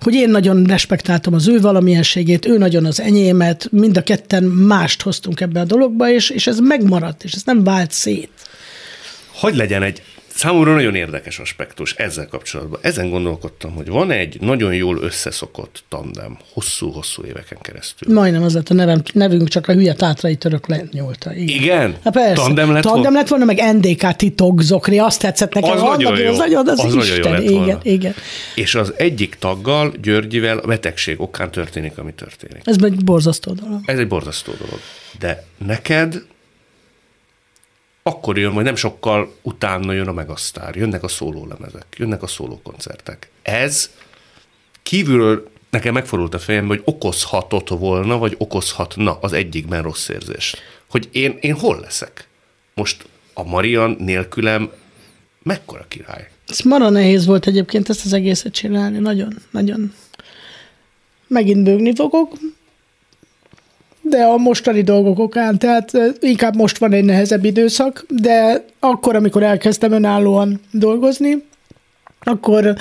Hogy 0.01 0.15
én 0.15 0.31
nagyon 0.31 0.65
respektáltam 0.65 1.35
az 1.35 1.49
ő 1.49 1.61
valamienségét, 1.61 2.47
ő 2.47 2.59
nagyon 2.59 2.85
az 2.85 3.01
enyémet, 3.01 3.69
mind 3.71 3.97
a 3.97 4.03
ketten 4.03 4.45
mást 4.45 5.03
hoztunk 5.03 5.41
ebbe 5.41 5.61
a 5.61 5.65
dologba, 5.65 6.11
és, 6.11 6.31
és 6.31 6.47
ez 6.47 6.59
megmaradt, 6.59 7.25
és 7.25 7.33
ez 7.33 7.43
nem 7.45 7.65
vált 7.65 7.91
szét. 7.91 8.31
Hogy 9.35 9.57
legyen 9.57 9.83
egy 9.83 10.03
számomra 10.41 10.73
nagyon 10.75 10.95
érdekes 10.95 11.39
aspektus 11.39 11.95
ezzel 11.95 12.27
kapcsolatban. 12.27 12.81
Ezen 12.83 13.11
gondolkodtam, 13.11 13.75
hogy 13.75 13.89
van 13.89 14.11
egy 14.11 14.41
nagyon 14.41 14.75
jól 14.75 14.99
összeszokott 15.03 15.83
tandem 15.89 16.39
hosszú-hosszú 16.53 17.25
éveken 17.25 17.59
keresztül. 17.61 18.15
Majdnem 18.15 18.43
az 18.43 18.55
lett 18.55 18.69
a 18.69 18.75
nevem, 18.75 19.03
nevünk, 19.13 19.49
csak 19.49 19.69
a 19.69 19.73
hülye 19.73 19.95
tátrai 19.95 20.37
török 20.37 20.67
lenyúlta. 20.67 21.35
Igen. 21.35 21.63
Igen? 21.63 21.97
Hát 22.05 22.13
persze. 22.13 22.35
Tandem 22.43 22.73
lett 22.73 22.83
Tandem 22.83 23.03
volna? 23.03 23.19
lett 23.19 23.29
volna, 23.29 23.45
meg 23.45 23.77
NDK 23.77 24.17
titok 24.17 24.63
zokri, 24.63 24.99
azt 24.99 25.21
tetszett 25.21 25.55
nekem. 25.55 25.71
Az 25.71 25.81
Annak, 25.81 25.97
nagyon 25.97 26.19
jó. 26.19 26.31
Az 26.31 26.39
nagyon, 26.39 26.69
az, 26.69 26.79
Az 26.79 26.85
az 26.85 26.95
nagyon 26.95 27.07
jó 27.09 27.15
Isten. 27.15 27.33
lett 27.33 27.43
igen, 27.43 27.55
volna. 27.55 27.81
igen. 27.83 28.15
És 28.55 28.75
az 28.75 28.93
egyik 28.97 29.35
taggal, 29.39 29.93
Györgyivel 30.03 30.59
a 30.59 30.67
betegség 30.67 31.21
okán 31.21 31.51
történik, 31.51 31.99
ami 31.99 32.13
történik. 32.13 32.63
Ez 32.65 32.77
egy 32.83 33.05
borzasztó 33.05 33.53
dolog. 33.53 33.81
Ez 33.85 33.99
egy 33.99 34.09
borzasztó 34.09 34.53
dolog. 34.59 34.81
De 35.19 35.45
neked 35.67 36.23
akkor 38.03 38.39
jön, 38.39 38.55
vagy 38.55 38.65
nem 38.65 38.77
sokkal 38.77 39.35
utána 39.43 39.93
jön 39.93 40.09
a 40.09 40.13
megasztár, 40.13 40.77
jönnek 40.77 41.03
a 41.03 41.09
szólólemezek, 41.09 41.87
jönnek 41.97 42.23
a 42.23 42.27
szólókoncertek. 42.27 43.31
Ez 43.43 43.91
kívülről 44.83 45.51
nekem 45.71 45.93
megfordult 45.93 46.35
a 46.35 46.39
fejembe, 46.39 46.75
hogy 46.75 46.83
okozhatott 46.85 47.69
volna, 47.69 48.19
vagy 48.19 48.35
okozhatna 48.39 49.19
az 49.21 49.33
egyikben 49.33 49.83
rossz 49.83 50.09
érzést. 50.09 50.59
Hogy 50.91 51.09
én, 51.13 51.39
én 51.41 51.55
hol 51.55 51.81
leszek? 51.81 52.29
Most 52.75 53.09
a 53.35 53.43
Marian 53.43 53.97
nélkülem 53.99 54.71
mekkora 55.43 55.85
király? 55.89 56.31
Ez 56.49 56.61
mara 56.61 56.89
nehéz 56.89 57.27
volt 57.27 57.47
egyébként 57.47 57.89
ezt 57.89 58.05
az 58.05 58.13
egészet 58.13 58.53
csinálni. 58.53 58.99
Nagyon, 58.99 59.37
nagyon. 59.51 59.95
Megint 61.27 61.65
bőgni 61.65 61.95
fogok, 61.95 62.33
de 64.11 64.23
a 64.23 64.37
mostani 64.37 64.83
dolgok 64.83 65.19
okán, 65.19 65.59
tehát 65.59 65.95
eh, 65.95 66.09
inkább 66.21 66.57
most 66.57 66.79
van 66.79 66.93
egy 66.93 67.05
nehezebb 67.05 67.45
időszak, 67.45 68.05
de 68.09 68.65
akkor, 68.81 69.17
amikor 69.17 69.43
elkezdtem 69.43 69.93
önállóan 69.93 70.61
dolgozni, 70.71 71.45
akkor 72.21 72.75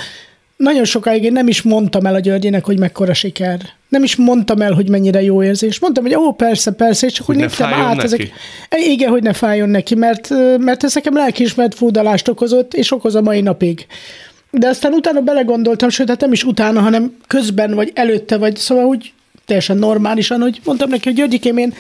nagyon 0.60 0.86
sokáig 0.86 1.24
én 1.24 1.32
nem 1.32 1.48
is 1.48 1.62
mondtam 1.62 2.06
el 2.06 2.16
a 2.16 2.20
Györgyének, 2.20 2.66
hogy 2.66 2.80
mekkora 2.80 3.14
siker. 3.14 3.60
Nem 3.90 4.04
is 4.04 4.16
mondtam 4.16 4.62
el, 4.62 4.74
hogy 4.74 4.90
mennyire 4.90 5.22
jó 5.22 5.44
érzés. 5.44 5.80
Mondtam, 5.80 6.04
hogy 6.04 6.16
ó, 6.16 6.34
persze, 6.34 6.72
persze, 6.72 7.08
és 7.08 7.20
Hogy 7.20 7.36
ne 7.36 7.42
léptem 7.42 7.74
át 7.74 7.96
neki? 7.96 8.06
ezek. 8.06 8.32
Igen, 8.70 9.10
hogy 9.10 9.24
ne 9.24 9.34
fájjon 9.34 9.70
neki, 9.70 9.96
mert, 9.96 10.30
mert 10.58 10.84
ez 10.84 10.94
nekem 10.94 11.14
lelkiismeret 11.14 11.76
fúdalást 11.76 12.28
okozott, 12.28 12.74
és 12.74 12.92
okoz 12.92 13.16
a 13.16 13.22
mai 13.22 13.42
napig. 13.42 13.86
De 14.52 14.68
aztán 14.68 14.94
utána 14.94 15.22
belegondoltam, 15.22 15.90
sőt, 15.90 16.10
hát 16.10 16.22
nem 16.22 16.32
is 16.32 16.44
utána, 16.44 16.82
hanem 16.82 17.18
közben, 17.28 17.74
vagy 17.74 17.92
előtte, 17.94 18.38
vagy 18.38 18.56
szóval 18.56 18.86
úgy 18.86 19.14
teljesen 19.50 19.78
normálisan, 19.78 20.42
hogy 20.42 20.60
mondtam 20.64 20.90
neki, 20.90 21.04
hogy 21.04 21.18
Györgyikém, 21.18 21.58
én 21.58 21.74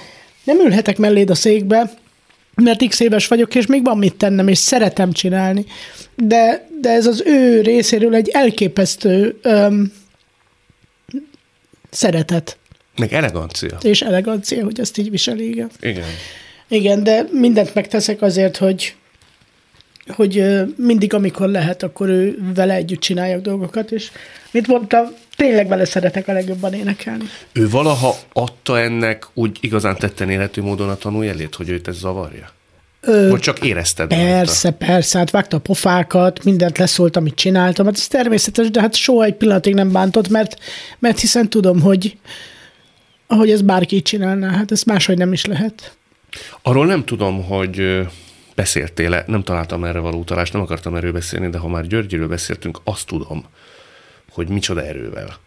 nem 0.43 0.59
ülhetek 0.59 0.97
melléd 0.97 1.30
a 1.30 1.36
székbe, 1.36 1.93
mert 2.55 2.88
x 2.88 2.99
éves 2.99 3.28
vagyok, 3.28 3.55
és 3.55 3.65
még 3.65 3.84
van 3.84 3.97
mit 3.97 4.15
tennem, 4.15 4.47
és 4.47 4.57
szeretem 4.57 5.11
csinálni. 5.11 5.65
De, 6.15 6.67
de 6.82 6.89
ez 6.89 7.05
az 7.05 7.24
ő 7.26 7.61
részéről 7.61 8.15
egy 8.15 8.30
elképesztő 8.30 9.38
öm, 9.41 9.93
szeretet 11.89 12.57
Meg 12.97 13.13
elegancia. 13.13 13.78
és 13.82 14.01
elegancia, 14.01 14.63
hogy 14.63 14.80
ezt 14.80 14.97
így 14.97 15.09
viseli, 15.09 15.49
igen. 15.49 15.70
Igen. 15.80 16.07
Igen, 16.67 17.03
de 17.03 17.26
mindent 17.32 17.74
megteszek 17.74 18.22
azért, 18.22 18.57
hogy, 18.57 18.95
hogy 20.07 20.43
mindig, 20.76 21.13
amikor 21.13 21.49
lehet, 21.49 21.84
akkor 21.84 22.09
ő 22.09 22.39
vele 22.55 22.74
együtt 22.74 22.99
csináljak 22.99 23.41
dolgokat, 23.41 23.91
és 23.91 24.11
mint 24.51 24.67
mondtam, 24.67 25.05
tényleg 25.39 25.67
vele 25.67 25.85
szeretek 25.85 26.27
a 26.27 26.33
legjobban 26.33 26.73
énekelni. 26.73 27.23
Ő 27.53 27.69
valaha 27.69 28.15
adta 28.33 28.79
ennek 28.79 29.27
úgy 29.33 29.57
igazán 29.61 29.95
tetten 29.95 30.29
életű 30.29 30.61
módon 30.61 30.89
a 30.89 30.95
tanújelét, 30.95 31.55
hogy 31.55 31.69
őt 31.69 31.87
ez 31.87 31.95
zavarja? 31.97 32.49
Ö, 33.01 33.29
Vagy 33.29 33.39
csak 33.39 33.65
érezted 33.65 34.11
rajta? 34.11 34.25
Persze, 34.25 34.71
persze, 34.71 35.17
hát 35.17 35.31
vágta 35.31 35.57
a 35.57 35.59
pofákat, 35.59 36.43
mindent 36.43 36.77
leszólt, 36.77 37.15
amit 37.15 37.35
csináltam, 37.35 37.85
hát 37.85 37.95
ez 37.95 38.07
természetes, 38.07 38.69
de 38.71 38.81
hát 38.81 38.95
soha 38.95 39.23
egy 39.23 39.33
pillanatig 39.35 39.73
nem 39.73 39.91
bántott, 39.91 40.29
mert, 40.29 40.57
mert 40.99 41.19
hiszen 41.19 41.49
tudom, 41.49 41.81
hogy 41.81 42.17
ahogy 43.27 43.51
ez 43.51 43.61
bárki 43.61 43.95
így 43.95 44.01
csinálná, 44.01 44.49
hát 44.49 44.71
ez 44.71 44.83
máshogy 44.83 45.17
nem 45.17 45.33
is 45.33 45.45
lehet. 45.45 45.97
Arról 46.61 46.85
nem 46.85 47.05
tudom, 47.05 47.43
hogy 47.43 47.79
ö, 47.79 48.01
beszéltél-e, 48.55 49.23
nem 49.27 49.43
találtam 49.43 49.83
erre 49.83 49.99
való 49.99 50.19
utalást, 50.19 50.53
nem 50.53 50.61
akartam 50.61 50.95
erről 50.95 51.11
beszélni, 51.11 51.49
de 51.49 51.57
ha 51.57 51.67
már 51.67 51.87
Györgyiről 51.87 52.27
beszéltünk, 52.27 52.79
azt 52.83 53.07
tudom, 53.07 53.45
hogy 54.45 54.47
micsoda 54.53 54.85
erővel. 54.85 55.37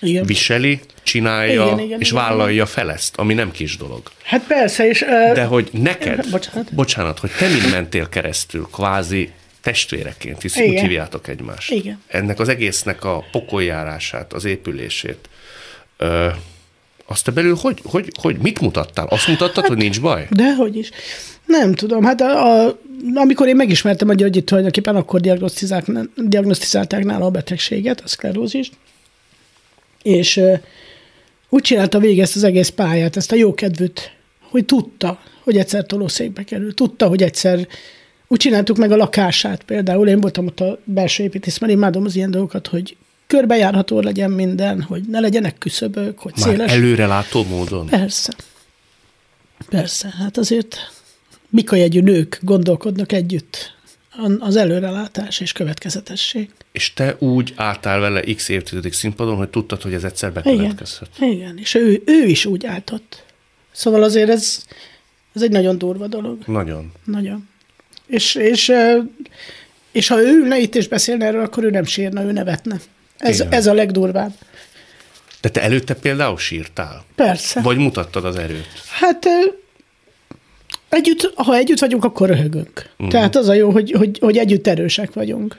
Igen. 0.00 0.24
Viseli, 0.26 0.80
csinálja, 1.02 1.64
Igen, 1.64 1.78
igen, 1.78 2.00
és 2.00 2.10
igen, 2.10 2.22
vállalja 2.22 2.66
fel 2.66 2.92
ezt, 2.92 3.16
ami 3.16 3.34
nem 3.34 3.50
kis 3.50 3.76
dolog. 3.76 4.10
Hát 4.22 4.46
persze, 4.46 4.88
és... 4.88 5.02
ö, 5.02 5.32
De 5.34 5.44
hogy 5.44 5.68
neked, 5.72 6.26
Bocsánat. 6.30 6.74
bocsánat, 6.74 7.18
hogy 7.18 7.30
te 7.38 7.48
mind 7.48 7.70
mentél 7.70 8.08
keresztül, 8.08 8.68
kvázi 8.72 9.30
testvéreként, 9.60 10.42
hisz 10.42 10.56
úgy 10.56 10.64
Igen. 10.64 10.82
hívjátok 10.84 11.28
egymást. 11.28 11.70
Igen. 11.70 12.02
Ennek 12.06 12.38
az 12.40 12.48
egésznek 12.48 13.04
a 13.04 13.24
pokoljárását, 13.30 14.32
az 14.32 14.44
épülését, 14.44 15.28
ö, 15.96 16.28
azt 17.06 17.24
te 17.24 17.30
belül 17.30 17.56
hogy, 17.60 17.80
hogy, 17.84 18.10
hogy 18.20 18.36
mit 18.36 18.60
mutattál? 18.60 19.06
Azt 19.06 19.28
mutattad, 19.28 19.66
hogy 19.66 19.76
nincs 19.76 20.00
baj? 20.00 20.26
Dehogy 20.30 20.76
is. 20.76 20.90
Nem 21.46 21.74
tudom, 21.74 22.04
hát 22.04 22.20
a, 22.20 22.64
a, 22.66 22.78
amikor 23.14 23.48
én 23.48 23.56
megismertem 23.56 24.08
a 24.08 24.14
Györgyit 24.14 24.44
tulajdonképpen, 24.44 24.96
akkor 24.96 25.20
diagnosztizálták, 25.20 26.08
diagnosztizálták 26.16 27.04
nála 27.04 27.24
a 27.24 27.30
betegséget, 27.30 28.00
a 28.00 28.08
szklerózist, 28.08 28.72
és 30.02 30.40
úgy 31.48 31.62
csinálta 31.62 31.98
végig 31.98 32.20
ezt 32.20 32.36
az 32.36 32.42
egész 32.42 32.68
pályát, 32.68 33.16
ezt 33.16 33.32
a 33.32 33.36
jókedvűt, 33.36 34.12
hogy 34.40 34.64
tudta, 34.64 35.20
hogy 35.42 35.56
egyszer 35.56 35.86
tolószékbe 35.86 36.42
kerül, 36.44 36.74
tudta, 36.74 37.06
hogy 37.08 37.22
egyszer 37.22 37.68
Úgy 38.28 38.38
csináltuk 38.38 38.76
meg 38.76 38.92
a 38.92 38.96
lakását 38.96 39.62
például. 39.62 40.08
Én 40.08 40.20
voltam 40.20 40.46
ott 40.46 40.60
a 40.60 40.78
belső 40.84 41.22
építész, 41.22 41.58
mert 41.58 41.72
imádom 41.72 42.04
az 42.04 42.16
ilyen 42.16 42.30
dolgokat, 42.30 42.66
hogy 42.66 42.96
körbejárható 43.26 44.00
legyen 44.00 44.30
minden, 44.30 44.82
hogy 44.82 45.02
ne 45.08 45.20
legyenek 45.20 45.58
küszöbök, 45.58 46.18
hogy 46.18 46.32
Már 46.36 46.48
széles. 46.48 46.72
előrelátó 46.72 47.44
módon. 47.44 47.86
Persze. 47.86 48.32
Persze, 49.68 50.14
hát 50.18 50.36
azért 50.38 50.76
mikajegyű 51.48 52.00
nők 52.00 52.38
gondolkodnak 52.42 53.12
együtt. 53.12 53.74
Az 54.38 54.56
előrelátás 54.56 55.40
és 55.40 55.52
következetesség. 55.52 56.50
És 56.72 56.92
te 56.92 57.16
úgy 57.18 57.52
álltál 57.56 58.00
vele 58.00 58.20
x 58.20 58.48
évtizedig 58.48 58.92
színpadon, 58.92 59.36
hogy 59.36 59.48
tudtad, 59.48 59.82
hogy 59.82 59.92
ez 59.94 60.04
egyszer 60.04 60.30
Igen, 60.30 60.42
bekövetkezhet. 60.42 61.08
igen, 61.20 61.58
és 61.58 61.74
ő, 61.74 62.02
ő 62.06 62.24
is 62.26 62.44
úgy 62.44 62.66
álltott. 62.66 63.24
Szóval 63.72 64.02
azért 64.02 64.28
ez, 64.28 64.64
ez 65.34 65.42
egy 65.42 65.50
nagyon 65.50 65.78
durva 65.78 66.06
dolog. 66.06 66.38
Nagyon. 66.46 66.92
Nagyon. 67.04 67.48
És, 68.06 68.34
és, 68.34 68.72
és 69.92 70.08
ha 70.08 70.20
ő 70.20 70.26
ülne 70.26 70.58
itt 70.58 70.74
és 70.74 70.88
beszélne 70.88 71.26
erről, 71.26 71.42
akkor 71.42 71.64
ő 71.64 71.70
nem 71.70 71.84
sírna, 71.84 72.22
ő 72.22 72.32
nevetne. 72.32 72.76
Ez, 73.18 73.40
Igen. 73.40 73.52
ez 73.52 73.66
a 73.66 73.72
legdurvább. 73.72 74.32
De 75.40 75.48
te 75.48 75.62
előtte 75.62 75.94
például 75.94 76.38
sírtál? 76.38 77.04
Persze. 77.14 77.60
Vagy 77.60 77.76
mutattad 77.76 78.24
az 78.24 78.36
erőt? 78.36 78.68
Hát 78.90 79.26
együtt, 80.88 81.32
ha 81.34 81.54
együtt 81.54 81.78
vagyunk, 81.78 82.04
akkor 82.04 82.28
röhögünk. 82.28 82.90
Uh-huh. 82.92 83.08
Tehát 83.08 83.36
az 83.36 83.48
a 83.48 83.52
jó, 83.52 83.70
hogy, 83.70 83.90
hogy, 83.90 84.18
hogy 84.18 84.38
együtt 84.38 84.66
erősek 84.66 85.12
vagyunk. 85.12 85.56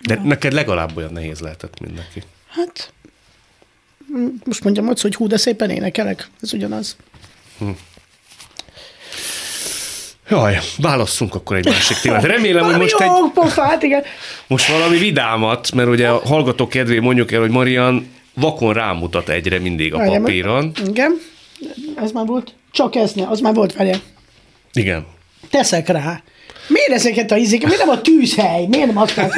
De 0.00 0.20
neked 0.24 0.52
legalább 0.52 0.96
olyan 0.96 1.12
nehéz 1.12 1.40
lehetett, 1.40 1.80
mint 1.80 1.94
neki. 1.94 2.22
Hát 2.48 2.92
mm, 4.16 4.26
most 4.44 4.64
mondjam 4.64 4.88
azt, 4.88 5.02
hogy 5.02 5.14
hú, 5.14 5.26
de 5.26 5.36
szépen 5.36 5.70
énekelek. 5.70 6.28
Ez 6.40 6.52
ugyanaz. 6.52 6.96
Jaj, 10.28 10.58
válasszunk 10.78 11.34
akkor 11.34 11.56
egy 11.56 11.64
másik 11.64 11.96
témát. 11.96 12.24
Remélem, 12.24 12.64
hogy 12.64 12.78
most 12.78 13.00
egy, 13.00 13.10
pofát, 13.34 13.82
igen. 13.82 14.02
most 14.46 14.68
valami 14.68 14.98
vidámat, 14.98 15.72
mert 15.72 15.88
ugye 15.88 16.08
a 16.08 16.18
hallgatók 16.26 16.68
kedvé 16.68 16.98
mondjuk 16.98 17.32
el, 17.32 17.40
hogy 17.40 17.50
Marian 17.50 18.12
vakon 18.34 18.72
rámutat 18.72 19.28
egyre 19.28 19.58
mindig 19.58 19.94
a 19.94 19.98
papíron. 19.98 20.72
Igen. 20.86 21.20
Ez 21.96 22.12
már 22.12 22.26
volt? 22.26 22.54
Csak 22.74 22.94
ez 22.94 23.12
ne, 23.12 23.28
az 23.28 23.40
már 23.40 23.54
volt, 23.54 23.72
várjál. 23.72 24.00
Igen. 24.72 25.06
Teszek 25.50 25.88
rá. 25.88 26.22
Miért 26.68 26.90
ezeket 26.90 27.30
a 27.30 27.36
izéket? 27.36 27.66
Miért 27.68 27.84
nem 27.84 27.96
a 27.96 28.00
tűzhely? 28.00 28.66
Miért 28.66 28.86
nem 28.86 28.96
azt 28.98 29.14
hogy 29.14 29.30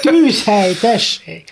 tűzhely, 0.00 0.74
tessék? 0.74 1.48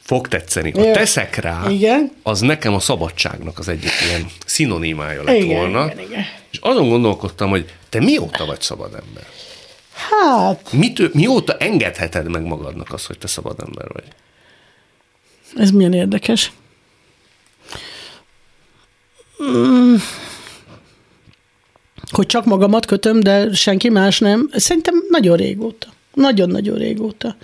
Fog 0.00 0.28
tetszeni. 0.28 0.72
A 0.72 0.90
teszek 0.92 1.36
rá, 1.36 1.64
Igen. 1.68 2.12
az 2.22 2.40
nekem 2.40 2.74
a 2.74 2.80
szabadságnak 2.80 3.58
az 3.58 3.68
egyik 3.68 3.90
ilyen 4.08 4.26
szinonimája 4.46 5.22
lett 5.22 5.36
Igen, 5.36 5.56
volna. 5.56 5.84
igen, 5.84 5.98
igen. 5.98 6.24
És 6.50 6.58
azon 6.60 6.88
gondolkodtam, 6.88 7.50
hogy 7.50 7.72
te 7.88 8.00
mióta 8.00 8.44
vagy 8.44 8.60
szabad 8.60 8.94
ember? 8.94 9.24
Hát, 9.94 10.72
Mitől, 10.72 11.10
mióta 11.12 11.56
engedheted 11.56 12.30
meg 12.30 12.42
magadnak 12.42 12.92
azt, 12.92 13.06
hogy 13.06 13.18
te 13.18 13.26
szabad 13.26 13.60
ember 13.60 13.86
vagy? 13.92 14.04
ez 15.56 15.70
milyen 15.70 15.92
érdekes. 15.92 16.52
Mm. 19.42 19.94
Hogy 22.12 22.26
csak 22.26 22.44
magamat 22.44 22.86
kötöm, 22.86 23.20
de 23.20 23.52
senki 23.52 23.88
más 23.88 24.18
nem. 24.18 24.48
Szerintem 24.52 24.94
nagyon 25.08 25.36
régóta. 25.36 25.86
Nagyon-nagyon 26.14 26.78
régóta. 26.78 27.36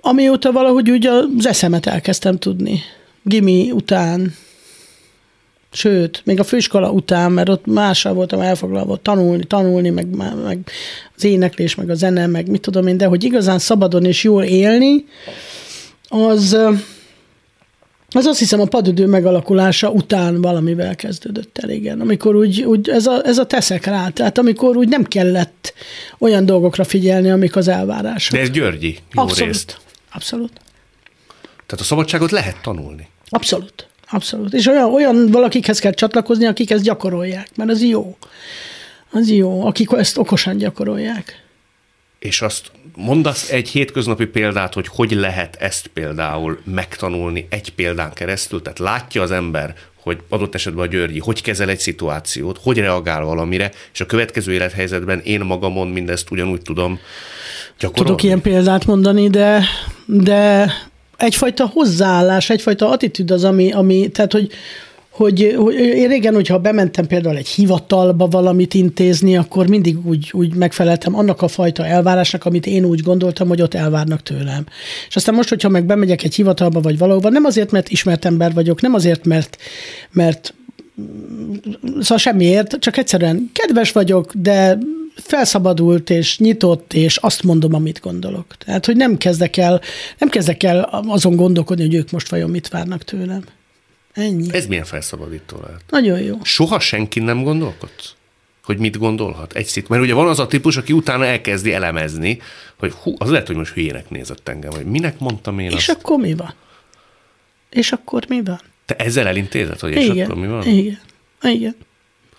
Amióta 0.00 0.52
valahogy 0.52 0.90
úgy 0.90 1.06
az 1.06 1.46
eszemet 1.46 1.86
elkezdtem 1.86 2.38
tudni. 2.38 2.82
Gimi 3.22 3.70
után, 3.70 4.34
sőt, 5.72 6.22
még 6.24 6.40
a 6.40 6.44
főiskola 6.44 6.90
után, 6.90 7.32
mert 7.32 7.48
ott 7.48 7.66
mással 7.66 8.12
voltam 8.12 8.40
elfoglalva, 8.40 8.96
tanulni, 8.96 9.44
tanulni, 9.44 9.90
meg, 9.90 10.06
meg 10.44 10.70
az 11.16 11.24
éneklés, 11.24 11.74
meg 11.74 11.90
a 11.90 11.94
zene, 11.94 12.26
meg 12.26 12.48
mit 12.48 12.60
tudom 12.60 12.86
én, 12.86 12.96
de 12.96 13.06
hogy 13.06 13.24
igazán 13.24 13.58
szabadon 13.58 14.04
és 14.04 14.24
jól 14.24 14.42
élni, 14.42 15.04
az, 16.08 16.56
az 18.12 18.26
azt 18.26 18.38
hiszem 18.38 18.60
a 18.60 18.64
padidő 18.64 19.06
megalakulása 19.06 19.90
után 19.90 20.40
valamivel 20.40 20.96
kezdődött 20.96 21.58
el, 21.58 21.70
igen. 21.70 22.00
Amikor 22.00 22.36
úgy, 22.36 22.62
úgy 22.62 22.88
ez, 22.88 23.06
a, 23.06 23.24
ez 23.24 23.38
a 23.38 23.46
teszek 23.46 23.84
rá, 23.84 24.08
tehát 24.08 24.38
amikor 24.38 24.76
úgy 24.76 24.88
nem 24.88 25.04
kellett 25.04 25.72
olyan 26.18 26.46
dolgokra 26.46 26.84
figyelni, 26.84 27.30
amik 27.30 27.56
az 27.56 27.68
elvárások. 27.68 28.34
De 28.34 28.40
ez 28.40 28.50
Györgyi, 28.50 28.98
jó 29.12 29.22
Abszolút. 29.22 29.52
részt. 29.52 29.78
Abszolút. 30.12 30.52
Tehát 31.66 31.84
a 31.84 31.84
szabadságot 31.84 32.30
lehet 32.30 32.62
tanulni. 32.62 33.08
Abszolút. 33.28 33.88
Abszolút. 34.10 34.54
És 34.54 34.66
olyan, 34.66 34.92
olyan 34.94 35.30
valakikhez 35.30 35.78
kell 35.78 35.92
csatlakozni, 35.92 36.46
akik 36.46 36.70
ezt 36.70 36.82
gyakorolják, 36.82 37.48
mert 37.56 37.70
az 37.70 37.82
jó. 37.82 38.16
Az 39.10 39.28
jó, 39.30 39.66
akik 39.66 39.88
ezt 39.92 40.18
okosan 40.18 40.56
gyakorolják. 40.56 41.44
És 42.18 42.42
azt 42.42 42.70
mondasz 43.00 43.50
egy 43.50 43.68
hétköznapi 43.68 44.26
példát, 44.26 44.74
hogy 44.74 44.86
hogy 44.88 45.10
lehet 45.10 45.56
ezt 45.56 45.86
például 45.86 46.58
megtanulni 46.64 47.46
egy 47.50 47.72
példán 47.74 48.12
keresztül, 48.12 48.62
tehát 48.62 48.78
látja 48.78 49.22
az 49.22 49.30
ember, 49.30 49.74
hogy 50.02 50.18
adott 50.28 50.54
esetben 50.54 50.86
a 50.86 50.88
Györgyi 50.88 51.18
hogy 51.18 51.42
kezel 51.42 51.68
egy 51.68 51.78
szituációt, 51.78 52.58
hogy 52.62 52.78
reagál 52.78 53.24
valamire, 53.24 53.70
és 53.92 54.00
a 54.00 54.06
következő 54.06 54.52
élethelyzetben 54.52 55.20
én 55.20 55.40
magamon 55.40 55.88
mindezt 55.88 56.30
ugyanúgy 56.30 56.62
tudom 56.62 56.98
gyakorolni. 57.78 58.06
Tudok 58.06 58.22
ilyen 58.22 58.40
példát 58.40 58.86
mondani, 58.86 59.28
de, 59.28 59.64
de 60.04 60.72
egyfajta 61.16 61.66
hozzáállás, 61.66 62.50
egyfajta 62.50 62.90
attitűd 62.90 63.30
az, 63.30 63.44
ami, 63.44 63.72
ami 63.72 64.08
tehát, 64.08 64.32
hogy, 64.32 64.52
hogy, 65.20 65.54
hogy 65.58 65.74
én 65.74 66.08
régen, 66.08 66.34
hogyha 66.34 66.58
bementem 66.58 67.06
például 67.06 67.36
egy 67.36 67.48
hivatalba 67.48 68.26
valamit 68.26 68.74
intézni, 68.74 69.36
akkor 69.36 69.66
mindig 69.66 70.06
úgy, 70.06 70.30
úgy 70.32 70.54
megfeleltem 70.54 71.16
annak 71.16 71.42
a 71.42 71.48
fajta 71.48 71.86
elvárásnak, 71.86 72.44
amit 72.44 72.66
én 72.66 72.84
úgy 72.84 73.00
gondoltam, 73.00 73.48
hogy 73.48 73.62
ott 73.62 73.74
elvárnak 73.74 74.22
tőlem. 74.22 74.66
És 75.08 75.16
aztán 75.16 75.34
most, 75.34 75.48
hogyha 75.48 75.68
meg 75.68 75.84
bemegyek 75.84 76.22
egy 76.22 76.34
hivatalba 76.34 76.80
vagy 76.80 76.98
valahova, 76.98 77.28
nem 77.28 77.44
azért, 77.44 77.70
mert 77.70 77.88
ismert 77.88 78.24
ember 78.24 78.52
vagyok, 78.52 78.80
nem 78.80 78.94
azért, 78.94 79.24
mert, 79.24 79.56
mert 80.12 80.54
szóval 82.00 82.18
semmiért, 82.18 82.76
csak 82.78 82.96
egyszerűen 82.96 83.50
kedves 83.52 83.92
vagyok, 83.92 84.32
de 84.34 84.78
felszabadult 85.14 86.10
és 86.10 86.38
nyitott, 86.38 86.92
és 86.92 87.16
azt 87.16 87.42
mondom, 87.42 87.74
amit 87.74 88.00
gondolok. 88.00 88.46
Tehát, 88.64 88.86
hogy 88.86 88.96
nem 88.96 89.16
kezdek 89.16 89.56
el, 89.56 89.80
nem 90.18 90.28
kezdek 90.28 90.62
el 90.62 91.02
azon 91.06 91.36
gondolkodni, 91.36 91.84
hogy 91.84 91.94
ők 91.94 92.10
most 92.10 92.28
vajon 92.28 92.50
mit 92.50 92.68
várnak 92.68 93.02
tőlem. 93.02 93.42
Ennyi. 94.12 94.54
Ez 94.54 94.66
milyen 94.66 94.84
felszabadító 94.84 95.60
lehet? 95.62 95.82
Nagyon 95.88 96.20
jó. 96.20 96.38
Soha 96.42 96.80
senki 96.80 97.20
nem 97.20 97.42
gondolkodsz? 97.42 98.14
Hogy 98.64 98.78
mit 98.78 98.98
gondolhat? 98.98 99.52
Egy 99.52 99.66
szit. 99.66 99.88
Mert 99.88 100.02
ugye 100.02 100.14
van 100.14 100.28
az 100.28 100.38
a 100.38 100.46
típus, 100.46 100.76
aki 100.76 100.92
utána 100.92 101.24
elkezdi 101.24 101.72
elemezni, 101.72 102.40
hogy 102.78 102.92
hú, 102.92 103.14
az 103.18 103.30
lehet, 103.30 103.46
hogy 103.46 103.56
most 103.56 103.72
hülyének 103.72 104.10
nézett 104.10 104.48
engem, 104.48 104.70
hogy 104.70 104.84
minek 104.84 105.18
mondtam 105.18 105.58
én 105.58 105.70
És 105.70 105.88
azt. 105.88 105.98
akkor 105.98 106.18
mi 106.18 106.34
van? 106.34 106.54
És 107.70 107.92
akkor 107.92 108.24
mi 108.28 108.42
van? 108.42 108.60
Te 108.86 108.96
ezzel 108.96 109.26
elintézed, 109.26 109.80
hogy 109.80 109.92
és 109.92 110.04
igen. 110.08 110.24
akkor 110.24 110.40
mi 110.40 110.46
van? 110.46 110.66
Igen. 110.66 110.98
Igen. 111.42 111.76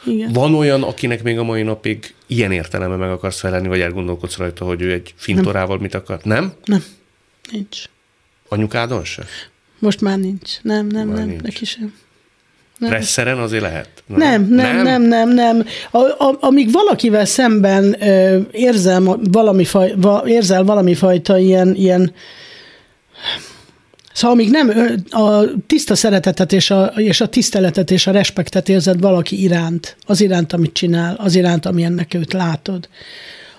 Igen. 0.05 0.31
Van 0.33 0.55
olyan, 0.55 0.83
akinek 0.83 1.23
még 1.23 1.37
a 1.37 1.43
mai 1.43 1.61
napig 1.61 2.13
ilyen 2.27 2.51
értelemben 2.51 2.99
meg 2.99 3.09
akarsz 3.09 3.39
felelni, 3.39 3.67
vagy 3.67 3.79
elgondolkodsz 3.81 4.37
rajta, 4.37 4.65
hogy 4.65 4.81
ő 4.81 4.91
egy 4.91 5.13
fintorával 5.15 5.77
mit 5.77 5.93
akar? 5.93 6.19
Nem? 6.23 6.53
Nem. 6.65 6.83
Nincs. 7.51 7.83
Anyukádon 8.47 9.03
se? 9.03 9.25
Most 9.81 10.01
már 10.01 10.17
nincs. 10.17 10.61
Nem, 10.61 10.87
nem, 10.87 11.07
Már 11.07 11.17
nem. 11.17 11.27
nincs. 11.27 11.41
Neki 11.41 11.65
sem. 11.65 11.93
Presszeren 12.79 13.37
azért 13.37 13.61
lehet? 13.61 14.03
Nem, 14.05 14.47
nem, 14.49 14.81
nem, 14.81 15.01
nem, 15.01 15.29
nem. 15.29 15.65
A, 15.91 15.97
a, 15.97 16.37
amíg 16.39 16.71
valakivel 16.71 17.25
szemben 17.25 18.03
ö, 18.03 18.39
érzel 18.51 18.99
ma- 18.99 19.19
valami, 19.31 19.65
faj, 19.65 19.93
va, 19.97 20.23
érzel 20.25 20.63
valami 20.63 20.93
fajta 20.93 21.37
ilyen, 21.37 21.75
ilyen 21.75 22.13
Szóval 24.13 24.35
amíg 24.35 24.49
nem 24.49 24.71
a 25.09 25.43
tiszta 25.67 25.95
szeretetet 25.95 26.53
és 26.53 26.71
a, 26.71 26.85
és 26.85 27.21
a 27.21 27.27
tiszteletet 27.27 27.91
és 27.91 28.07
a 28.07 28.11
respektet 28.11 28.69
érzed 28.69 28.99
valaki 28.99 29.41
iránt, 29.41 29.95
az 30.05 30.21
iránt, 30.21 30.53
amit 30.53 30.73
csinál, 30.73 31.15
az 31.17 31.35
iránt, 31.35 31.65
amilyennek 31.65 32.13
őt 32.13 32.33
látod, 32.33 32.89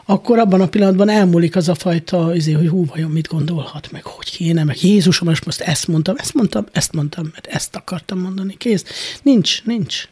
akkor 0.05 0.39
abban 0.39 0.61
a 0.61 0.69
pillanatban 0.69 1.09
elmúlik 1.09 1.57
az 1.57 1.69
a 1.69 1.75
fajta, 1.75 2.25
azért, 2.25 2.59
hogy 2.59 2.69
hú, 2.69 2.85
vajon 2.85 3.11
mit 3.11 3.29
gondolhat, 3.29 3.91
meg 3.91 4.05
hogy 4.05 4.31
kéne, 4.31 4.65
meg 4.65 4.83
Jézusom, 4.83 5.29
és 5.29 5.45
most 5.45 5.61
ezt 5.61 5.89
mondtam, 5.89 6.15
ezt 6.19 6.35
mondtam, 6.35 6.67
ezt 6.73 6.93
mondtam, 6.93 7.29
mert 7.33 7.47
ezt 7.47 7.77
akartam 7.77 8.19
mondani, 8.19 8.57
kész. 8.57 8.85
Nincs, 9.23 9.65
nincs. 9.65 10.09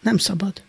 Nem 0.00 0.16
szabad. 0.16 0.62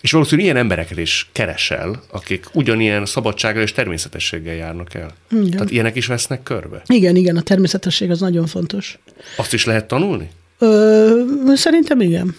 És 0.00 0.12
valószínűleg 0.12 0.44
ilyen 0.44 0.62
embereket 0.62 0.98
is 0.98 1.28
keresel, 1.32 2.02
akik 2.10 2.46
ugyanilyen 2.52 3.06
szabadsággal 3.06 3.62
és 3.62 3.72
természetességgel 3.72 4.54
járnak 4.54 4.94
el. 4.94 5.14
Igen. 5.30 5.50
Tehát 5.50 5.70
ilyenek 5.70 5.96
is 5.96 6.06
vesznek 6.06 6.42
körbe. 6.42 6.82
Igen, 6.86 7.16
igen, 7.16 7.36
a 7.36 7.42
természetesség 7.42 8.10
az 8.10 8.20
nagyon 8.20 8.46
fontos. 8.46 8.98
Azt 9.36 9.52
is 9.52 9.64
lehet 9.64 9.88
tanulni? 9.88 10.30
Ö, 10.58 11.22
szerintem 11.54 12.00
igen. 12.00 12.36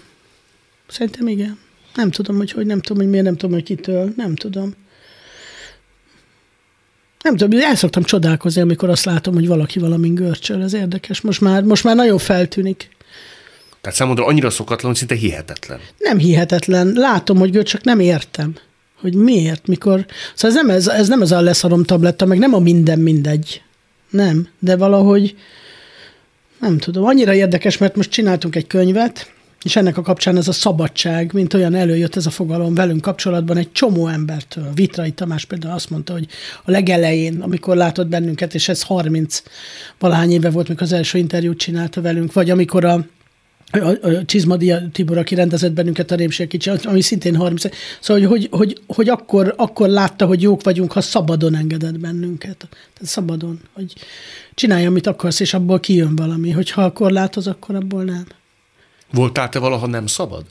Szerintem 0.88 1.28
igen. 1.28 1.60
Nem 1.95 2.12
tudom, 2.12 2.38
hogy 2.38 2.52
hogy, 2.52 2.66
nem 2.66 2.82
tudom, 2.82 3.02
hogy 3.02 3.12
miért, 3.12 3.26
nem 3.26 3.36
tudom, 3.38 3.56
hogy 3.56 3.64
kitől, 3.64 4.14
nem 4.18 4.36
tudom. 4.36 4.74
Nem 7.22 7.36
tudom, 7.36 7.59
el 7.61 7.76
szoktam 7.76 8.03
csodálkozni, 8.03 8.61
amikor 8.61 8.89
azt 8.89 9.05
látom, 9.05 9.34
hogy 9.34 9.47
valaki 9.47 9.80
valamin 9.80 10.15
görcsöl, 10.15 10.63
ez 10.63 10.74
érdekes. 10.74 11.22
Most 11.22 11.41
már, 11.41 11.63
most 11.63 11.84
már 11.84 11.95
nagyon 11.95 12.17
feltűnik. 12.17 12.89
Tehát 13.82 13.97
számodra 13.97 14.26
annyira 14.26 14.49
szokatlan, 14.49 14.91
hogy 14.91 14.99
szinte 14.99 15.15
hihetetlen. 15.15 15.80
Nem 15.97 16.17
hihetetlen. 16.17 16.91
Látom, 16.95 17.38
hogy 17.38 17.55
ő 17.55 17.63
csak 17.63 17.84
nem 17.84 17.99
értem. 17.99 18.55
Hogy 19.01 19.15
miért, 19.15 19.67
mikor... 19.67 20.05
Szóval 20.36 20.57
ez 20.57 20.65
nem, 20.65 20.76
ez, 20.76 20.88
ez 20.88 21.07
nem 21.07 21.22
az 21.22 21.32
a 21.32 21.41
leszarom 21.41 21.84
tabletta, 21.84 22.26
meg 22.26 22.38
nem 22.38 22.53
a 22.53 22.59
minden 22.59 22.99
mindegy. 22.99 23.61
Nem, 24.09 24.47
de 24.59 24.76
valahogy 24.76 25.36
nem 26.59 26.78
tudom, 26.78 27.05
annyira 27.05 27.34
érdekes, 27.34 27.78
mert 27.78 27.95
most 27.95 28.11
csináltunk 28.11 28.55
egy 28.55 28.67
könyvet, 28.67 29.32
és 29.64 29.76
ennek 29.76 29.97
a 29.97 30.01
kapcsán 30.01 30.38
ez 30.38 30.47
a 30.47 30.51
szabadság, 30.51 31.34
mint 31.34 31.53
olyan 31.53 31.76
előjött 31.76 32.16
ez 32.16 32.26
a 32.26 32.30
fogalom 32.30 32.74
velünk 32.74 33.01
kapcsolatban 33.01 33.57
egy 33.57 33.72
csomó 33.72 34.07
embertől. 34.07 34.72
Vitrai 34.74 35.12
Tamás 35.12 35.45
például 35.45 35.74
azt 35.74 35.89
mondta, 35.89 36.14
hogy 36.14 36.28
a 36.64 36.72
legelején, 36.72 37.41
amikor 37.41 37.76
látott 37.76 38.07
bennünket, 38.07 38.53
és 38.53 38.70
ez 38.70 38.82
30 38.82 39.43
valahány 39.99 40.32
éve 40.32 40.49
volt, 40.49 40.68
mikor 40.68 40.84
az 40.84 40.91
első 40.91 41.18
interjút 41.18 41.57
csinálta 41.57 42.01
velünk, 42.01 42.34
vagy 42.34 42.49
amikor 42.49 42.86
a 42.86 43.05
a, 43.72 44.07
a 44.07 44.26
Csizmadia 44.26 44.89
Tibor, 44.91 45.18
aki 45.18 45.36
rendezett 45.36 45.72
bennünket 45.72 46.12
a 46.12 46.16
Rémség 46.16 46.47
kicsi, 46.47 46.70
ami 46.84 47.01
szintén 47.01 47.36
30. 47.36 47.64
Szóval, 47.99 48.28
hogy, 48.28 48.32
hogy, 48.32 48.47
hogy, 48.51 48.82
hogy 48.88 49.09
akkor, 49.09 49.53
akkor 49.57 49.89
látta, 49.89 50.26
hogy 50.26 50.41
jók 50.41 50.64
vagyunk, 50.64 50.91
ha 50.91 51.01
szabadon 51.01 51.55
engedett 51.55 51.99
bennünket. 51.99 52.57
Tehát 52.57 53.01
szabadon, 53.01 53.59
hogy 53.74 53.93
csinálj, 54.53 54.86
amit 54.86 55.07
akarsz, 55.07 55.39
és 55.39 55.53
abból 55.53 55.80
kijön 55.80 56.16
valami. 56.16 56.51
Hogyha 56.51 56.84
akkor 56.84 57.12
látod, 57.12 57.47
akkor 57.47 57.76
abból 57.76 58.03
nem. 58.03 58.26
Voltál 59.14 59.49
te 59.49 59.59
valaha 59.59 59.88
nem 59.88 60.07
szabad? 60.07 60.43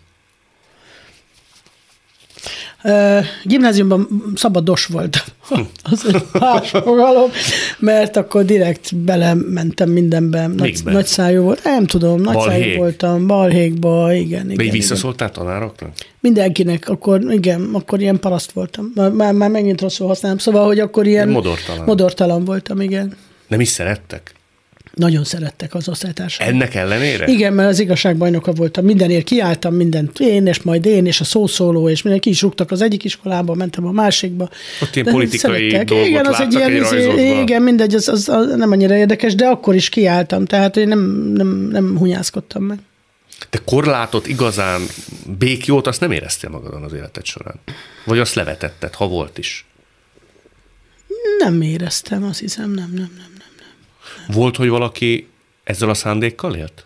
Uh, 2.85 3.25
gimnáziumban 3.45 4.09
szabados 4.35 4.87
volt 4.87 5.25
az 5.91 6.07
egy 6.07 6.23
más 6.33 6.71
fogalom, 6.71 7.31
mert 7.79 8.17
akkor 8.17 8.45
direkt 8.45 8.97
belementem 8.97 9.91
mindenbe. 9.91 10.47
Nagy, 10.47 10.81
nagy 10.85 11.07
szájú 11.07 11.43
volt. 11.43 11.65
Nem 11.65 11.87
tudom, 11.87 12.21
nagy 12.21 12.35
balhék. 12.35 12.63
szájú 12.63 12.77
voltam, 12.77 13.27
balhékba, 13.27 14.13
igen. 14.13 14.45
igen 14.45 14.57
De 14.57 14.63
így 14.63 14.71
visszaszóltál 14.71 15.31
tanároknak? 15.31 15.93
Mindenkinek, 16.21 16.89
akkor 16.89 17.21
igen, 17.33 17.71
akkor 17.73 18.01
ilyen 18.01 18.21
paraszt 18.21 18.53
voltam. 18.53 18.93
Már, 18.95 19.33
már 19.33 19.51
megint 19.51 19.81
rosszul 19.81 20.07
használom. 20.07 20.39
Szóval, 20.39 20.67
hogy 20.67 20.79
akkor 20.79 21.07
ilyen 21.07 21.29
modortalan. 21.29 21.85
modortalan 21.85 22.45
voltam, 22.45 22.81
igen. 22.81 23.17
Nem 23.49 23.61
is 23.61 23.69
szerettek? 23.69 24.35
Nagyon 24.95 25.25
szerettek 25.25 25.75
az 25.75 25.89
osztálytársaim. 25.89 26.49
Ennek 26.49 26.75
ellenére? 26.75 27.27
Igen, 27.27 27.53
mert 27.53 27.69
az 27.69 27.79
igazságbajnoka 27.79 28.53
voltam. 28.53 28.85
Mindenért 28.85 29.25
kiálltam, 29.25 29.75
mindent 29.75 30.21
én, 30.21 30.47
és 30.47 30.63
majd 30.63 30.87
én, 30.87 31.07
és 31.07 31.21
a 31.21 31.25
szószóló, 31.25 31.89
és 31.89 32.03
mindenki 32.03 32.31
is 32.31 32.43
rúgtak 32.43 32.71
az 32.71 32.83
egyik 32.83 33.05
iskolába, 33.05 33.55
mentem 33.55 33.87
a 33.87 33.91
másikba. 33.91 34.49
Ott 34.83 34.97
ilyen 34.97 35.13
politikai 35.13 35.71
szerettek. 35.71 35.89
dolgot 35.89 36.07
igen, 36.07 36.27
az 36.27 36.41
egy 36.41 36.53
ilyen, 36.55 36.71
egy 36.71 36.81
izé- 36.81 37.41
igen, 37.41 37.63
mindegy, 37.63 37.95
az, 37.95 38.09
az, 38.09 38.29
az, 38.29 38.55
nem 38.57 38.71
annyira 38.71 38.95
érdekes, 38.95 39.35
de 39.35 39.47
akkor 39.47 39.75
is 39.75 39.89
kiálltam, 39.89 40.45
tehát 40.45 40.77
én 40.77 40.89
nem, 40.89 41.33
nem, 41.35 41.69
nem 41.71 41.99
hunyászkodtam 41.99 42.63
meg. 42.63 42.79
Te 43.51 43.59
korlátot 43.65 44.27
igazán 44.27 44.81
békjót, 45.39 45.87
azt 45.87 46.01
nem 46.01 46.11
éreztél 46.11 46.51
magadon 46.51 46.83
az 46.83 46.93
életed 46.93 47.25
során? 47.25 47.55
Vagy 48.05 48.19
azt 48.19 48.35
levetetted, 48.35 48.95
ha 48.95 49.09
volt 49.09 49.39
is? 49.39 49.65
Nem 51.39 51.63
éreztem, 51.63 52.25
azt 52.25 52.39
hiszem, 52.39 52.71
nem, 52.71 52.91
nem, 52.95 53.13
nem. 53.17 53.30
Volt, 54.29 54.57
hogy 54.57 54.69
valaki 54.69 55.29
ezzel 55.65 55.89
a 55.89 55.95
szándékkal 55.95 56.55
élt? 56.55 56.85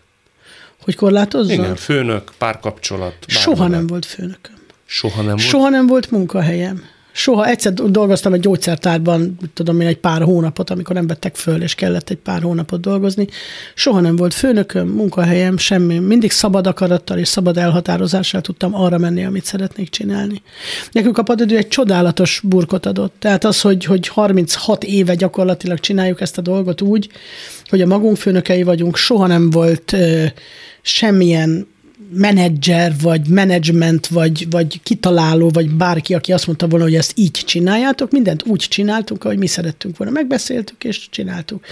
Hogy 0.83 0.95
korlátozza? 0.95 1.53
Igen, 1.53 1.75
főnök, 1.75 2.31
párkapcsolat. 2.37 3.15
Soha 3.27 3.67
nem 3.67 3.87
volt 3.87 4.05
főnököm. 4.05 4.55
Soha 4.85 5.21
nem 5.21 5.35
volt? 5.35 5.41
Soha 5.41 5.69
nem 5.69 5.87
volt 5.87 6.11
munkahelyem. 6.11 6.83
Soha 7.17 7.47
egyszer 7.47 7.73
dolgoztam 7.73 8.33
egy 8.33 8.39
gyógyszertárban, 8.39 9.37
tudom 9.53 9.81
én, 9.81 9.87
egy 9.87 9.97
pár 9.97 10.21
hónapot, 10.21 10.69
amikor 10.69 10.95
nem 10.95 11.07
vettek 11.07 11.35
föl, 11.35 11.61
és 11.61 11.75
kellett 11.75 12.09
egy 12.09 12.17
pár 12.17 12.41
hónapot 12.41 12.81
dolgozni. 12.81 13.27
Soha 13.75 13.99
nem 13.99 14.15
volt 14.15 14.33
főnököm, 14.33 14.87
munkahelyem, 14.87 15.57
semmi. 15.57 15.99
Mindig 15.99 16.31
szabad 16.31 16.67
akarattal 16.67 17.17
és 17.17 17.27
szabad 17.27 17.57
elhatározással 17.57 18.41
tudtam 18.41 18.75
arra 18.75 18.97
menni, 18.97 19.25
amit 19.25 19.45
szeretnék 19.45 19.89
csinálni. 19.89 20.41
Nekünk 20.91 21.17
a 21.17 21.23
padidő 21.23 21.57
egy 21.57 21.67
csodálatos 21.67 22.41
burkot 22.43 22.85
adott. 22.85 23.15
Tehát 23.19 23.43
az, 23.43 23.61
hogy, 23.61 23.85
hogy 23.85 24.07
36 24.07 24.83
éve 24.83 25.15
gyakorlatilag 25.15 25.79
csináljuk 25.79 26.21
ezt 26.21 26.37
a 26.37 26.41
dolgot 26.41 26.81
úgy, 26.81 27.09
hogy 27.65 27.81
a 27.81 27.87
magunk 27.87 28.17
főnökei 28.17 28.63
vagyunk, 28.63 28.95
soha 28.95 29.27
nem 29.27 29.49
volt 29.49 29.93
ö, 29.93 30.25
semmilyen 30.81 31.67
menedzser, 32.13 32.93
vagy 33.01 33.27
menedzsment, 33.27 34.07
vagy, 34.07 34.47
vagy 34.49 34.81
kitaláló, 34.83 35.49
vagy 35.49 35.69
bárki, 35.69 36.13
aki 36.13 36.33
azt 36.33 36.47
mondta 36.47 36.67
volna, 36.67 36.85
hogy 36.85 36.95
ezt 36.95 37.11
így 37.15 37.31
csináljátok, 37.31 38.11
mindent 38.11 38.43
úgy 38.45 38.59
csináltunk, 38.59 39.23
ahogy 39.23 39.37
mi 39.37 39.47
szerettünk 39.47 39.97
volna. 39.97 40.13
Megbeszéltük, 40.13 40.83
és 40.83 41.09
csináltuk. 41.09 41.65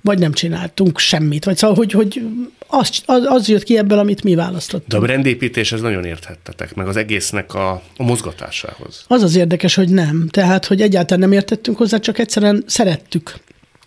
Vagy 0.00 0.18
nem 0.18 0.32
csináltunk 0.32 0.98
semmit. 0.98 1.44
Vagy 1.44 1.56
szóval, 1.56 1.76
hogy, 1.76 1.92
hogy 1.92 2.22
az, 2.66 3.02
az, 3.06 3.22
az 3.26 3.48
jött 3.48 3.62
ki 3.62 3.78
ebből, 3.78 3.98
amit 3.98 4.22
mi 4.22 4.34
választottunk. 4.34 4.90
De 4.90 4.96
a 4.96 5.00
brandépítés, 5.00 5.72
ez 5.72 5.80
nagyon 5.80 6.04
érthettetek, 6.04 6.74
meg 6.74 6.88
az 6.88 6.96
egésznek 6.96 7.54
a, 7.54 7.82
a 7.96 8.02
mozgatásához. 8.02 9.04
Az 9.08 9.22
az 9.22 9.36
érdekes, 9.36 9.74
hogy 9.74 9.88
nem. 9.88 10.28
Tehát, 10.30 10.66
hogy 10.66 10.80
egyáltalán 10.80 11.28
nem 11.28 11.32
értettünk 11.32 11.76
hozzá, 11.76 11.98
csak 11.98 12.18
egyszerűen 12.18 12.64
szerettük. 12.66 13.34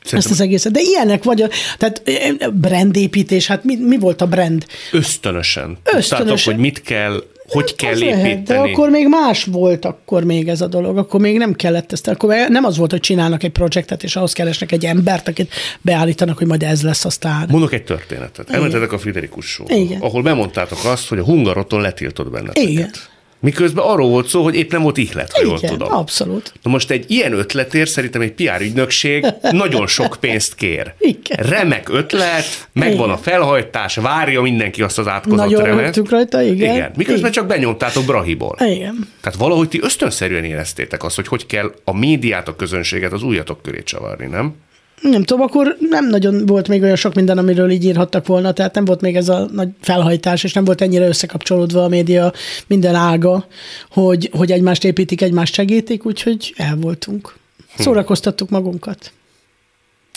Szerintem... 0.04 0.32
Ezt 0.32 0.40
az 0.40 0.42
egészet. 0.42 0.72
De 0.72 0.80
ilyenek 0.82 1.24
vagy, 1.24 1.50
tehát 1.78 2.04
brandépítés, 2.54 3.48
hát 3.48 3.64
mi, 3.64 3.76
mi 3.76 3.98
volt 3.98 4.22
a 4.22 4.28
brand? 4.28 4.66
Ösztönösen. 4.92 5.78
Ösztönösen. 5.84 6.18
Tudtátok, 6.18 6.44
hogy 6.44 6.58
mit 6.58 6.82
kell 6.82 7.24
hogy 7.50 7.76
kell 7.76 7.92
az 7.92 8.02
építeni. 8.02 8.22
Lehet, 8.22 8.44
de 8.44 8.58
akkor 8.58 8.90
még 8.90 9.08
más 9.08 9.44
volt 9.44 9.86
akkor 9.86 10.24
még 10.24 10.48
ez 10.48 10.62
a 10.62 10.68
dolog, 10.68 10.98
akkor 10.98 11.20
még 11.20 11.38
nem 11.38 11.54
kellett 11.54 11.92
ezt, 11.92 12.08
akkor 12.08 12.36
nem 12.50 12.64
az 12.64 12.78
volt, 12.78 12.92
hogy 12.92 13.00
csinálnak 13.00 13.44
egy 13.44 13.52
projektet, 13.52 14.04
és 14.04 14.16
ahhoz 14.16 14.34
keresnek 14.34 14.72
egy 14.72 14.86
embert, 14.86 15.28
akit 15.28 15.54
beállítanak, 15.82 16.38
hogy 16.38 16.48
majd 16.48 16.64
ez 16.64 16.82
lesz 16.82 17.06
a 17.06 17.10
sztár. 17.10 17.48
Mondok 17.48 17.74
egy 17.74 17.84
történetet. 17.84 18.50
Elmentetek 18.50 18.92
a 18.92 18.98
Friderikus 18.98 19.46
show 19.46 19.68
ahol 20.00 20.22
bemondtátok 20.22 20.86
azt, 20.86 21.08
hogy 21.08 21.20
a 21.20 21.24
hungaroton 21.24 21.82
letiltott 21.82 22.30
benneteket. 22.32 22.70
Igen. 22.70 22.92
Miközben 23.42 23.84
arról 23.84 24.10
volt 24.10 24.28
szó, 24.28 24.44
hogy 24.44 24.56
épp 24.56 24.72
nem 24.72 24.82
volt 24.82 24.98
ihlet, 24.98 25.32
ha 25.32 25.42
jól 25.42 25.60
tudom. 25.60 25.92
abszolút. 25.94 26.54
Na 26.64 26.72
most 26.72 26.92
egy 26.92 27.12
ilyen 27.12 27.34
ötletért 27.34 27.90
szerintem 27.90 28.22
egy 28.22 28.32
PR 28.32 28.62
ügynökség 28.62 29.26
nagyon 29.52 29.88
sok 29.88 30.18
pénzt 30.20 30.56
kér. 30.56 30.94
Igen. 31.00 31.48
Remek 31.48 31.90
ötlet, 31.90 32.68
megvan 32.74 33.06
igen. 33.06 33.10
a 33.10 33.18
felhajtás, 33.18 33.96
várja 33.96 34.42
mindenki 34.42 34.82
azt 34.82 35.00
az 35.00 35.08
átkozott 35.08 35.38
Nagyon 35.38 35.64
remet. 35.64 36.10
rajta, 36.10 36.42
igen. 36.42 36.76
igen. 36.76 36.92
Miközben 36.96 37.20
igen. 37.20 37.32
csak 37.32 37.48
benyomtátok 37.48 38.06
Brahiból. 38.06 38.56
Igen. 38.60 39.08
Tehát 39.22 39.40
valahogy 39.40 39.68
ti 39.68 39.80
ösztönszerűen 39.82 40.44
éreztétek 40.44 41.04
azt, 41.04 41.16
hogy 41.16 41.28
hogy 41.28 41.46
kell 41.46 41.74
a 41.84 41.98
médiát, 41.98 42.48
a 42.48 42.56
közönséget 42.56 43.12
az 43.12 43.24
újatok 43.24 43.62
köré 43.62 43.84
csavarni, 43.84 44.26
nem? 44.26 44.56
Nem 45.02 45.24
tudom, 45.24 45.42
akkor 45.44 45.78
nem 45.90 46.08
nagyon 46.08 46.46
volt 46.46 46.68
még 46.68 46.82
olyan 46.82 46.96
sok 46.96 47.14
minden, 47.14 47.38
amiről 47.38 47.70
így 47.70 47.84
írhattak 47.84 48.28
volna, 48.28 48.52
tehát 48.52 48.76
nem 48.76 48.86
volt 48.86 49.02
még 49.02 49.16
ez 49.16 49.30
a 49.30 49.48
nagy 49.54 49.70
felhajtás, 49.82 50.44
és 50.44 50.54
nem 50.54 50.64
volt 50.64 50.82
ennyire 50.82 51.08
összekapcsolódva 51.08 51.84
a 51.84 51.88
média 51.88 52.34
minden 52.68 52.96
ága, 52.96 53.46
hogy, 53.92 54.30
hogy 54.38 54.52
egymást 54.52 54.84
építik, 54.84 55.22
egymást 55.22 55.54
segítik, 55.54 56.06
úgyhogy 56.06 56.54
el 56.58 56.76
voltunk. 56.76 57.36
Hm. 57.76 57.82
Szórakoztattuk 57.82 58.50
magunkat. 58.50 59.12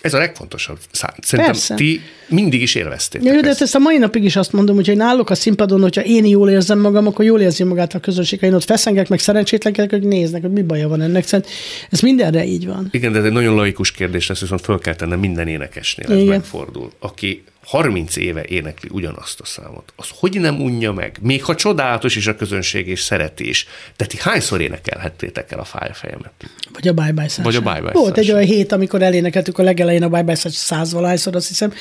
Ez 0.02 0.14
a 0.14 0.18
legfontosabb. 0.18 0.78
Szerintem 0.92 1.44
Persze. 1.44 1.74
ti 1.74 2.00
mindig 2.28 2.62
is 2.62 2.74
élveztétek. 2.74 3.34
Ja, 3.34 3.40
de 3.40 3.48
ezt. 3.48 3.62
ezt 3.62 3.74
a 3.74 3.78
mai 3.78 3.98
napig 3.98 4.24
is 4.24 4.36
azt 4.36 4.52
mondom, 4.52 4.74
hogy 4.74 4.96
náluk 4.96 5.30
a 5.30 5.34
színpadon, 5.34 5.80
hogyha 5.80 6.02
én 6.04 6.24
jól 6.24 6.50
érzem 6.50 6.78
magam, 6.78 7.06
akkor 7.06 7.24
jól 7.24 7.40
érzi 7.40 7.64
magát 7.64 7.94
a 7.94 8.00
közönség. 8.00 8.42
Én 8.42 8.54
ott 8.54 8.64
feszengek, 8.64 9.08
meg 9.08 9.18
szerencsétlenkedek, 9.18 9.90
hogy 9.90 10.02
néznek, 10.02 10.42
hogy 10.42 10.50
mi 10.52 10.62
baja 10.62 10.88
van 10.88 11.00
ennek. 11.00 11.26
Szóval 11.26 11.46
ez 11.90 12.00
mindenre 12.00 12.44
így 12.44 12.66
van. 12.66 12.88
Igen, 12.90 13.12
de 13.12 13.18
ez 13.18 13.24
egy 13.24 13.32
nagyon 13.32 13.54
laikus 13.54 13.92
kérdés 13.92 14.26
lesz, 14.26 14.40
viszont 14.40 14.60
föl 14.60 14.78
kell 14.78 14.94
tennem 14.94 15.18
minden 15.18 15.48
énekesnél, 15.48 16.06
ez 16.10 16.16
Igen. 16.16 16.26
megfordul. 16.26 16.90
Aki 16.98 17.44
30 17.64 18.16
éve 18.16 18.44
énekli 18.44 18.88
ugyanazt 18.92 19.40
a 19.40 19.44
számot, 19.44 19.92
az 19.96 20.06
hogy 20.18 20.40
nem 20.40 20.60
unja 20.60 20.92
meg? 20.92 21.18
Még 21.20 21.44
ha 21.44 21.54
csodálatos 21.54 22.16
is 22.16 22.26
a 22.26 22.36
közönség 22.36 22.88
és 22.88 23.00
szereti 23.00 23.48
is. 23.48 23.66
De 23.96 24.06
ti 24.06 24.16
hányszor 24.20 24.60
énekelhettétek 24.60 25.52
el 25.52 25.58
a 25.58 25.64
fájfejemet? 25.64 26.32
Vagy 26.72 26.88
a 26.88 26.92
Bye 26.92 27.12
Bye 27.12 27.28
Sunshine. 27.28 27.44
Vagy 27.44 27.56
a 27.56 27.60
Bye 27.60 27.80
Bye 27.80 27.92
Volt 27.92 28.18
egy 28.18 28.32
olyan 28.32 28.44
hét, 28.44 28.72
amikor 28.72 29.02
elénekeltük 29.02 29.58
a 29.58 29.62
legelején 29.62 30.02
a 30.02 30.08
Bye 30.08 30.22
Bye 30.22 30.34
Sunshine 30.34 30.64
százvalahányszor, 30.64 31.36
azt 31.36 31.48
hiszem. 31.48 31.72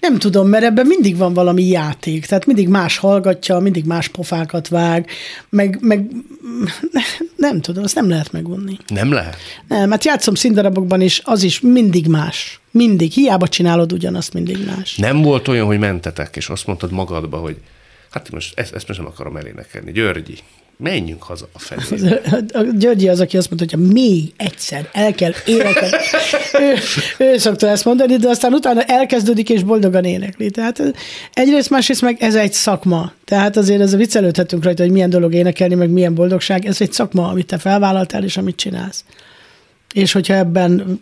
Nem 0.00 0.18
tudom, 0.18 0.48
mert 0.48 0.64
ebben 0.64 0.86
mindig 0.86 1.16
van 1.16 1.34
valami 1.34 1.64
játék, 1.64 2.26
tehát 2.26 2.46
mindig 2.46 2.68
más 2.68 2.98
hallgatja, 2.98 3.58
mindig 3.58 3.84
más 3.84 4.08
pofákat 4.08 4.68
vág, 4.68 5.10
meg, 5.48 5.78
meg 5.80 6.10
nem 7.36 7.60
tudom, 7.60 7.82
azt 7.84 7.94
nem 7.94 8.08
lehet 8.08 8.32
megunni. 8.32 8.76
Nem 8.86 9.12
lehet? 9.12 9.36
Nem, 9.68 9.90
hát 9.90 10.04
játszom 10.04 10.34
színdarabokban 10.34 11.00
is, 11.00 11.20
az 11.24 11.42
is 11.42 11.60
mindig 11.60 12.06
más. 12.06 12.57
Mindig. 12.70 13.12
Hiába 13.12 13.48
csinálod 13.48 13.92
ugyanazt, 13.92 14.32
mindig 14.32 14.64
más. 14.66 14.96
Nem 14.96 15.22
volt 15.22 15.48
olyan, 15.48 15.66
hogy 15.66 15.78
mentetek, 15.78 16.36
és 16.36 16.48
azt 16.48 16.66
mondtad 16.66 16.92
magadba, 16.92 17.36
hogy 17.36 17.56
hát 18.10 18.30
most 18.30 18.58
ezt, 18.58 18.74
ezt 18.74 18.88
most 18.88 19.00
nem 19.00 19.08
akarom 19.08 19.36
elénekelni. 19.36 19.92
Györgyi, 19.92 20.38
menjünk 20.78 21.22
haza 21.22 21.48
a 21.52 21.58
felé. 21.58 22.20
A 22.52 22.62
Györgyi 22.78 23.08
az, 23.08 23.20
aki 23.20 23.36
azt 23.36 23.50
mondta, 23.50 23.76
hogy 23.76 23.92
még 23.92 24.32
egyszer 24.36 24.88
el 24.92 25.14
kell 25.14 25.32
énekelni. 25.46 25.96
ő, 26.60 26.74
ő 27.18 27.38
szokta 27.38 27.68
ezt 27.68 27.84
mondani, 27.84 28.16
de 28.16 28.28
aztán 28.28 28.52
utána 28.52 28.82
elkezdődik 28.82 29.50
és 29.50 29.62
boldogan 29.62 30.04
énekli. 30.04 30.50
Tehát 30.50 30.82
egyrészt, 31.32 31.70
másrészt 31.70 32.02
meg 32.02 32.16
ez 32.20 32.34
egy 32.34 32.52
szakma. 32.52 33.12
Tehát 33.24 33.56
azért 33.56 33.80
ez 33.80 33.92
a 33.92 33.96
viccelődhetünk 33.96 34.64
rajta, 34.64 34.82
hogy 34.82 34.92
milyen 34.92 35.10
dolog 35.10 35.34
énekelni, 35.34 35.74
meg 35.74 35.90
milyen 35.90 36.14
boldogság. 36.14 36.64
Ez 36.64 36.80
egy 36.80 36.92
szakma, 36.92 37.28
amit 37.28 37.46
te 37.46 37.58
felvállaltál, 37.58 38.24
és 38.24 38.36
amit 38.36 38.56
csinálsz. 38.56 39.04
És 39.94 40.12
hogyha 40.12 40.34
ebben 40.34 41.00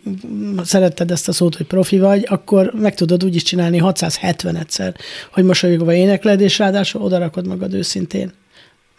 szeretted 0.63 1.11
ezt 1.11 1.27
a 1.27 1.31
szót, 1.31 1.55
hogy 1.55 1.65
profi 1.65 1.99
vagy, 1.99 2.25
akkor 2.29 2.73
meg 2.73 2.95
tudod 2.95 3.23
úgy 3.23 3.35
is 3.35 3.43
csinálni 3.43 3.79
670-szer, 3.83 4.95
hogy 5.31 5.43
mosolyogva 5.43 5.93
énekled, 5.93 6.41
és 6.41 6.57
ráadásul 6.57 7.01
odarakod 7.01 7.47
magad 7.47 7.73
őszintén. 7.73 8.33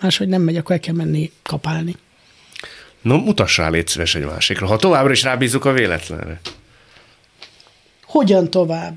Máshogy 0.01 0.29
nem 0.29 0.43
megy, 0.43 0.57
akkor 0.57 0.75
el 0.75 0.81
kell 0.81 0.95
menni 0.95 1.31
kapálni. 1.43 1.97
No, 3.03 3.17
mutass 3.17 3.57
rá, 3.57 3.69
légy 3.69 3.87
szíves 3.87 4.15
egy 4.15 4.25
másikra. 4.25 4.67
Ha 4.67 4.77
továbbra 4.77 5.13
is 5.13 5.23
rábízunk 5.23 5.65
a 5.65 5.73
véletlenre. 5.73 6.41
Hogyan 8.05 8.51
tovább? 8.51 8.97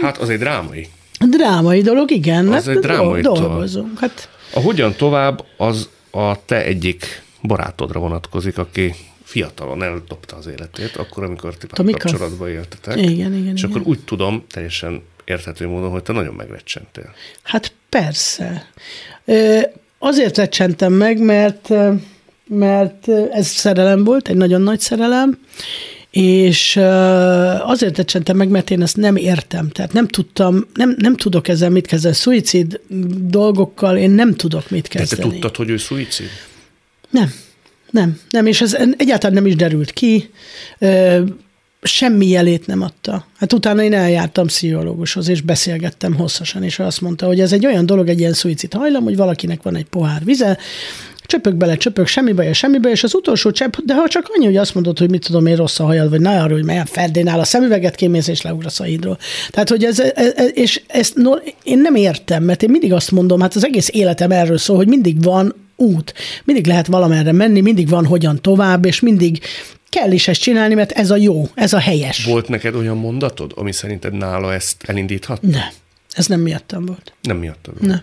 Hát 0.00 0.18
az 0.18 0.28
egy 0.28 0.38
drámai. 0.38 0.88
Drámai 1.18 1.82
dolog, 1.82 2.10
igen. 2.10 2.52
Az 2.52 2.68
egy 2.68 2.78
drámai 2.78 3.20
dolgozunk. 3.20 3.98
Hát, 3.98 4.28
A 4.54 4.60
hogyan 4.60 4.94
tovább, 4.94 5.44
az 5.56 5.88
a 6.10 6.44
te 6.44 6.64
egyik 6.64 7.22
barátodra 7.42 8.00
vonatkozik, 8.00 8.58
aki 8.58 8.94
fiatalon 9.30 9.82
eldobta 9.82 10.36
az 10.36 10.46
életét, 10.46 10.96
akkor, 10.96 11.24
amikor 11.24 11.56
ti 11.56 11.66
Tomika? 11.66 11.98
kapcsolatban 11.98 12.48
éltetek. 12.48 12.96
Igen, 12.96 13.34
igen, 13.34 13.54
És 13.54 13.62
igen. 13.62 13.70
akkor 13.70 13.82
úgy 13.86 13.98
tudom, 14.04 14.44
teljesen 14.50 15.02
érthető 15.24 15.66
módon, 15.66 15.90
hogy 15.90 16.02
te 16.02 16.12
nagyon 16.12 16.34
megrecsentél. 16.34 17.14
hát 17.42 17.72
persze. 17.88 18.70
Azért 19.98 20.36
recsentem 20.36 20.92
meg, 20.92 21.18
mert, 21.18 21.68
mert 22.46 23.08
ez 23.32 23.46
szerelem 23.46 24.04
volt, 24.04 24.28
egy 24.28 24.36
nagyon 24.36 24.60
nagy 24.60 24.80
szerelem, 24.80 25.38
és 26.10 26.76
azért 27.62 27.96
recsentem 27.96 28.36
meg, 28.36 28.48
mert 28.48 28.70
én 28.70 28.82
ezt 28.82 28.96
nem 28.96 29.16
értem. 29.16 29.68
Tehát 29.68 29.92
nem 29.92 30.08
tudtam, 30.08 30.66
nem, 30.74 30.94
nem 30.98 31.16
tudok 31.16 31.48
ezzel 31.48 31.70
mit 31.70 31.86
kezdeni. 31.86 32.14
Szuicid 32.14 32.80
dolgokkal 33.18 33.96
én 33.96 34.10
nem 34.10 34.34
tudok 34.34 34.70
mit 34.70 34.82
De 34.82 34.88
te 34.88 34.98
kezdeni. 34.98 35.30
tudtad, 35.30 35.56
hogy 35.56 35.70
ő 35.70 35.76
szuicid? 35.76 36.28
Nem, 37.10 37.32
nem, 37.90 38.20
nem, 38.30 38.46
és 38.46 38.60
ez 38.60 38.76
egyáltalán 38.96 39.34
nem 39.34 39.46
is 39.46 39.56
derült 39.56 39.90
ki, 39.90 40.30
semmi 41.82 42.28
jelét 42.28 42.66
nem 42.66 42.82
adta. 42.82 43.26
Hát 43.36 43.52
utána 43.52 43.82
én 43.82 43.94
eljártam 43.94 44.46
pszichológushoz, 44.46 45.28
és 45.28 45.40
beszélgettem 45.40 46.14
hosszasan, 46.14 46.62
és 46.62 46.78
azt 46.78 47.00
mondta, 47.00 47.26
hogy 47.26 47.40
ez 47.40 47.52
egy 47.52 47.66
olyan 47.66 47.86
dolog, 47.86 48.08
egy 48.08 48.20
ilyen 48.20 48.32
szuicid 48.32 48.72
hajlam, 48.72 49.04
hogy 49.04 49.16
valakinek 49.16 49.62
van 49.62 49.76
egy 49.76 49.86
pohár 49.86 50.24
vize, 50.24 50.58
csöpök 51.30 51.54
bele, 51.54 51.76
csöpök, 51.76 52.06
semmi 52.06 52.32
baj, 52.32 52.52
semmi 52.52 52.78
baj, 52.78 52.90
és 52.90 53.04
az 53.04 53.14
utolsó 53.14 53.50
csepp, 53.50 53.74
de 53.84 53.94
ha 53.94 54.08
csak 54.08 54.30
annyi, 54.34 54.44
hogy 54.44 54.56
azt 54.56 54.74
mondod, 54.74 54.98
hogy 54.98 55.10
mit 55.10 55.26
tudom 55.26 55.46
én, 55.46 55.56
rossz 55.56 55.80
a 55.80 55.84
hajad, 55.84 56.10
vagy 56.10 56.20
ne 56.20 56.42
arra, 56.42 56.52
hogy 56.52 56.64
melyen 56.64 56.86
Ferdénál 56.86 57.40
a 57.40 57.44
szemüveget 57.44 57.94
kémész, 57.94 58.28
és 58.28 58.42
leugrasz 58.42 58.80
a 58.80 58.84
hídról. 58.84 59.18
Tehát, 59.50 59.68
hogy 59.68 59.84
ez, 59.84 60.00
ez, 60.00 60.32
ez 60.36 60.50
és 60.54 60.82
ezt 60.86 61.14
no, 61.14 61.32
én 61.62 61.78
nem 61.78 61.94
értem, 61.94 62.42
mert 62.42 62.62
én 62.62 62.70
mindig 62.70 62.92
azt 62.92 63.10
mondom, 63.10 63.40
hát 63.40 63.54
az 63.54 63.64
egész 63.64 63.88
életem 63.92 64.30
erről 64.30 64.58
szól, 64.58 64.76
hogy 64.76 64.88
mindig 64.88 65.22
van 65.22 65.54
út, 65.80 66.14
mindig 66.44 66.66
lehet 66.66 66.86
valamerre 66.86 67.32
menni, 67.32 67.60
mindig 67.60 67.88
van 67.88 68.06
hogyan 68.06 68.42
tovább, 68.42 68.84
és 68.84 69.00
mindig 69.00 69.40
kell 69.88 70.12
is 70.12 70.28
ezt 70.28 70.40
csinálni, 70.40 70.74
mert 70.74 70.92
ez 70.92 71.10
a 71.10 71.16
jó, 71.16 71.48
ez 71.54 71.72
a 71.72 71.78
helyes. 71.78 72.24
Volt 72.24 72.48
neked 72.48 72.74
olyan 72.74 72.96
mondatod, 72.96 73.52
ami 73.54 73.72
szerinted 73.72 74.12
nála 74.12 74.52
ezt 74.52 74.82
elindíthat? 74.86 75.42
Nem, 75.42 75.68
ez 76.12 76.26
nem 76.26 76.40
miattam 76.40 76.86
volt. 76.86 77.12
Nem 77.22 77.36
miattad. 77.36 77.74
volt. 77.78 77.86
Nem. 77.86 78.00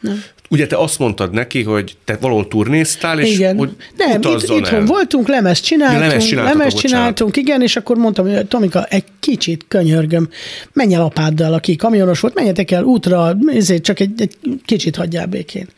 Nem. 0.00 0.22
Ugye 0.50 0.66
te 0.66 0.76
azt 0.76 0.98
mondtad 0.98 1.32
neki, 1.32 1.62
hogy 1.62 1.96
te 2.04 2.16
valahol 2.20 2.48
turnéztál, 2.48 3.20
és 3.20 3.34
igen. 3.34 3.56
hogy 3.56 3.76
Nem, 3.96 4.20
itt, 4.20 4.42
itthon 4.42 4.64
el. 4.64 4.84
voltunk, 4.84 5.28
lemezt 5.28 5.64
csináltunk, 5.64 6.02
Ja, 6.02 6.08
lemezt 6.08 6.30
lemezt 6.30 6.78
csináltunk, 6.78 7.36
igen, 7.36 7.62
és 7.62 7.76
akkor 7.76 7.96
mondtam, 7.96 8.28
hogy 8.28 8.46
Tomika, 8.46 8.84
egy 8.84 9.04
kicsit 9.20 9.64
könyörgöm, 9.68 10.28
menj 10.72 10.94
el 10.94 11.02
apáddal, 11.02 11.52
aki 11.52 11.76
kamionos 11.76 12.20
volt, 12.20 12.34
menjetek 12.34 12.70
el 12.70 12.82
útra, 12.82 13.36
ezért 13.46 13.82
csak 13.82 14.00
egy, 14.00 14.12
egy 14.16 14.36
kicsit 14.64 14.96
hagyjál 14.96 15.26
békén. 15.26 15.68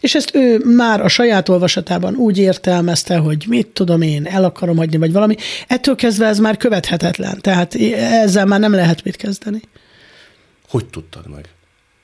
És 0.00 0.14
ezt 0.14 0.34
ő 0.34 0.58
már 0.64 1.00
a 1.00 1.08
saját 1.08 1.48
olvasatában 1.48 2.14
úgy 2.14 2.38
értelmezte, 2.38 3.16
hogy 3.16 3.44
mit 3.48 3.66
tudom 3.66 4.02
én, 4.02 4.26
el 4.26 4.44
akarom 4.44 4.76
hagyni, 4.76 4.96
vagy 4.96 5.12
valami. 5.12 5.36
Ettől 5.66 5.94
kezdve 5.94 6.26
ez 6.26 6.38
már 6.38 6.56
követhetetlen, 6.56 7.40
tehát 7.40 7.74
ezzel 7.96 8.46
már 8.46 8.60
nem 8.60 8.72
lehet 8.72 9.04
mit 9.04 9.16
kezdeni. 9.16 9.60
Hogy 10.68 10.86
tudtad 10.86 11.28
meg? 11.34 11.48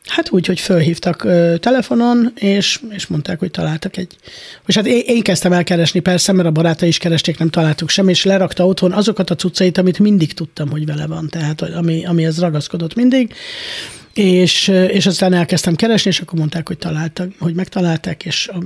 Hát 0.07 0.31
úgy, 0.31 0.47
hogy 0.47 0.61
fölhívtak 0.61 1.25
ö, 1.25 1.55
telefonon, 1.61 2.33
és, 2.35 2.81
és 2.91 3.07
mondták, 3.07 3.39
hogy 3.39 3.51
találtak 3.51 3.97
egy... 3.97 4.17
És 4.67 4.75
hát 4.75 4.87
én, 4.87 5.03
én 5.07 5.23
kezdtem 5.23 5.53
el 5.53 5.65
keresni 5.65 6.01
persze, 6.01 6.33
mert 6.33 6.49
a 6.49 6.51
barátai 6.51 6.89
is 6.89 6.99
keresték, 6.99 7.39
nem 7.39 7.51
találtuk 7.51 7.89
sem, 7.89 8.09
és 8.09 8.25
lerakta 8.25 8.67
otthon 8.67 8.93
azokat 8.93 9.31
a 9.31 9.35
cuccait, 9.35 9.79
amit 9.79 9.99
mindig 9.99 10.33
tudtam, 10.33 10.71
hogy 10.71 10.87
vele 10.87 11.07
van, 11.07 11.29
tehát 11.29 11.63
ami, 11.63 12.07
amihez 12.07 12.41
ragaszkodott 12.41 12.95
mindig. 12.95 13.35
És, 14.15 14.69
ö, 14.69 14.85
és 14.85 15.07
aztán 15.07 15.33
elkezdtem 15.33 15.75
keresni, 15.75 16.11
és 16.11 16.21
akkor 16.21 16.39
mondták, 16.39 16.69
hogy 16.69 16.79
találtak, 16.79 17.33
hogy 17.39 17.55
megtalálták, 17.55 18.25
és 18.25 18.49
a, 18.49 18.59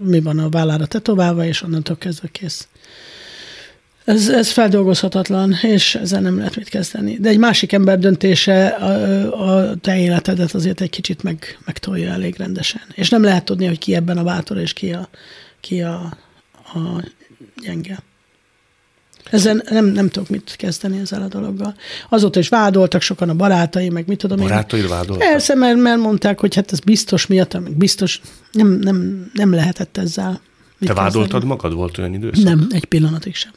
mi 0.00 0.20
van 0.20 0.38
a 0.38 0.48
vállára 0.48 0.86
tetoválva, 0.86 1.44
és 1.44 1.62
onnantól 1.62 1.96
kezdve 1.96 2.28
kész. 2.32 2.68
Ez, 4.04 4.28
ez 4.28 4.50
feldolgozhatatlan, 4.50 5.52
és 5.62 5.94
ezzel 5.94 6.20
nem 6.20 6.36
lehet 6.36 6.56
mit 6.56 6.68
kezdeni. 6.68 7.16
De 7.16 7.28
egy 7.28 7.38
másik 7.38 7.72
ember 7.72 7.98
döntése 7.98 8.66
a, 8.66 9.68
a 9.68 9.74
te 9.76 9.98
életedet 9.98 10.54
azért 10.54 10.80
egy 10.80 10.90
kicsit 10.90 11.22
meg, 11.22 11.58
megtolja 11.64 12.12
elég 12.12 12.36
rendesen. 12.36 12.82
És 12.94 13.08
nem 13.08 13.22
lehet 13.22 13.44
tudni, 13.44 13.66
hogy 13.66 13.78
ki 13.78 13.94
ebben 13.94 14.18
a 14.18 14.22
bátor, 14.22 14.58
és 14.58 14.72
ki 14.72 14.92
a, 14.92 15.08
ki 15.60 15.82
a, 15.82 16.16
a 16.52 17.04
gyenge. 17.62 17.98
Ezzel 19.30 19.62
nem, 19.70 19.84
nem 19.86 20.08
tudok 20.08 20.28
mit 20.28 20.54
kezdeni 20.56 20.98
ezzel 20.98 21.22
a 21.22 21.28
dologgal. 21.28 21.74
Azóta 22.08 22.38
is 22.38 22.48
vádoltak 22.48 23.02
sokan 23.02 23.28
a 23.28 23.34
barátai, 23.34 23.88
meg 23.88 24.06
mit 24.06 24.18
tudom 24.18 24.38
én. 24.38 24.46
Barátaid 24.46 24.88
vádoltak? 24.88 25.28
Persze, 25.28 25.54
mert, 25.54 25.78
mert 25.78 25.98
mondták, 25.98 26.40
hogy 26.40 26.54
hát 26.54 26.72
ez 26.72 26.80
biztos 26.80 27.26
miatt, 27.26 27.52
meg 27.52 27.76
biztos 27.76 28.20
nem, 28.52 28.68
nem, 28.68 29.30
nem 29.32 29.52
lehetett 29.52 29.96
ezzel. 29.96 30.30
mit 30.30 30.40
Te 30.78 30.86
kezdeni. 30.86 30.98
vádoltad 30.98 31.44
magad? 31.44 31.72
Volt 31.74 31.98
olyan 31.98 32.14
időszak? 32.14 32.44
Nem, 32.44 32.66
egy 32.70 32.84
pillanatig 32.84 33.34
sem. 33.34 33.52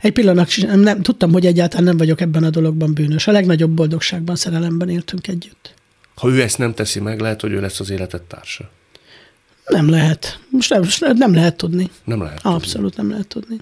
Egy 0.00 0.12
pillanat 0.12 0.48
sem. 0.48 0.80
Nem, 0.80 1.02
tudtam, 1.02 1.32
hogy 1.32 1.46
egyáltalán 1.46 1.84
nem 1.84 1.96
vagyok 1.96 2.20
ebben 2.20 2.44
a 2.44 2.50
dologban 2.50 2.94
bűnös. 2.94 3.26
A 3.26 3.32
legnagyobb 3.32 3.70
boldogságban, 3.70 4.36
szerelemben 4.36 4.88
éltünk 4.88 5.28
együtt. 5.28 5.74
Ha 6.14 6.28
ő 6.28 6.42
ezt 6.42 6.58
nem 6.58 6.74
teszi 6.74 7.00
meg, 7.00 7.20
lehet, 7.20 7.40
hogy 7.40 7.52
ő 7.52 7.60
lesz 7.60 7.80
az 7.80 7.90
életed 7.90 8.22
társa. 8.22 8.70
Nem 9.66 9.88
lehet. 9.88 10.38
Most 10.50 10.70
nem, 11.00 11.16
nem 11.16 11.34
lehet 11.34 11.56
tudni. 11.56 11.90
Nem 12.04 12.22
lehet. 12.22 12.42
tudni. 12.42 12.56
Abszolút 12.56 12.96
nem 12.96 13.10
lehet 13.10 13.26
tudni. 13.26 13.56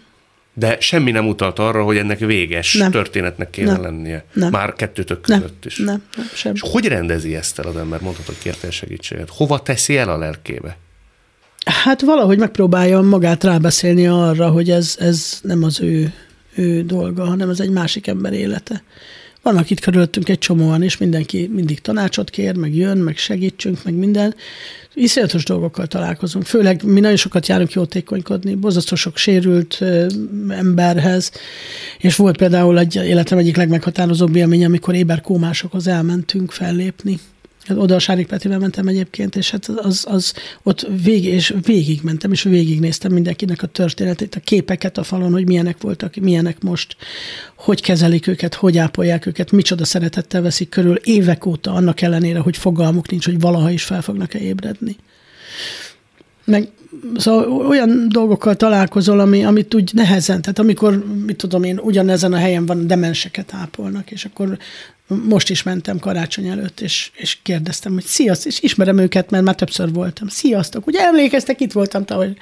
De 0.59 0.77
semmi 0.81 1.11
nem 1.11 1.29
utalt 1.29 1.59
arra, 1.59 1.83
hogy 1.85 1.97
ennek 1.97 2.19
véges 2.19 2.75
Nem. 2.75 2.91
történetnek 2.91 3.51
kéne 3.51 3.73
Nem. 3.73 3.83
lennie. 3.83 4.25
Nem. 4.33 4.51
Már 4.51 4.73
kettőtök 4.73 5.27
Nem, 5.27 5.41
között 5.41 5.65
is. 5.65 5.77
nem, 5.77 6.03
nem, 6.17 6.27
sem. 6.35 6.53
És 6.55 6.61
hogy 6.65 6.87
rendezi 6.87 7.35
ezt 7.35 7.59
el 7.59 7.67
az 7.67 7.77
ember? 7.77 8.01
Mondhatod, 8.01 8.35
hogy 8.35 8.43
kértél 8.43 8.71
segítséget. 8.71 9.31
Hova 9.31 9.63
teszi 9.63 9.97
el 9.97 10.09
a 10.09 10.19
lelkébe? 10.19 10.77
Hát 11.65 12.01
valahogy 12.01 12.39
megpróbáljam 12.39 13.07
magát 13.07 13.45
rábeszélni 13.45 14.07
arra, 14.07 14.49
hogy 14.49 14.71
ez, 14.71 14.97
ez 14.99 15.39
nem 15.43 15.63
az 15.63 15.81
ő, 15.81 16.13
ő 16.55 16.83
dolga, 16.83 17.25
hanem 17.25 17.51
ez 17.51 17.61
egy 17.61 17.71
másik 17.71 18.07
ember 18.07 18.33
élete. 18.33 18.83
Vannak 19.47 19.71
itt 19.71 19.81
körülöttünk 19.81 20.29
egy 20.29 20.39
csomóan, 20.39 20.83
és 20.83 20.97
mindenki 20.97 21.51
mindig 21.53 21.81
tanácsot 21.81 22.31
kér, 22.31 22.57
meg 22.57 22.75
jön, 22.75 22.99
meg 22.99 23.17
segítsünk, 23.17 23.85
meg 23.85 23.95
minden. 23.95 24.35
Iszonyatos 24.95 25.45
dolgokkal 25.45 25.87
találkozunk. 25.87 26.45
Főleg 26.45 26.83
mi 26.85 27.01
nagyon 27.01 27.17
sokat 27.17 27.47
járunk 27.47 27.73
jótékonykodni, 27.73 28.55
borzasztó 28.55 28.97
sok 28.97 29.17
sérült 29.17 29.83
emberhez, 30.49 31.31
és 31.99 32.17
volt 32.17 32.37
például 32.37 32.79
egy 32.79 32.95
életem 32.95 33.39
egyik 33.39 33.57
legmeghatározóbb 33.57 34.37
élmény, 34.37 34.65
amikor 34.65 34.95
éberkómásokhoz 34.95 35.87
elmentünk 35.87 36.53
fellépni. 36.53 37.19
Oda 37.75 37.95
a 37.95 37.99
Sárik 37.99 38.27
Petivel 38.27 38.59
mentem 38.59 38.87
egyébként, 38.87 39.37
és 39.37 39.51
hát 39.51 39.69
az, 39.69 40.05
az 40.09 40.33
ott 40.63 40.89
végig, 41.03 41.33
és 41.33 41.55
végig 41.63 42.01
mentem, 42.03 42.33
és 42.33 42.43
végignéztem 42.43 43.13
mindenkinek 43.13 43.63
a 43.63 43.67
történetét, 43.67 44.35
a 44.35 44.41
képeket 44.41 44.99
a 44.99 45.03
falon, 45.03 45.33
hogy 45.33 45.47
milyenek 45.47 45.81
voltak, 45.81 46.15
milyenek 46.15 46.63
most, 46.63 46.97
hogy 47.57 47.83
kezelik 47.83 48.27
őket, 48.27 48.55
hogy 48.55 48.79
ápolják 48.79 49.27
őket, 49.27 49.53
micsoda 49.53 49.85
szeretettel 49.85 50.43
veszik 50.43 50.69
körül 50.69 50.97
évek 50.97 51.47
óta, 51.47 51.73
annak 51.73 52.01
ellenére, 52.01 52.39
hogy 52.39 52.57
fogalmuk 52.57 53.11
nincs, 53.11 53.25
hogy 53.25 53.41
valaha 53.41 53.71
is 53.71 53.85
fel 53.85 54.03
fognak-e 54.03 54.39
ébredni. 54.39 54.97
Meg 56.45 56.69
szóval 57.17 57.67
olyan 57.67 58.09
dolgokkal 58.09 58.57
találkozol, 58.57 59.21
ami, 59.21 59.45
amit 59.45 59.75
úgy 59.75 59.91
nehezen, 59.95 60.41
tehát 60.41 60.59
amikor, 60.59 61.05
mit 61.27 61.37
tudom 61.37 61.63
én, 61.63 61.79
ugyanezen 61.79 62.33
a 62.33 62.37
helyen 62.37 62.67
van, 62.67 62.87
demenseket 62.87 63.55
ápolnak, 63.55 64.11
és 64.11 64.25
akkor 64.25 64.59
most 65.07 65.51
is 65.51 65.63
mentem 65.63 65.99
karácsony 65.99 66.49
előtt, 66.49 66.81
és, 66.81 67.11
és 67.15 67.39
kérdeztem, 67.43 67.93
hogy 67.93 68.05
sziasztok, 68.05 68.53
és 68.53 68.61
ismerem 68.61 68.99
őket, 68.99 69.31
mert 69.31 69.45
már 69.45 69.55
többször 69.55 69.93
voltam. 69.93 70.29
Sziasztok, 70.29 70.87
ugye 70.87 71.01
emlékeztek, 71.01 71.61
itt 71.61 71.73
voltam 71.73 72.05
tavaly. 72.05 72.33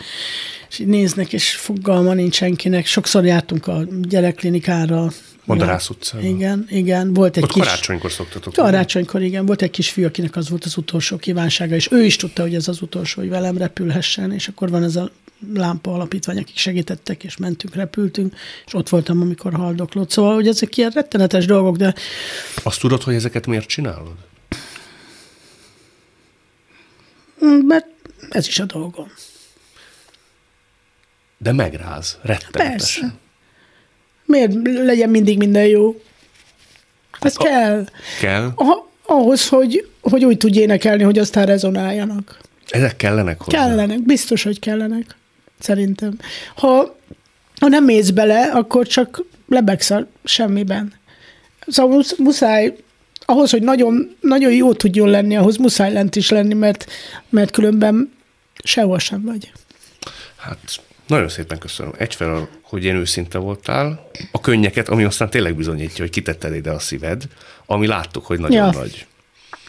És 0.70 0.78
így 0.78 0.86
néznek, 0.86 1.32
és 1.32 1.50
fogalma 1.50 2.12
nincs 2.12 2.34
senkinek. 2.34 2.86
Sokszor 2.86 3.24
jártunk 3.24 3.66
a 3.66 3.82
gyerekklinikára. 4.02 5.10
Madarász 5.44 5.88
utcán. 5.88 6.24
Igen, 6.24 6.66
igen. 6.70 7.14
Volt 7.14 7.36
egy 7.36 7.42
Ott 7.42 7.52
kis... 7.52 7.62
karácsonykor 7.62 8.10
szoktatok. 8.10 8.52
Karácsonykor 8.54 9.22
igen, 9.22 9.46
volt 9.46 9.62
egy 9.62 9.70
kis 9.70 9.90
fiú, 9.90 10.06
akinek 10.06 10.36
az 10.36 10.48
volt 10.48 10.64
az 10.64 10.76
utolsó 10.76 11.16
kívánsága, 11.16 11.74
és 11.74 11.88
ő 11.90 12.04
is 12.04 12.16
tudta, 12.16 12.42
hogy 12.42 12.54
ez 12.54 12.68
az 12.68 12.82
utolsó, 12.82 13.20
hogy 13.20 13.30
velem 13.30 13.56
repülhessen, 13.56 14.32
és 14.32 14.48
akkor 14.48 14.70
van 14.70 14.82
ez 14.82 14.96
a 14.96 15.10
lámpa 15.54 15.92
alapítvány, 15.94 16.38
akik 16.38 16.56
segítettek, 16.56 17.24
és 17.24 17.36
mentünk, 17.36 17.74
repültünk, 17.74 18.34
és 18.66 18.74
ott 18.74 18.88
voltam, 18.88 19.20
amikor 19.20 19.54
haldoklott. 19.54 20.10
Szóval, 20.10 20.34
hogy 20.34 20.48
ezek 20.48 20.76
ilyen 20.76 20.90
rettenetes 20.90 21.46
dolgok, 21.46 21.76
de 21.76 21.94
Azt 22.62 22.80
tudod, 22.80 23.02
hogy 23.02 23.14
ezeket 23.14 23.46
miért 23.46 23.66
csinálod? 23.68 24.14
mm, 27.44 27.66
mert 27.66 27.86
ez 28.30 28.46
is 28.46 28.58
a 28.58 28.64
dolgom. 28.64 29.12
De 31.38 31.52
megráz, 31.52 32.18
rettenetesen. 32.22 33.02
Persze. 33.02 33.14
Miért 34.24 34.52
legyen 34.84 35.10
mindig 35.10 35.38
minden 35.38 35.66
jó? 35.66 36.02
Ez 37.20 37.36
Hát 37.36 37.46
kell. 37.48 37.86
Kell. 38.20 38.52
Ha, 38.56 38.90
ahhoz, 39.02 39.48
hogy, 39.48 39.88
hogy 40.00 40.24
úgy 40.24 40.36
tudj 40.36 40.58
énekelni, 40.58 41.02
hogy 41.02 41.18
aztán 41.18 41.46
rezonáljanak. 41.46 42.38
Ezek 42.68 42.96
kellenek 42.96 43.40
hozzá. 43.40 43.58
Kellenek, 43.58 44.02
biztos, 44.02 44.42
hogy 44.42 44.58
kellenek. 44.58 45.16
Szerintem. 45.64 46.18
Ha, 46.56 46.96
ha 47.60 47.68
nem 47.68 47.84
mész 47.84 48.10
bele, 48.10 48.50
akkor 48.52 48.86
csak 48.86 49.22
lebegsz 49.48 49.90
a 49.90 50.06
semmiben. 50.24 50.92
Szóval 51.66 51.96
musz- 51.96 52.18
muszáj, 52.18 52.74
ahhoz, 53.24 53.50
hogy 53.50 53.62
nagyon, 53.62 54.16
nagyon 54.20 54.52
jó 54.52 54.72
tudjon 54.72 55.08
lenni, 55.08 55.36
ahhoz 55.36 55.56
muszáj 55.56 55.92
lent 55.92 56.16
is 56.16 56.30
lenni, 56.30 56.54
mert, 56.54 56.86
mert 57.28 57.50
különben 57.50 58.12
sehol 58.64 58.98
sem 58.98 59.22
vagy. 59.24 59.52
Hát 60.36 60.58
nagyon 61.06 61.28
szépen 61.28 61.58
köszönöm. 61.58 61.92
Egyfelől, 61.98 62.48
hogy 62.62 62.82
ilyen 62.84 62.96
őszinte 62.96 63.38
voltál, 63.38 64.10
a 64.32 64.40
könnyeket, 64.40 64.88
ami 64.88 65.04
aztán 65.04 65.30
tényleg 65.30 65.56
bizonyítja, 65.56 66.04
hogy 66.04 66.12
kitetted 66.12 66.54
ide 66.54 66.70
a 66.70 66.78
szíved, 66.78 67.22
ami 67.66 67.86
láttuk, 67.86 68.26
hogy 68.26 68.38
nagyon 68.38 68.66
Ja. 68.66 68.80
nagy. 68.80 69.06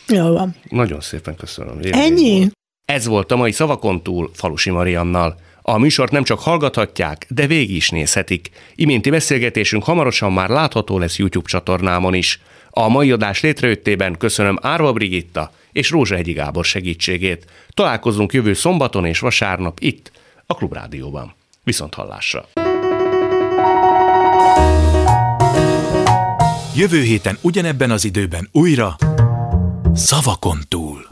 Jól 0.08 0.32
van. 0.32 0.56
Nagyon 0.70 1.02
szépen 1.02 1.36
köszönöm. 1.36 1.80
Élmény 1.82 2.02
Ennyi? 2.02 2.38
volt. 2.38 2.54
Ez 2.86 3.06
volt 3.06 3.32
a 3.32 3.36
mai 3.36 3.52
Szavakon 3.52 4.04
túl 4.04 4.32
Falusi 4.34 4.70
Mariannal. 4.70 5.40
A 5.68 5.78
műsort 5.78 6.12
nem 6.12 6.24
csak 6.24 6.40
hallgathatják, 6.40 7.26
de 7.30 7.48
végig 7.48 7.76
is 7.76 7.90
nézhetik. 7.90 8.50
Iménti 8.76 9.10
beszélgetésünk 9.10 9.84
hamarosan 9.84 10.34
már 10.34 10.50
látható 10.50 11.00
lesz 11.00 11.18
YouTube 11.18 11.48
csatornámon 11.48 12.14
is. 12.14 12.42
A 12.70 12.88
mai 12.88 13.12
adás 13.12 13.42
létrejöttében 13.42 14.18
köszönöm 14.18 14.58
Árva 14.62 14.94
Brigitta 14.94 15.52
és 15.72 15.90
Rózsahegyi 15.90 16.32
Gábor 16.32 16.66
segítségét. 16.66 17.46
Találkozunk 17.70 18.34
jövő 18.34 18.54
szombaton 18.54 19.06
és 19.06 19.20
vasárnap 19.20 19.80
itt, 19.80 20.12
a 20.46 20.54
Klubrádióban. 20.54 21.36
Viszont 21.64 21.94
hallásra! 21.94 22.46
Jövő 26.76 27.02
héten 27.02 27.38
ugyanebben 27.42 27.92
az 27.92 28.06
időben 28.06 28.50
újra 28.52 28.96
Szavakon 29.94 30.60
túl. 30.68 31.08